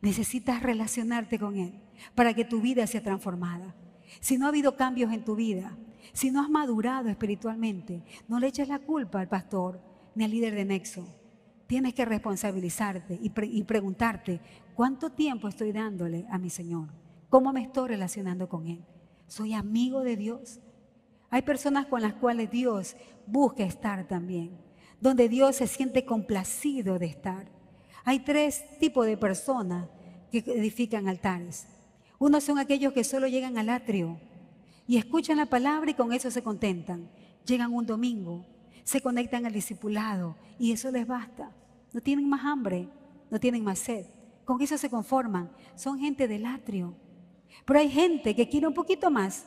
Necesitas 0.00 0.62
relacionarte 0.62 1.38
con 1.38 1.56
Él 1.56 1.80
para 2.14 2.34
que 2.34 2.44
tu 2.44 2.60
vida 2.60 2.86
sea 2.86 3.02
transformada. 3.02 3.74
Si 4.20 4.38
no 4.38 4.46
ha 4.46 4.48
habido 4.48 4.76
cambios 4.76 5.12
en 5.12 5.24
tu 5.24 5.34
vida, 5.34 5.76
si 6.12 6.30
no 6.30 6.40
has 6.40 6.50
madurado 6.50 7.08
espiritualmente, 7.08 8.02
no 8.28 8.38
le 8.38 8.48
eches 8.48 8.68
la 8.68 8.78
culpa 8.78 9.20
al 9.20 9.28
pastor 9.28 9.80
ni 10.14 10.24
al 10.24 10.30
líder 10.30 10.54
de 10.54 10.64
Nexo. 10.64 11.06
Tienes 11.66 11.94
que 11.94 12.04
responsabilizarte 12.04 13.18
y, 13.22 13.32
y 13.42 13.64
preguntarte, 13.64 14.40
¿cuánto 14.74 15.10
tiempo 15.10 15.48
estoy 15.48 15.72
dándole 15.72 16.26
a 16.30 16.38
mi 16.38 16.50
Señor? 16.50 16.88
¿Cómo 17.28 17.52
me 17.52 17.62
estoy 17.62 17.88
relacionando 17.88 18.48
con 18.48 18.66
Él? 18.68 18.84
¿Soy 19.26 19.52
amigo 19.52 20.02
de 20.02 20.16
Dios? 20.16 20.60
Hay 21.30 21.42
personas 21.42 21.86
con 21.86 22.00
las 22.00 22.14
cuales 22.14 22.50
Dios 22.50 22.96
busca 23.26 23.64
estar 23.64 24.08
también 24.08 24.68
donde 25.00 25.28
Dios 25.28 25.56
se 25.56 25.66
siente 25.66 26.04
complacido 26.04 26.98
de 26.98 27.06
estar. 27.06 27.46
Hay 28.04 28.20
tres 28.20 28.64
tipos 28.78 29.06
de 29.06 29.16
personas 29.16 29.88
que 30.30 30.38
edifican 30.38 31.08
altares. 31.08 31.66
Unos 32.18 32.44
son 32.44 32.58
aquellos 32.58 32.92
que 32.92 33.04
solo 33.04 33.28
llegan 33.28 33.58
al 33.58 33.68
atrio 33.68 34.18
y 34.88 34.96
escuchan 34.96 35.36
la 35.36 35.46
palabra 35.46 35.90
y 35.90 35.94
con 35.94 36.14
eso 36.14 36.30
se 36.30 36.42
contentan. 36.42 37.10
Llegan 37.44 37.74
un 37.74 37.84
domingo, 37.84 38.46
se 38.84 39.02
conectan 39.02 39.44
al 39.44 39.52
discipulado 39.52 40.34
y 40.58 40.72
eso 40.72 40.90
les 40.90 41.06
basta. 41.06 41.52
No 41.92 42.00
tienen 42.00 42.26
más 42.26 42.44
hambre, 42.44 42.88
no 43.30 43.38
tienen 43.38 43.62
más 43.62 43.78
sed. 43.78 44.06
Con 44.46 44.62
eso 44.62 44.78
se 44.78 44.88
conforman. 44.88 45.50
Son 45.76 46.00
gente 46.00 46.26
del 46.26 46.46
atrio. 46.46 46.94
Pero 47.66 47.80
hay 47.80 47.90
gente 47.90 48.34
que 48.34 48.48
quiere 48.48 48.66
un 48.66 48.72
poquito 48.72 49.10
más 49.10 49.44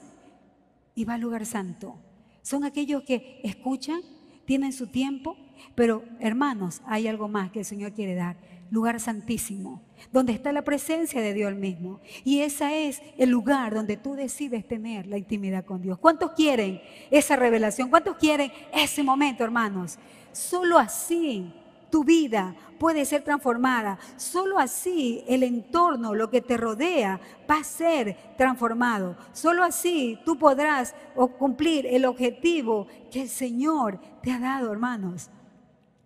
y 0.93 1.05
va 1.05 1.15
al 1.15 1.21
lugar 1.21 1.43
santo. 1.47 1.95
Son 2.43 2.63
aquellos 2.63 3.01
que 3.01 3.41
escuchan, 3.43 4.01
tienen 4.45 4.71
su 4.71 4.87
tiempo, 4.87 5.35
pero 5.73 6.03
hermanos, 6.19 6.83
hay 6.85 7.07
algo 7.07 7.27
más 7.27 7.51
que 7.51 7.59
el 7.59 7.65
Señor 7.65 7.93
quiere 7.93 8.13
dar. 8.13 8.37
Lugar 8.71 8.99
santísimo, 8.99 9.83
donde 10.11 10.33
está 10.33 10.51
la 10.51 10.63
presencia 10.63 11.21
de 11.21 11.33
Dios 11.33 11.53
mismo. 11.53 11.99
Y 12.23 12.39
ese 12.39 12.87
es 12.87 13.01
el 13.17 13.29
lugar 13.29 13.75
donde 13.75 13.97
tú 13.97 14.15
decides 14.15 14.67
tener 14.67 15.05
la 15.05 15.17
intimidad 15.17 15.65
con 15.65 15.81
Dios. 15.81 15.99
¿Cuántos 15.99 16.31
quieren 16.31 16.81
esa 17.11 17.35
revelación? 17.35 17.89
¿Cuántos 17.89 18.15
quieren 18.15 18.51
ese 18.73 19.03
momento, 19.03 19.43
hermanos? 19.43 19.99
Solo 20.31 20.79
así 20.79 21.53
tu 21.89 22.05
vida 22.05 22.55
puede 22.79 23.03
ser 23.03 23.21
transformada. 23.21 23.99
Solo 24.15 24.57
así 24.57 25.23
el 25.27 25.43
entorno, 25.43 26.15
lo 26.15 26.29
que 26.29 26.41
te 26.41 26.55
rodea, 26.55 27.19
va 27.49 27.57
a 27.57 27.63
ser 27.65 28.15
transformado. 28.37 29.17
Solo 29.33 29.63
así 29.63 30.17
tú 30.25 30.37
podrás 30.37 30.95
cumplir 31.37 31.85
el 31.85 32.05
objetivo 32.05 32.87
que 33.11 33.23
el 33.23 33.29
Señor 33.29 33.99
te 34.23 34.31
ha 34.31 34.39
dado, 34.39 34.71
hermanos. 34.71 35.29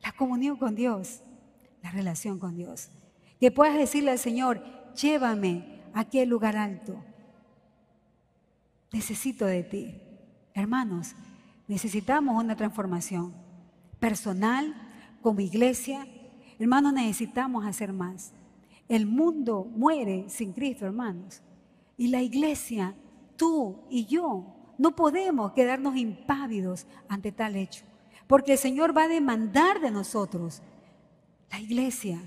La 0.03 0.11
comunión 0.11 0.57
con 0.57 0.76
Dios, 0.76 1.22
la 1.86 1.91
relación 1.91 2.39
con 2.39 2.55
Dios. 2.55 2.89
Que 3.39 3.51
puedas 3.51 3.77
decirle 3.77 4.09
al 4.09 4.17
Señor, 4.17 4.59
llévame 4.95 5.83
a 5.93 5.99
aquel 5.99 6.29
lugar 6.29 6.57
alto. 6.57 6.95
Necesito 8.91 9.45
de 9.45 9.61
ti. 9.61 10.01
Hermanos, 10.55 11.15
necesitamos 11.67 12.43
una 12.43 12.55
transformación 12.55 13.36
personal, 13.99 14.73
como 15.21 15.41
iglesia, 15.41 16.07
hermanos, 16.57 16.91
necesitamos 16.93 17.67
hacer 17.67 17.93
más. 17.93 18.33
El 18.89 19.05
mundo 19.05 19.65
muere 19.75 20.25
sin 20.27 20.53
Cristo, 20.53 20.88
hermanos. 20.88 21.43
Y 21.97 22.07
la 22.07 22.23
iglesia, 22.23 22.95
tú 23.36 23.83
y 23.91 24.05
yo, 24.05 24.73
no 24.79 24.95
podemos 24.95 25.51
quedarnos 25.51 25.95
impávidos 25.97 26.88
ante 27.09 27.31
tal 27.31 27.55
hecho. 27.55 27.86
Porque 28.25 28.53
el 28.53 28.57
Señor 28.57 28.97
va 28.97 29.03
a 29.03 29.07
demandar 29.07 29.81
de 29.81 29.91
nosotros, 29.91 30.63
la 31.55 31.61
iglesia, 31.61 32.19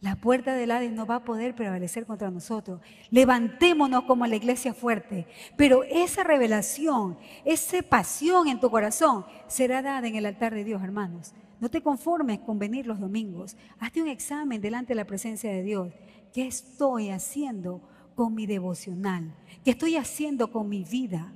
la 0.00 0.16
puerta 0.16 0.56
del 0.56 0.72
Hades 0.72 0.90
no 0.90 1.06
va 1.06 1.16
a 1.16 1.24
poder 1.24 1.54
prevalecer 1.54 2.04
contra 2.04 2.32
nosotros. 2.32 2.80
Levantémonos 3.10 4.02
como 4.02 4.26
la 4.26 4.34
iglesia 4.34 4.74
fuerte. 4.74 5.28
Pero 5.56 5.84
esa 5.84 6.24
revelación, 6.24 7.16
esa 7.44 7.80
pasión 7.82 8.48
en 8.48 8.58
tu 8.58 8.68
corazón 8.70 9.24
será 9.46 9.82
dada 9.82 10.08
en 10.08 10.16
el 10.16 10.26
altar 10.26 10.52
de 10.52 10.64
Dios, 10.64 10.82
hermanos. 10.82 11.32
No 11.60 11.70
te 11.70 11.80
conformes 11.80 12.40
con 12.40 12.58
venir 12.58 12.88
los 12.88 12.98
domingos. 12.98 13.56
Hazte 13.78 14.02
un 14.02 14.08
examen 14.08 14.60
delante 14.60 14.88
de 14.88 14.96
la 14.96 15.06
presencia 15.06 15.52
de 15.52 15.62
Dios. 15.62 15.92
¿Qué 16.32 16.48
estoy 16.48 17.10
haciendo 17.10 17.80
con 18.16 18.34
mi 18.34 18.46
devocional? 18.46 19.32
¿Qué 19.64 19.70
estoy 19.70 19.96
haciendo 19.96 20.50
con 20.50 20.68
mi 20.68 20.82
vida? 20.82 21.32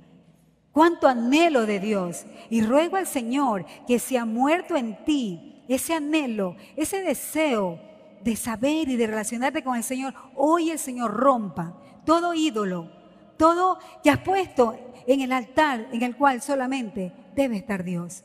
¿Cuánto 0.73 1.07
anhelo 1.07 1.65
de 1.65 1.79
Dios? 1.79 2.25
Y 2.49 2.61
ruego 2.61 2.97
al 2.97 3.07
Señor 3.07 3.65
que 3.87 3.99
se 3.99 4.17
ha 4.17 4.25
muerto 4.25 4.75
en 4.75 5.01
ti 5.05 5.56
ese 5.67 5.93
anhelo, 5.93 6.55
ese 6.75 7.01
deseo 7.01 7.79
de 8.23 8.35
saber 8.35 8.89
y 8.89 8.95
de 8.95 9.07
relacionarte 9.07 9.63
con 9.63 9.75
el 9.75 9.83
Señor, 9.83 10.13
hoy 10.35 10.71
el 10.71 10.79
Señor 10.79 11.11
rompa 11.13 11.77
todo 12.05 12.33
ídolo, 12.33 12.89
todo 13.37 13.77
que 14.03 14.09
has 14.09 14.19
puesto 14.19 14.77
en 15.05 15.21
el 15.21 15.31
altar 15.31 15.87
en 15.91 16.01
el 16.03 16.15
cual 16.15 16.41
solamente 16.41 17.13
debe 17.35 17.57
estar 17.57 17.83
Dios. 17.83 18.23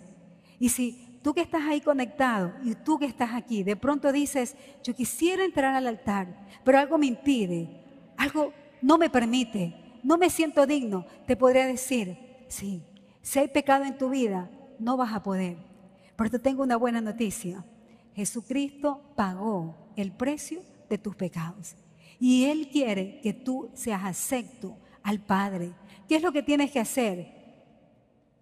Y 0.59 0.71
si 0.71 1.19
tú 1.23 1.35
que 1.35 1.41
estás 1.41 1.63
ahí 1.63 1.81
conectado 1.81 2.53
y 2.65 2.75
tú 2.75 2.99
que 2.99 3.07
estás 3.07 3.35
aquí, 3.35 3.63
de 3.63 3.77
pronto 3.77 4.13
dices, 4.13 4.57
yo 4.83 4.95
quisiera 4.95 5.45
entrar 5.45 5.75
al 5.75 5.87
altar, 5.87 6.49
pero 6.65 6.79
algo 6.79 6.99
me 6.99 7.07
impide, 7.07 7.69
algo 8.17 8.53
no 8.81 8.99
me 8.99 9.11
permite, 9.11 9.75
no 10.03 10.19
me 10.19 10.31
siento 10.31 10.67
digno, 10.67 11.07
te 11.27 11.37
podría 11.37 11.67
decir, 11.67 12.19
sí, 12.49 12.83
si 13.21 13.39
hay 13.39 13.49
pecado 13.49 13.85
en 13.85 13.99
tu 13.99 14.11
vida, 14.11 14.51
no 14.79 14.97
vas 14.97 15.13
a 15.13 15.23
poder. 15.23 15.72
Te 16.31 16.39
tengo 16.39 16.63
una 16.63 16.77
buena 16.77 17.01
noticia. 17.01 17.65
Jesucristo 18.15 19.03
pagó 19.17 19.77
el 19.97 20.13
precio 20.13 20.61
de 20.89 20.99
tus 20.99 21.17
pecados. 21.17 21.75
Y 22.21 22.45
Él 22.45 22.69
quiere 22.71 23.21
que 23.21 23.33
tú 23.33 23.71
seas 23.75 24.05
acepto 24.05 24.77
al 25.03 25.21
Padre. 25.21 25.73
¿Qué 26.09 26.17
es 26.17 26.23
lo 26.23 26.33
que 26.33 26.43
tienes 26.43 26.71
que 26.71 26.81
hacer? 26.81 27.43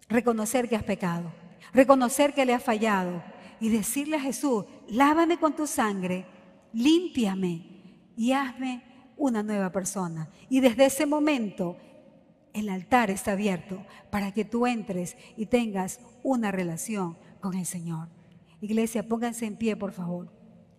Reconocer 0.09 0.67
que 0.67 0.75
has 0.75 0.83
pecado, 0.83 1.31
reconocer 1.73 2.33
que 2.33 2.45
le 2.45 2.53
has 2.53 2.63
fallado 2.63 3.23
y 3.59 3.69
decirle 3.69 4.17
a 4.17 4.21
Jesús, 4.21 4.65
lávame 4.89 5.37
con 5.37 5.55
tu 5.55 5.65
sangre, 5.67 6.25
límpiame 6.73 7.65
y 8.17 8.33
hazme 8.33 8.83
una 9.15 9.41
nueva 9.41 9.71
persona. 9.71 10.29
Y 10.49 10.59
desde 10.59 10.85
ese 10.85 11.05
momento 11.05 11.77
el 12.53 12.69
altar 12.69 13.09
está 13.09 13.31
abierto 13.31 13.85
para 14.09 14.33
que 14.33 14.43
tú 14.43 14.67
entres 14.67 15.15
y 15.37 15.45
tengas 15.45 15.99
una 16.23 16.51
relación 16.51 17.17
con 17.41 17.55
el 17.55 17.65
Señor. 17.65 18.07
Iglesia, 18.61 19.07
pónganse 19.07 19.45
en 19.45 19.57
pie, 19.57 19.75
por 19.75 19.91
favor. 19.91 20.31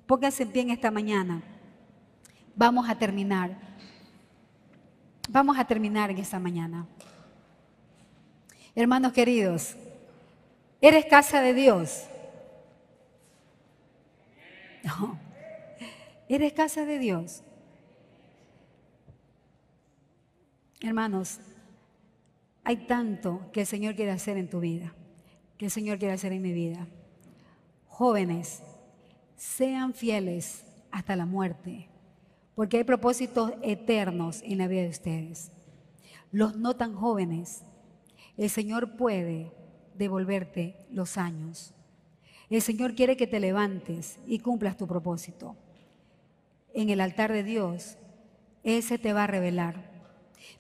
Pónganse 0.07 0.45
en 0.45 0.53
pie 0.53 0.63
en 0.63 0.71
esta 0.71 0.91
mañana. 0.91 1.43
Vamos 2.55 2.89
a 2.89 2.97
terminar. 2.97 3.59
Vamos 5.29 5.59
a 5.59 5.65
terminar 5.65 6.11
en 6.11 6.19
esta 6.19 6.39
mañana. 6.39 6.87
Hermanos 8.75 9.13
queridos, 9.13 9.77
¿eres 10.81 11.05
casa 11.05 11.43
de 11.43 11.53
Dios? 11.53 12.05
No. 14.83 15.19
¿Eres 16.29 16.53
casa 16.55 16.87
de 16.87 16.99
Dios? 16.99 17.43
Hermanos, 20.81 21.39
hay 22.65 22.87
tanto 22.87 23.51
que 23.53 23.61
el 23.61 23.67
Señor 23.67 23.95
quiere 23.95 24.11
hacer 24.11 24.37
en 24.37 24.49
tu 24.49 24.61
vida, 24.61 24.95
el 25.65 25.71
Señor 25.71 25.99
quiere 25.99 26.15
hacer 26.15 26.33
en 26.33 26.43
mi 26.43 26.53
vida. 26.53 26.87
Jóvenes, 27.87 28.63
sean 29.37 29.95
fieles 29.95 30.65
hasta 30.91 31.17
la 31.17 31.27
muerte, 31.27 31.89
porque 32.55 32.79
hay 32.79 32.85
propósitos 32.85 33.53
eternos 33.63 34.43
en 34.43 34.59
la 34.59 34.69
vida 34.69 34.83
de 34.83 34.89
ustedes. 34.89 35.53
Los 36.31 36.57
no 36.57 36.77
tan 36.77 36.95
jóvenes, 36.95 37.63
el 38.37 38.51
Señor 38.51 38.97
puede 38.97 39.53
devolverte 39.95 40.77
los 40.91 41.19
años. 41.19 41.75
El 42.51 42.63
Señor 42.63 42.95
quiere 42.95 43.17
que 43.17 43.27
te 43.27 43.41
levantes 43.41 44.19
y 44.27 44.39
cumplas 44.39 44.77
tu 44.77 44.87
propósito. 44.87 45.57
En 46.75 46.91
el 46.91 47.01
altar 47.01 47.33
de 47.33 47.43
Dios, 47.43 47.99
ese 48.65 48.99
te 48.99 49.13
va 49.13 49.25
a 49.25 49.29
revelar. 49.29 49.91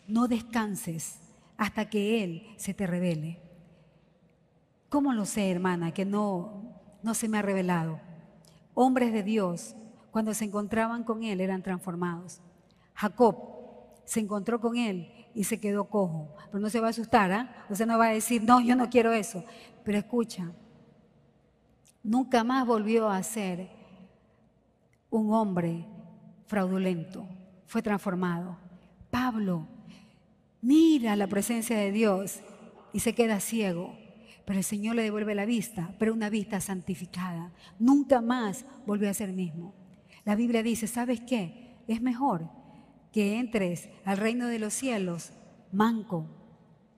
No 0.06 0.28
descanses 0.28 1.18
hasta 1.56 1.88
que 1.88 2.24
Él 2.24 2.46
se 2.56 2.74
te 2.74 2.86
revele. 2.86 3.51
¿Cómo 4.92 5.12
lo 5.12 5.24
sé, 5.24 5.50
hermana, 5.50 5.90
que 5.90 6.04
no, 6.04 6.78
no 7.02 7.14
se 7.14 7.28
me 7.28 7.38
ha 7.38 7.42
revelado? 7.42 7.98
hombres 8.74 9.12
de 9.12 9.22
Dios, 9.22 9.74
cuando 10.10 10.34
se 10.34 10.44
encontraban 10.44 11.04
con 11.04 11.22
él, 11.22 11.40
eran 11.40 11.62
transformados. 11.62 12.40
Jacob 12.94 13.36
se 14.04 14.20
encontró 14.20 14.60
con 14.60 14.76
él 14.76 15.10
y 15.34 15.44
se 15.44 15.60
quedó 15.60 15.84
cojo. 15.84 16.34
Pero 16.46 16.60
no 16.60 16.68
se 16.68 16.80
va 16.80 16.88
a 16.88 16.90
asustar, 16.90 17.32
¿ah? 17.32 17.66
O 17.70 17.74
sea, 17.74 17.86
no 17.86 17.98
va 17.98 18.08
a 18.08 18.12
decir, 18.12 18.42
no, 18.42 18.60
yo 18.60 18.76
no 18.76 18.90
quiero 18.90 19.12
eso. 19.12 19.44
Pero 19.84 19.98
escucha, 19.98 20.52
nunca 22.02 22.44
más 22.44 22.66
volvió 22.66 23.08
a 23.08 23.22
ser 23.22 23.70
un 25.10 25.32
hombre 25.32 25.86
fraudulento. 26.46 27.26
Fue 27.66 27.82
transformado. 27.82 28.58
Pablo 29.10 29.66
mira 30.60 31.16
la 31.16 31.26
presencia 31.26 31.76
de 31.76 31.92
Dios 31.92 32.40
y 32.92 33.00
se 33.00 33.14
queda 33.14 33.40
ciego. 33.40 34.01
Pero 34.44 34.58
el 34.58 34.64
Señor 34.64 34.96
le 34.96 35.02
devuelve 35.02 35.34
la 35.34 35.44
vista, 35.44 35.94
pero 35.98 36.12
una 36.12 36.30
vista 36.30 36.60
santificada. 36.60 37.52
Nunca 37.78 38.20
más 38.20 38.64
volvió 38.86 39.08
a 39.08 39.14
ser 39.14 39.28
el 39.28 39.36
mismo. 39.36 39.74
La 40.24 40.34
Biblia 40.34 40.62
dice, 40.62 40.86
¿sabes 40.86 41.20
qué? 41.20 41.76
Es 41.88 42.00
mejor 42.00 42.48
que 43.12 43.38
entres 43.38 43.88
al 44.04 44.16
reino 44.16 44.46
de 44.46 44.58
los 44.58 44.72
cielos 44.72 45.32
manco, 45.72 46.26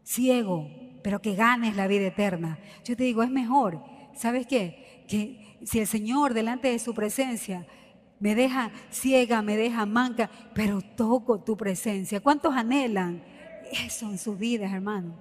ciego, 0.03 0.69
pero 1.03 1.21
que 1.21 1.35
ganes 1.35 1.77
la 1.77 1.87
vida 1.87 2.07
eterna. 2.07 2.59
Yo 2.85 2.97
te 2.97 3.05
digo, 3.05 3.23
es 3.23 3.31
mejor, 3.31 3.83
¿sabes 4.15 4.47
qué? 4.47 5.05
Que 5.09 5.59
si 5.65 5.81
el 5.81 5.87
Señor 5.87 6.35
delante 6.35 6.69
de 6.69 6.79
su 6.79 6.95
presencia 6.95 7.67
me 8.21 8.35
deja 8.35 8.71
ciega, 8.91 9.43
me 9.43 9.57
deja 9.57 9.87
manca, 9.87 10.31
pero 10.55 10.81
toco 10.81 11.41
tu 11.41 11.57
presencia. 11.57 12.21
¿Cuántos 12.21 12.55
anhelan 12.55 13.23
eso 13.71 14.11
en 14.11 14.19
sus 14.19 14.39
vidas, 14.39 14.73
hermano? 14.73 15.15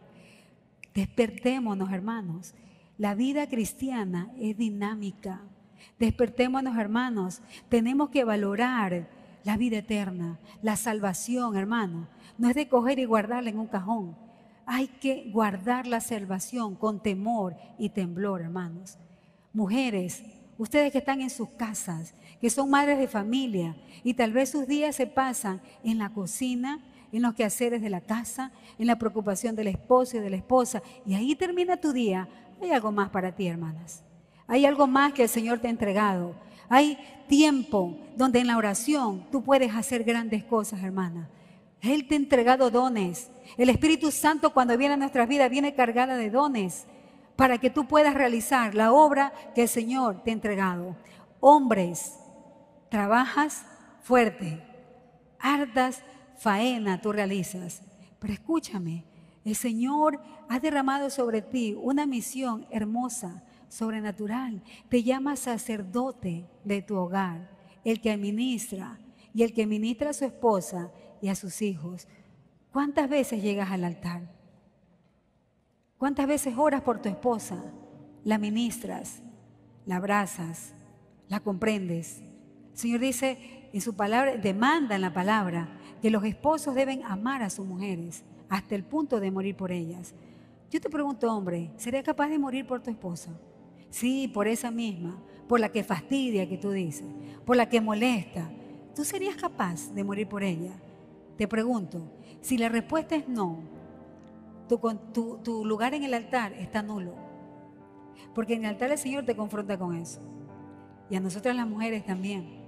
Despertémonos, 0.94 1.92
hermanos. 1.92 2.54
La 2.98 3.16
vida 3.16 3.48
cristiana 3.48 4.32
es 4.40 4.58
dinámica. 4.58 5.42
Despertémonos, 6.00 6.78
hermanos. 6.78 7.42
Tenemos 7.70 8.10
que 8.10 8.24
valorar 8.24 9.10
la 9.44 9.58
vida 9.58 9.78
eterna, 9.80 10.40
la 10.62 10.76
salvación, 10.76 11.56
hermano. 11.56 12.08
No 12.38 12.50
es 12.50 12.56
de 12.56 12.68
coger 12.68 13.00
y 13.00 13.06
guardarla 13.06 13.50
en 13.50 13.60
un 13.60 13.68
cajón. 13.68 14.16
Hay 14.66 14.88
que 14.88 15.30
guardar 15.32 15.88
la 15.88 16.00
salvación 16.00 16.76
con 16.76 17.02
temor 17.02 17.56
y 17.78 17.90
temblor, 17.90 18.42
hermanos. 18.42 18.98
Mujeres, 19.52 20.24
ustedes 20.58 20.92
que 20.92 21.00
están 21.00 21.22
en 21.22 21.30
sus 21.30 21.50
casas, 21.50 22.14
que 22.40 22.50
son 22.50 22.70
madres 22.70 22.98
de 22.98 23.08
familia 23.08 23.76
y 24.04 24.14
tal 24.14 24.32
vez 24.32 24.50
sus 24.50 24.68
días 24.68 24.96
se 24.96 25.08
pasan 25.08 25.62
en 25.84 25.98
la 25.98 26.10
cocina, 26.10 26.80
en 27.14 27.22
los 27.22 27.36
quehaceres 27.36 27.82
de 27.82 27.90
la 27.90 28.02
casa, 28.02 28.52
en 28.78 28.88
la 28.88 28.98
preocupación 28.98 29.56
del 29.56 29.68
esposo 29.68 30.18
y 30.18 30.20
de 30.20 30.32
la 30.32 30.36
esposa. 30.36 30.82
Y 31.06 31.14
ahí 31.14 31.36
termina 31.36 31.78
tu 31.78 31.94
día. 31.94 32.28
Hay 32.62 32.72
algo 32.72 32.92
más 32.92 33.10
para 33.10 33.34
ti, 33.34 33.48
hermanas. 33.48 34.04
Hay 34.48 34.66
algo 34.66 34.88
más 34.88 35.14
que 35.14 35.24
el 35.24 35.30
Señor 35.30 35.60
te 35.60 35.68
ha 35.68 35.72
entregado. 35.72 36.36
Hay 36.70 36.98
tiempo 37.28 37.98
donde 38.18 38.40
en 38.40 38.48
la 38.48 38.58
oración 38.58 39.28
tú 39.32 39.44
puedes 39.44 39.74
hacer 39.76 40.04
grandes 40.04 40.44
cosas, 40.44 40.84
hermana. 40.84 41.30
Él 41.82 42.08
te 42.08 42.16
ha 42.16 42.18
entregado 42.18 42.72
dones. 42.72 43.30
El 43.58 43.70
Espíritu 43.70 44.12
Santo 44.12 44.52
cuando 44.52 44.78
viene 44.78 44.96
a 44.96 44.98
nuestras 44.98 45.28
vidas 45.28 45.52
viene 45.52 45.76
cargada 45.76 46.18
de 46.18 46.32
dones 46.32 46.88
para 47.36 47.58
que 47.60 47.70
tú 47.70 47.88
puedas 47.88 48.14
realizar 48.14 48.74
la 48.74 48.92
obra 48.92 49.34
que 49.54 49.64
el 49.64 49.68
Señor 49.68 50.24
te 50.24 50.32
ha 50.32 50.34
entregado. 50.34 50.96
Hombres, 51.40 52.18
trabajas 52.90 53.66
fuerte, 54.02 54.64
hartas 55.40 56.02
faena 56.44 57.00
tú 57.00 57.14
realizas. 57.14 57.82
Pero 58.20 58.34
escúchame, 58.34 59.06
el 59.46 59.56
Señor 59.56 60.20
ha 60.50 60.60
derramado 60.60 61.10
sobre 61.10 61.42
ti 61.42 61.76
una 61.82 62.06
misión 62.06 62.68
hermosa, 62.70 63.44
sobrenatural. 63.70 64.62
Te 64.90 65.04
llama 65.04 65.38
sacerdote 65.38 66.46
de 66.66 66.82
tu 66.82 66.98
hogar, 66.98 67.50
el 67.86 68.02
que 68.02 68.12
administra 68.12 69.00
y 69.34 69.44
el 69.44 69.54
que 69.54 69.66
ministra 69.66 70.10
a 70.10 70.14
su 70.14 70.26
esposa 70.26 70.92
y 71.22 71.30
a 71.30 71.36
sus 71.36 71.62
hijos. 71.62 72.08
¿Cuántas 72.74 73.10
veces 73.10 73.42
llegas 73.42 73.72
al 73.72 73.86
altar? 73.86 74.30
¿Cuántas 75.98 76.28
veces 76.28 76.56
oras 76.58 76.82
por 76.82 77.02
tu 77.02 77.08
esposa? 77.08 77.64
La 78.26 78.38
ministras, 78.38 79.22
la 79.86 79.96
abrazas, 79.96 80.74
la 81.30 81.40
comprendes. 81.40 82.22
El 82.74 82.78
Señor 82.78 83.00
dice 83.00 83.70
en 83.72 83.82
su 83.82 83.96
palabra, 83.96 84.36
demanda 84.36 84.96
en 84.96 85.02
la 85.02 85.14
palabra 85.14 85.80
que 86.04 86.12
los 86.12 86.26
esposos 86.26 86.76
deben 86.76 87.02
amar 87.06 87.42
a 87.44 87.50
sus 87.50 87.66
mujeres 87.66 88.26
hasta 88.50 88.76
el 88.76 88.84
punto 88.84 89.22
de 89.22 89.32
morir 89.32 89.56
por 89.56 89.72
ellas. 89.72 90.14
Yo 90.70 90.82
te 90.82 90.90
pregunto, 90.90 91.34
hombre, 91.34 91.72
¿sería 91.78 92.04
capaz 92.04 92.28
de 92.28 92.38
morir 92.38 92.68
por 92.68 92.82
tu 92.82 92.92
esposa? 92.92 93.32
Sí, 93.90 94.28
por 94.28 94.46
esa 94.50 94.70
misma, 94.70 95.18
por 95.48 95.62
la 95.62 95.70
que 95.70 95.82
fastidia, 95.82 96.50
que 96.50 96.58
tú 96.58 96.72
dices, 96.72 97.08
por 97.46 97.56
la 97.56 97.70
que 97.70 97.80
molesta, 97.80 98.52
¿tú 98.94 99.06
serías 99.06 99.38
capaz 99.38 99.94
de 99.94 100.04
morir 100.04 100.28
por 100.28 100.44
ella? 100.44 100.74
Te 101.38 101.48
pregunto, 101.48 102.12
si 102.42 102.58
la 102.58 102.68
respuesta 102.68 103.16
es 103.16 103.30
no, 103.30 103.60
tu, 104.68 105.40
tu 105.42 105.64
lugar 105.64 105.94
en 105.94 106.04
el 106.04 106.16
altar 106.16 106.52
está 106.52 106.84
nulo. 106.84 107.14
Porque 108.36 108.56
en 108.56 108.66
el 108.66 108.72
altar 108.72 108.92
el 108.92 108.98
Señor 108.98 109.24
te 109.24 109.38
confronta 109.38 109.80
con 109.80 109.96
eso. 109.96 110.20
Y 111.10 111.16
a 111.16 111.22
nosotras 111.22 111.56
las 111.56 111.66
mujeres 111.66 112.06
también. 112.06 112.62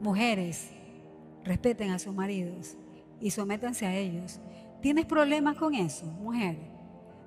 Mujeres, 0.00 0.70
respeten 1.44 1.90
a 1.90 1.98
sus 1.98 2.14
maridos 2.14 2.76
y 3.20 3.30
sométanse 3.30 3.86
a 3.86 3.94
ellos. 3.96 4.40
¿Tienes 4.80 5.06
problemas 5.06 5.56
con 5.56 5.74
eso, 5.74 6.06
mujer? 6.06 6.56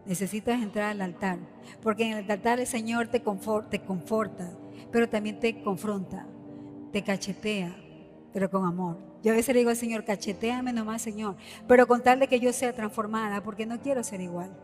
Necesitas 0.06 0.62
entrar 0.62 0.92
al 0.92 1.02
altar, 1.02 1.40
porque 1.82 2.10
en 2.10 2.18
el 2.18 2.32
altar 2.32 2.60
el 2.60 2.68
Señor 2.68 3.08
te, 3.08 3.22
conforta, 3.22 4.52
pero 4.92 5.10
también 5.10 5.40
te 5.40 5.62
confronta, 5.62 6.26
te 6.92 7.04
cachetea, 7.04 7.76
pero 8.32 8.50
con 8.50 8.66
amor. 8.66 8.98
Yo 9.24 9.34
a 9.34 9.36
veces 9.36 9.54
le 9.54 9.60
digo 9.60 9.72
al 9.72 9.76
Señor, 9.76 10.06
cacheteame 10.06 10.72
nomás, 10.72 11.02
Señor, 11.02 11.36
pero 11.68 11.88
con 11.88 12.04
tal 12.04 12.20
de 12.20 12.28
que 12.28 12.40
yo 12.40 12.54
sea 12.54 12.74
transformada, 12.74 13.44
porque 13.44 13.66
no 13.66 13.82
quiero 13.82 14.04
ser 14.04 14.22
igual. 14.22 14.56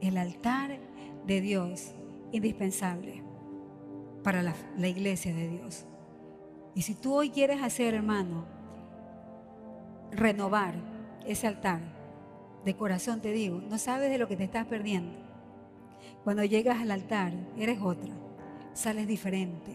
El 0.00 0.18
altar 0.18 0.78
de 1.26 1.40
Dios, 1.40 1.94
indispensable 2.30 3.24
para 4.22 4.42
la 4.42 4.88
iglesia 4.88 5.34
de 5.34 5.48
Dios. 5.48 5.86
Y 6.76 6.82
si 6.82 6.94
tú 6.94 7.14
hoy 7.14 7.30
quieres 7.30 7.62
hacer, 7.62 7.94
hermano, 7.94 8.44
renovar 10.12 10.74
ese 11.26 11.46
altar, 11.46 11.80
de 12.66 12.76
corazón 12.76 13.22
te 13.22 13.32
digo, 13.32 13.62
no 13.62 13.78
sabes 13.78 14.10
de 14.10 14.18
lo 14.18 14.28
que 14.28 14.36
te 14.36 14.44
estás 14.44 14.66
perdiendo. 14.66 15.16
Cuando 16.22 16.44
llegas 16.44 16.82
al 16.82 16.90
altar, 16.90 17.32
eres 17.56 17.80
otra, 17.80 18.12
sales 18.74 19.06
diferente, 19.06 19.72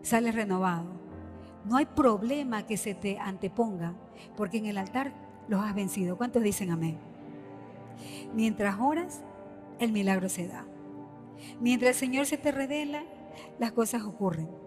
sales 0.00 0.34
renovado. 0.34 0.86
No 1.66 1.76
hay 1.76 1.84
problema 1.84 2.64
que 2.66 2.78
se 2.78 2.94
te 2.94 3.18
anteponga, 3.18 3.92
porque 4.34 4.56
en 4.56 4.66
el 4.66 4.78
altar 4.78 5.12
los 5.46 5.62
has 5.62 5.74
vencido. 5.74 6.16
¿Cuántos 6.16 6.42
dicen 6.42 6.70
amén? 6.70 6.96
Mientras 8.32 8.78
oras, 8.80 9.22
el 9.78 9.92
milagro 9.92 10.30
se 10.30 10.48
da. 10.48 10.64
Mientras 11.60 11.90
el 11.90 11.96
Señor 11.96 12.24
se 12.24 12.38
te 12.38 12.50
revela, 12.50 13.02
las 13.58 13.72
cosas 13.72 14.04
ocurren. 14.04 14.61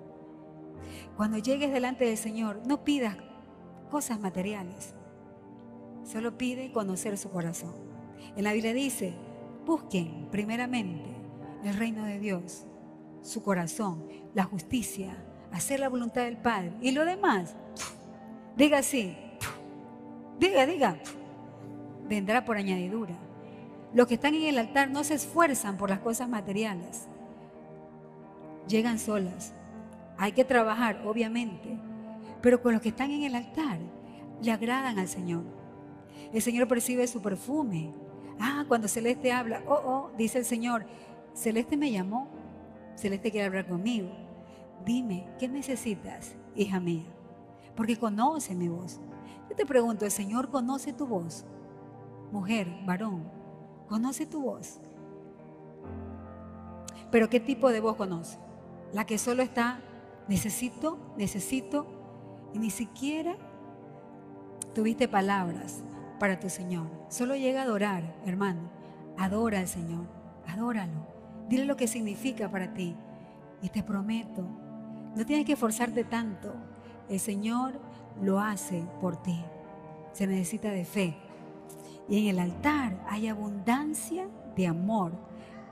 Cuando 1.16 1.38
llegues 1.38 1.72
delante 1.72 2.06
del 2.06 2.18
Señor, 2.18 2.62
no 2.66 2.84
pidas 2.84 3.18
cosas 3.90 4.20
materiales. 4.20 4.94
Solo 6.04 6.38
pide 6.38 6.72
conocer 6.72 7.18
su 7.18 7.30
corazón. 7.30 7.74
En 8.36 8.44
la 8.44 8.54
Biblia 8.54 8.74
dice, 8.74 9.16
busquen 9.66 10.28
primeramente 10.32 11.10
el 11.64 11.76
reino 11.76 12.06
de 12.06 12.20
Dios, 12.20 12.66
su 13.22 13.44
corazón, 13.44 14.08
la 14.34 14.44
justicia, 14.44 15.16
hacer 15.52 15.80
la 15.80 15.90
voluntad 15.90 16.24
del 16.24 16.38
Padre. 16.38 16.74
Y 16.82 16.92
lo 16.92 17.06
demás, 17.06 17.56
diga 18.56 18.80
así, 18.80 19.18
diga, 20.40 20.66
diga, 20.66 21.00
vendrá 22.08 22.46
por 22.46 22.58
añadidura. 22.58 23.16
Los 23.94 24.08
que 24.08 24.16
están 24.16 24.36
en 24.36 24.44
el 24.44 24.58
altar 24.58 24.90
no 24.92 25.04
se 25.04 25.16
esfuerzan 25.16 25.78
por 25.78 25.90
las 25.90 26.00
cosas 26.00 26.28
materiales, 26.28 27.08
llegan 28.68 29.00
solas. 29.00 29.54
Hay 30.18 30.32
que 30.32 30.46
trabajar, 30.46 31.02
obviamente, 31.06 31.78
pero 32.42 32.62
con 32.62 32.74
los 32.74 32.82
que 32.82 32.90
están 32.90 33.12
en 33.12 33.24
el 33.24 33.36
altar 33.36 33.80
le 34.42 34.52
agradan 34.52 35.00
al 35.00 35.08
Señor. 35.08 35.44
El 36.32 36.42
Señor 36.42 36.68
percibe 36.68 37.08
su 37.08 37.22
perfume. 37.22 37.94
Ah, 38.40 38.66
cuando 38.68 38.88
Celeste 38.88 39.32
habla, 39.32 39.64
oh, 39.68 39.82
oh, 39.86 40.12
dice 40.18 40.40
el 40.40 40.46
Señor, 40.46 40.86
Celeste 41.34 41.78
me 41.78 41.92
llamó, 41.92 42.30
Celeste 42.96 43.32
quiere 43.32 43.48
hablar 43.48 43.68
conmigo. 43.68 44.10
Dime, 44.86 45.28
¿qué 45.40 45.48
necesitas, 45.48 46.36
hija 46.56 46.80
mía? 46.80 47.06
Porque 47.76 47.98
conoce 47.98 48.56
mi 48.56 48.68
voz. 48.68 49.00
Yo 49.50 49.56
te 49.56 49.66
pregunto, 49.66 50.06
¿el 50.06 50.12
Señor 50.12 50.50
conoce 50.50 50.94
tu 50.94 51.06
voz? 51.06 51.46
Mujer, 52.32 52.68
varón, 52.86 53.24
¿conoce 53.88 54.26
tu 54.26 54.42
voz? 54.42 54.80
Pero 57.12 57.30
¿qué 57.30 57.40
tipo 57.40 57.70
de 57.70 57.80
voz 57.80 57.96
conoce? 57.96 58.38
La 58.92 59.06
que 59.06 59.18
solo 59.18 59.44
está, 59.44 59.80
necesito, 60.28 60.98
necesito, 61.18 61.88
y 62.54 62.60
ni 62.60 62.70
siquiera 62.70 63.36
tuviste 64.74 65.08
palabras 65.08 65.84
para 66.20 66.40
tu 66.40 66.50
Señor. 66.50 66.88
Solo 67.10 67.36
llega 67.36 67.62
a 67.62 67.64
adorar, 67.64 68.16
hermano. 68.26 68.70
Adora 69.18 69.60
al 69.60 69.68
Señor, 69.68 70.06
adóralo. 70.48 71.06
Dile 71.50 71.66
lo 71.66 71.78
que 71.78 71.88
significa 71.88 72.50
para 72.50 72.74
ti. 72.74 72.96
Y 73.62 73.70
te 73.70 73.84
prometo, 73.84 74.44
no 75.16 75.26
tienes 75.26 75.46
que 75.46 75.54
esforzarte 75.54 76.04
tanto. 76.04 76.54
El 77.10 77.20
Señor 77.20 77.80
lo 78.22 78.40
hace 78.40 78.84
por 79.02 79.22
ti. 79.22 79.42
Se 80.12 80.28
necesita 80.28 80.70
de 80.72 80.86
fe. 80.86 81.16
Y 82.08 82.20
en 82.20 82.28
el 82.28 82.40
altar 82.40 83.04
hay 83.10 83.28
abundancia 83.28 84.28
de 84.56 84.68
amor 84.68 85.12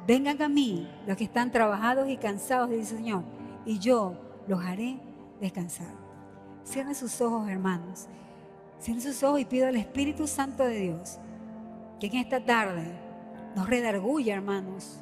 Vengan 0.06 0.42
a 0.42 0.50
mí 0.50 0.90
los 1.08 1.16
que 1.16 1.24
están 1.24 1.52
trabajados 1.52 2.10
y 2.10 2.18
cansados, 2.18 2.70
dice 2.70 2.92
el 2.92 2.98
Señor, 2.98 3.24
y 3.66 3.80
yo 3.80 4.16
los 4.48 4.64
haré 4.64 5.00
descansar. 5.40 5.94
Cierren 6.66 6.96
sus 6.96 7.20
ojos, 7.22 7.50
hermanos. 7.50 8.08
Cierren 8.82 9.02
sus 9.02 9.22
ojos 9.24 9.42
y 9.42 9.46
pido 9.46 9.68
al 9.68 9.76
Espíritu 9.76 10.28
Santo 10.28 10.64
de 10.64 10.80
Dios 10.80 11.20
que 12.00 12.08
en 12.08 12.16
esta 12.16 12.44
tarde 12.44 12.86
nos 13.56 13.70
redarguya, 13.70 14.36
hermanos. 14.36 15.00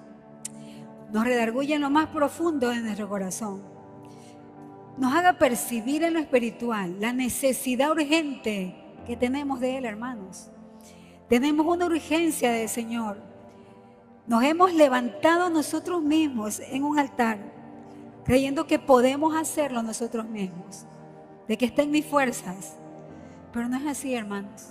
Nos 1.11 1.23
redarguya 1.23 1.75
en 1.75 1.81
lo 1.81 1.89
más 1.89 2.07
profundo 2.07 2.69
de 2.69 2.79
nuestro 2.81 3.09
corazón. 3.09 3.63
Nos 4.97 5.13
haga 5.13 5.33
percibir 5.33 6.03
en 6.03 6.13
lo 6.13 6.19
espiritual 6.19 6.99
la 6.99 7.13
necesidad 7.13 7.91
urgente 7.91 8.75
que 9.07 9.17
tenemos 9.17 9.59
de 9.59 9.77
Él, 9.77 9.85
hermanos. 9.85 10.51
Tenemos 11.27 11.65
una 11.65 11.85
urgencia 11.85 12.51
del 12.51 12.69
Señor. 12.69 13.17
Nos 14.27 14.43
hemos 14.43 14.73
levantado 14.73 15.49
nosotros 15.49 16.03
mismos 16.03 16.59
en 16.59 16.83
un 16.83 16.99
altar, 16.99 17.39
creyendo 18.23 18.67
que 18.67 18.79
podemos 18.79 19.35
hacerlo 19.35 19.83
nosotros 19.83 20.27
mismos, 20.27 20.85
de 21.47 21.57
que 21.57 21.65
está 21.65 21.83
en 21.83 21.91
mis 21.91 22.05
fuerzas. 22.05 22.75
Pero 23.51 23.67
no 23.67 23.77
es 23.77 23.85
así, 23.85 24.13
hermanos. 24.13 24.67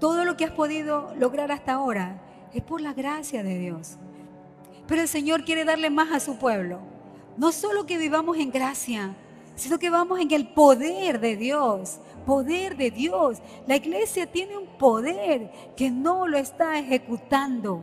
Todo 0.00 0.24
lo 0.24 0.36
que 0.36 0.44
has 0.44 0.50
podido 0.50 1.14
lograr 1.16 1.52
hasta 1.52 1.74
ahora 1.74 2.20
es 2.52 2.62
por 2.62 2.80
la 2.80 2.92
gracia 2.92 3.42
de 3.42 3.58
Dios. 3.58 3.96
Pero 4.86 5.02
el 5.02 5.08
Señor 5.08 5.44
quiere 5.44 5.64
darle 5.64 5.90
más 5.90 6.12
a 6.12 6.20
su 6.20 6.36
pueblo. 6.36 6.80
No 7.36 7.52
solo 7.52 7.86
que 7.86 7.98
vivamos 7.98 8.36
en 8.38 8.50
gracia, 8.50 9.14
sino 9.56 9.78
que 9.78 9.90
vamos 9.90 10.20
en 10.20 10.30
el 10.32 10.48
poder 10.48 11.20
de 11.20 11.36
Dios. 11.36 12.00
Poder 12.26 12.76
de 12.76 12.90
Dios. 12.90 13.38
La 13.66 13.76
iglesia 13.76 14.30
tiene 14.30 14.56
un 14.56 14.66
poder 14.78 15.50
que 15.76 15.90
no 15.90 16.26
lo 16.26 16.38
está 16.38 16.78
ejecutando. 16.78 17.82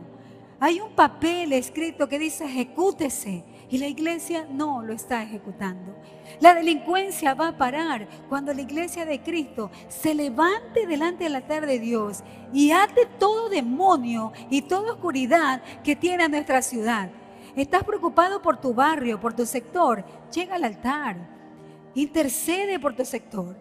Hay 0.60 0.80
un 0.80 0.94
papel 0.94 1.52
escrito 1.52 2.08
que 2.08 2.18
dice 2.18 2.44
ejecútese 2.44 3.44
y 3.72 3.78
la 3.78 3.88
iglesia 3.88 4.46
no 4.50 4.82
lo 4.82 4.92
está 4.92 5.22
ejecutando. 5.22 5.96
La 6.40 6.52
delincuencia 6.52 7.32
va 7.32 7.48
a 7.48 7.56
parar 7.56 8.06
cuando 8.28 8.52
la 8.52 8.60
iglesia 8.60 9.06
de 9.06 9.22
Cristo 9.22 9.70
se 9.88 10.14
levante 10.14 10.86
delante 10.86 11.24
del 11.24 11.36
altar 11.36 11.64
de 11.64 11.78
Dios 11.78 12.22
y 12.52 12.70
ate 12.70 13.06
todo 13.18 13.48
demonio 13.48 14.32
y 14.50 14.60
toda 14.60 14.92
oscuridad 14.92 15.62
que 15.82 15.96
tiene 15.96 16.28
nuestra 16.28 16.60
ciudad. 16.60 17.08
Estás 17.56 17.82
preocupado 17.84 18.42
por 18.42 18.60
tu 18.60 18.74
barrio, 18.74 19.18
por 19.18 19.32
tu 19.32 19.46
sector. 19.46 20.04
Llega 20.30 20.56
al 20.56 20.64
altar. 20.64 21.16
Intercede 21.94 22.78
por 22.78 22.94
tu 22.94 23.06
sector. 23.06 23.56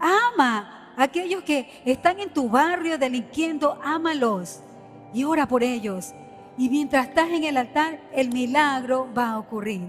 Ama 0.00 0.92
a 0.96 1.04
aquellos 1.04 1.44
que 1.44 1.70
están 1.84 2.18
en 2.18 2.34
tu 2.34 2.48
barrio 2.48 2.98
delinquiendo. 2.98 3.78
Ámalos 3.84 4.64
y 5.12 5.22
ora 5.22 5.46
por 5.46 5.62
ellos. 5.62 6.12
Y 6.56 6.68
mientras 6.68 7.08
estás 7.08 7.30
en 7.30 7.44
el 7.44 7.56
altar, 7.56 8.00
el 8.12 8.30
milagro 8.30 9.08
va 9.16 9.32
a 9.32 9.38
ocurrir. 9.38 9.82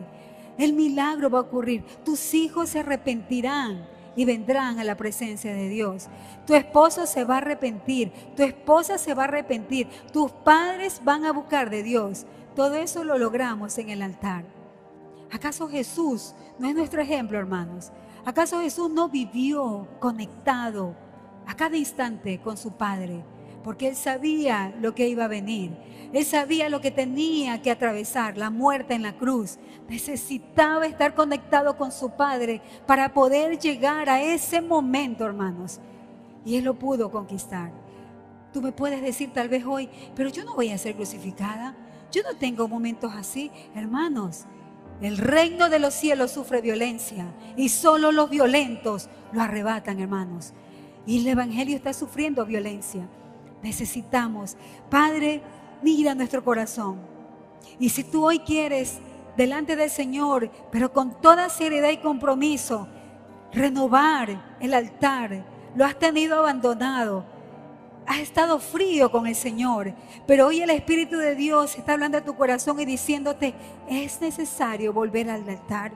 El 0.58 0.74
milagro 0.74 1.30
va 1.30 1.40
a 1.40 1.44
ocurrir. 1.44 1.84
Tus 2.04 2.34
hijos 2.34 2.70
se 2.70 2.80
arrepentirán 2.80 3.86
y 4.16 4.26
vendrán 4.26 4.80
a 4.80 4.84
la 4.84 4.96
presencia 4.96 5.54
de 5.54 5.70
Dios. 5.70 6.08
Tu 6.48 6.56
esposo 6.56 7.06
se 7.06 7.24
va 7.24 7.36
a 7.36 7.38
arrepentir, 7.40 8.12
tu 8.36 8.44
esposa 8.44 8.98
se 8.98 9.14
va 9.14 9.24
a 9.24 9.28
arrepentir, 9.28 9.88
tus 10.12 10.32
padres 10.32 11.02
van 11.04 11.26
a 11.26 11.34
buscar 11.34 11.70
de 11.70 11.84
Dios. 11.84 12.26
Todo 12.56 12.76
eso 12.76 13.04
lo 13.04 13.18
logramos 13.18 13.78
en 13.78 13.90
el 13.90 14.02
altar. 14.02 14.46
¿Acaso 15.32 15.68
Jesús 15.68 16.34
no 16.58 16.70
es 16.70 16.76
nuestro 16.76 17.02
ejemplo, 17.02 17.38
hermanos? 17.38 17.92
¿Acaso 18.24 18.62
Jesús 18.62 18.90
no 18.90 19.10
vivió 19.10 19.88
conectado 20.00 20.96
a 21.46 21.56
cada 21.56 21.78
instante 21.78 22.40
con 22.40 22.58
su 22.58 22.72
Padre? 22.72 23.24
Porque 23.66 23.88
Él 23.88 23.96
sabía 23.96 24.76
lo 24.80 24.94
que 24.94 25.10
iba 25.10 25.26
a 25.26 25.28
venir. 25.28 25.76
Él 26.14 26.24
sabía 26.24 26.70
lo 26.70 26.82
que 26.82 26.92
tenía 26.92 27.64
que 27.64 27.72
atravesar, 27.72 28.38
la 28.38 28.52
muerte 28.52 28.94
en 28.94 29.02
la 29.02 29.18
cruz. 29.18 29.58
Necesitaba 29.90 30.86
estar 30.86 31.16
conectado 31.16 31.76
con 31.76 31.92
su 31.92 32.12
Padre 32.12 32.62
para 32.86 33.12
poder 33.12 33.58
llegar 33.58 34.08
a 34.08 34.22
ese 34.22 34.62
momento, 34.62 35.26
hermanos. 35.26 35.80
Y 36.46 36.58
Él 36.58 36.66
lo 36.66 36.76
pudo 36.78 37.10
conquistar. 37.10 37.72
Tú 38.54 38.62
me 38.62 38.72
puedes 38.72 39.02
decir 39.02 39.34
tal 39.34 39.50
vez 39.50 39.66
hoy, 39.66 39.90
pero 40.16 40.30
yo 40.30 40.46
no 40.46 40.54
voy 40.54 40.70
a 40.70 40.78
ser 40.78 40.94
crucificada. 40.94 41.76
Yo 42.12 42.22
no 42.22 42.38
tengo 42.38 42.68
momentos 42.68 43.14
así, 43.16 43.50
hermanos. 43.74 44.46
El 45.02 45.18
reino 45.18 45.70
de 45.70 45.80
los 45.80 45.96
cielos 45.96 46.30
sufre 46.30 46.62
violencia 46.62 47.34
y 47.58 47.70
solo 47.70 48.12
los 48.12 48.30
violentos 48.30 49.10
lo 49.32 49.42
arrebatan, 49.42 50.00
hermanos. 50.00 50.54
Y 51.08 51.22
el 51.22 51.28
Evangelio 51.30 51.76
está 51.76 51.94
sufriendo 51.94 52.46
violencia. 52.46 53.10
Necesitamos, 53.66 54.56
Padre, 54.92 55.42
mira 55.82 56.14
nuestro 56.14 56.44
corazón. 56.44 57.00
Y 57.80 57.90
si 57.90 58.04
tú 58.04 58.24
hoy 58.24 58.38
quieres 58.38 59.00
delante 59.36 59.76
del 59.76 59.90
Señor, 59.90 60.52
pero 60.72 60.94
con 60.94 61.20
toda 61.20 61.50
seriedad 61.50 61.90
y 61.90 61.98
compromiso, 61.98 62.88
renovar 63.52 64.58
el 64.60 64.72
altar, 64.72 65.44
lo 65.76 65.84
has 65.84 65.98
tenido 65.98 66.38
abandonado, 66.38 67.26
has 68.06 68.20
estado 68.20 68.60
frío 68.60 69.10
con 69.10 69.26
el 69.26 69.34
Señor, 69.34 69.96
pero 70.28 70.46
hoy 70.46 70.62
el 70.62 70.70
Espíritu 70.70 71.18
de 71.18 71.34
Dios 71.34 71.76
está 71.76 71.94
hablando 71.94 72.20
a 72.20 72.24
tu 72.24 72.36
corazón 72.36 72.80
y 72.80 72.86
diciéndote, 72.86 73.56
es 73.90 74.22
necesario 74.22 74.94
volver 74.94 75.28
al 75.28 75.50
altar. 75.50 75.92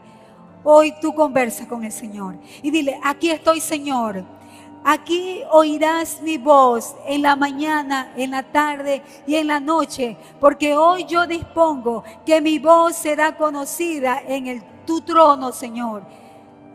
Hoy 0.64 0.92
tú 1.00 1.14
conversa 1.14 1.68
con 1.68 1.84
el 1.84 1.92
Señor 1.92 2.36
y 2.64 2.72
dile, 2.72 3.00
aquí 3.04 3.30
estoy 3.30 3.62
Señor. 3.62 4.39
Aquí 4.84 5.42
oirás 5.52 6.22
mi 6.22 6.38
voz 6.38 6.96
en 7.06 7.22
la 7.22 7.36
mañana, 7.36 8.14
en 8.16 8.32
la 8.32 8.44
tarde 8.44 9.02
y 9.28 9.36
en 9.36 9.48
la 9.48 9.60
noche, 9.60 10.18
porque 10.40 10.76
hoy 10.76 11.06
yo 11.06 11.28
dispongo 11.28 12.04
que 12.26 12.40
mi 12.40 12.60
voz 12.60 12.96
será 12.96 13.36
conocida 13.36 14.22
en 14.26 14.48
el, 14.48 14.64
tu 14.86 15.02
trono, 15.02 15.52
Señor. 15.52 16.04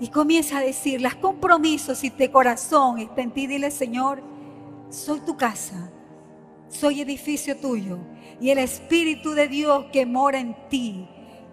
Y 0.01 0.09
comienza 0.09 0.59
a 0.59 0.61
decir, 0.61 1.01
las 1.01 1.15
compromisos 1.15 2.05
y 2.05 2.11
tu 2.11 2.31
corazón 2.31 2.99
está 2.99 3.23
en 3.23 3.31
ti. 3.31 3.47
Dile, 3.47 3.71
Señor, 3.71 4.23
soy 4.91 5.21
tu 5.21 5.37
casa, 5.37 5.91
soy 6.69 7.01
edificio 7.01 7.57
tuyo 7.57 7.99
y 8.41 8.51
el 8.51 8.59
Espíritu 8.59 9.31
de 9.31 9.49
Dios 9.49 9.87
que 9.93 10.05
mora 10.05 10.39
en 10.39 10.55
ti. 10.69 11.09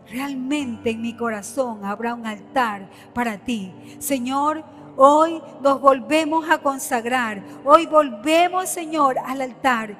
Realmente 0.09 0.89
en 0.89 1.01
mi 1.01 1.15
corazón 1.15 1.85
habrá 1.85 2.13
un 2.13 2.25
altar 2.25 2.89
para 3.13 3.37
ti. 3.37 3.71
Señor, 3.99 4.65
hoy 5.03 5.41
nos 5.61 5.81
volvemos 5.81 6.47
a 6.47 6.59
consagrar. 6.59 7.41
Hoy 7.65 7.87
volvemos, 7.87 8.69
Señor, 8.69 9.17
al 9.17 9.41
altar 9.41 9.97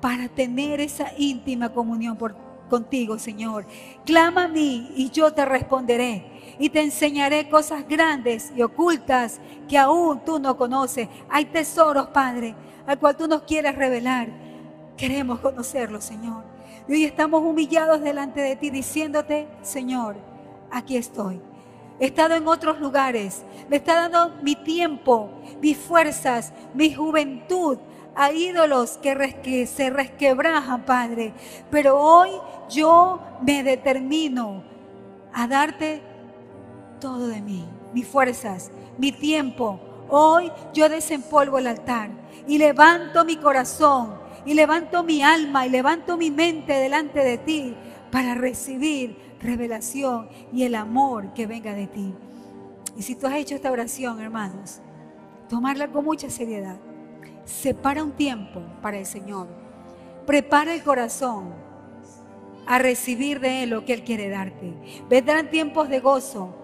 para 0.00 0.28
tener 0.28 0.80
esa 0.80 1.12
íntima 1.16 1.72
comunión 1.72 2.18
contigo, 2.68 3.20
Señor. 3.20 3.66
Clama 4.04 4.44
a 4.44 4.48
mí 4.48 4.90
y 4.96 5.10
yo 5.10 5.32
te 5.32 5.44
responderé 5.44 6.56
y 6.58 6.70
te 6.70 6.82
enseñaré 6.82 7.48
cosas 7.48 7.86
grandes 7.88 8.52
y 8.56 8.62
ocultas 8.62 9.40
que 9.68 9.78
aún 9.78 10.24
tú 10.24 10.40
no 10.40 10.56
conoces. 10.56 11.08
Hay 11.30 11.44
tesoros, 11.44 12.08
Padre, 12.08 12.56
al 12.84 12.98
cual 12.98 13.16
tú 13.16 13.28
nos 13.28 13.42
quieres 13.42 13.76
revelar. 13.76 14.28
Queremos 14.96 15.38
conocerlo, 15.38 16.00
Señor. 16.00 16.42
Y 16.88 16.94
hoy 16.94 17.04
estamos 17.04 17.44
humillados 17.44 18.00
delante 18.00 18.40
de 18.40 18.56
ti 18.56 18.70
diciéndote, 18.70 19.46
Señor, 19.62 20.16
aquí 20.72 20.96
estoy. 20.96 21.51
He 22.02 22.06
estado 22.06 22.34
en 22.34 22.48
otros 22.48 22.80
lugares. 22.80 23.44
Le 23.70 23.76
está 23.76 23.94
dando 23.94 24.34
mi 24.42 24.56
tiempo, 24.56 25.30
mis 25.60 25.78
fuerzas, 25.78 26.52
mi 26.74 26.92
juventud 26.92 27.78
a 28.16 28.32
ídolos 28.32 28.98
que, 28.98 29.36
que 29.40 29.68
se 29.68 29.88
resquebrajan, 29.88 30.82
Padre. 30.82 31.32
Pero 31.70 32.00
hoy 32.00 32.30
yo 32.68 33.20
me 33.46 33.62
determino 33.62 34.64
a 35.32 35.46
darte 35.46 36.02
todo 37.00 37.28
de 37.28 37.40
mí, 37.40 37.68
mis 37.94 38.08
fuerzas, 38.08 38.72
mi 38.98 39.12
tiempo. 39.12 39.78
Hoy 40.08 40.50
yo 40.74 40.88
desempolvo 40.88 41.58
el 41.58 41.68
altar 41.68 42.10
y 42.48 42.58
levanto 42.58 43.24
mi 43.24 43.36
corazón 43.36 44.16
y 44.44 44.54
levanto 44.54 45.04
mi 45.04 45.22
alma 45.22 45.68
y 45.68 45.70
levanto 45.70 46.16
mi 46.16 46.32
mente 46.32 46.72
delante 46.72 47.20
de 47.20 47.38
ti 47.38 47.76
para 48.10 48.34
recibir 48.34 49.16
revelación 49.42 50.28
y 50.52 50.64
el 50.64 50.74
amor 50.74 51.32
que 51.34 51.46
venga 51.46 51.74
de 51.74 51.86
ti. 51.86 52.14
Y 52.96 53.02
si 53.02 53.14
tú 53.14 53.26
has 53.26 53.34
hecho 53.34 53.54
esta 53.54 53.70
oración, 53.70 54.20
hermanos, 54.20 54.80
tomarla 55.48 55.88
con 55.88 56.04
mucha 56.04 56.30
seriedad. 56.30 56.76
Separa 57.44 58.04
un 58.04 58.12
tiempo 58.12 58.62
para 58.80 58.98
el 58.98 59.06
Señor. 59.06 59.48
Prepara 60.26 60.74
el 60.74 60.82
corazón 60.82 61.52
a 62.66 62.78
recibir 62.78 63.40
de 63.40 63.64
Él 63.64 63.70
lo 63.70 63.84
que 63.84 63.94
Él 63.94 64.04
quiere 64.04 64.28
darte. 64.28 64.72
Vendrán 65.08 65.50
tiempos 65.50 65.88
de 65.88 66.00
gozo, 66.00 66.54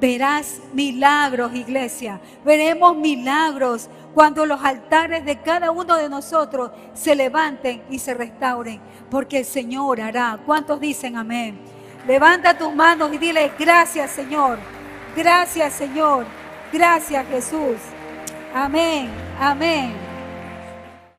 Verás 0.00 0.60
milagros, 0.72 1.54
iglesia. 1.54 2.20
Veremos 2.44 2.96
milagros 2.96 3.90
cuando 4.14 4.46
los 4.46 4.62
altares 4.62 5.24
de 5.24 5.40
cada 5.40 5.72
uno 5.72 5.96
de 5.96 6.08
nosotros 6.08 6.70
se 6.94 7.16
levanten 7.16 7.82
y 7.90 7.98
se 7.98 8.14
restauren. 8.14 8.80
Porque 9.10 9.38
el 9.38 9.44
Señor 9.44 10.00
hará. 10.00 10.38
¿Cuántos 10.46 10.78
dicen 10.78 11.16
amén? 11.16 11.58
Levanta 12.08 12.56
tus 12.56 12.74
manos 12.74 13.12
y 13.12 13.18
dile 13.18 13.52
gracias 13.58 14.10
Señor. 14.12 14.58
Gracias 15.14 15.74
Señor. 15.74 16.24
Gracias 16.72 17.26
Jesús. 17.28 17.76
Amén. 18.54 19.10
Amén. 19.38 20.07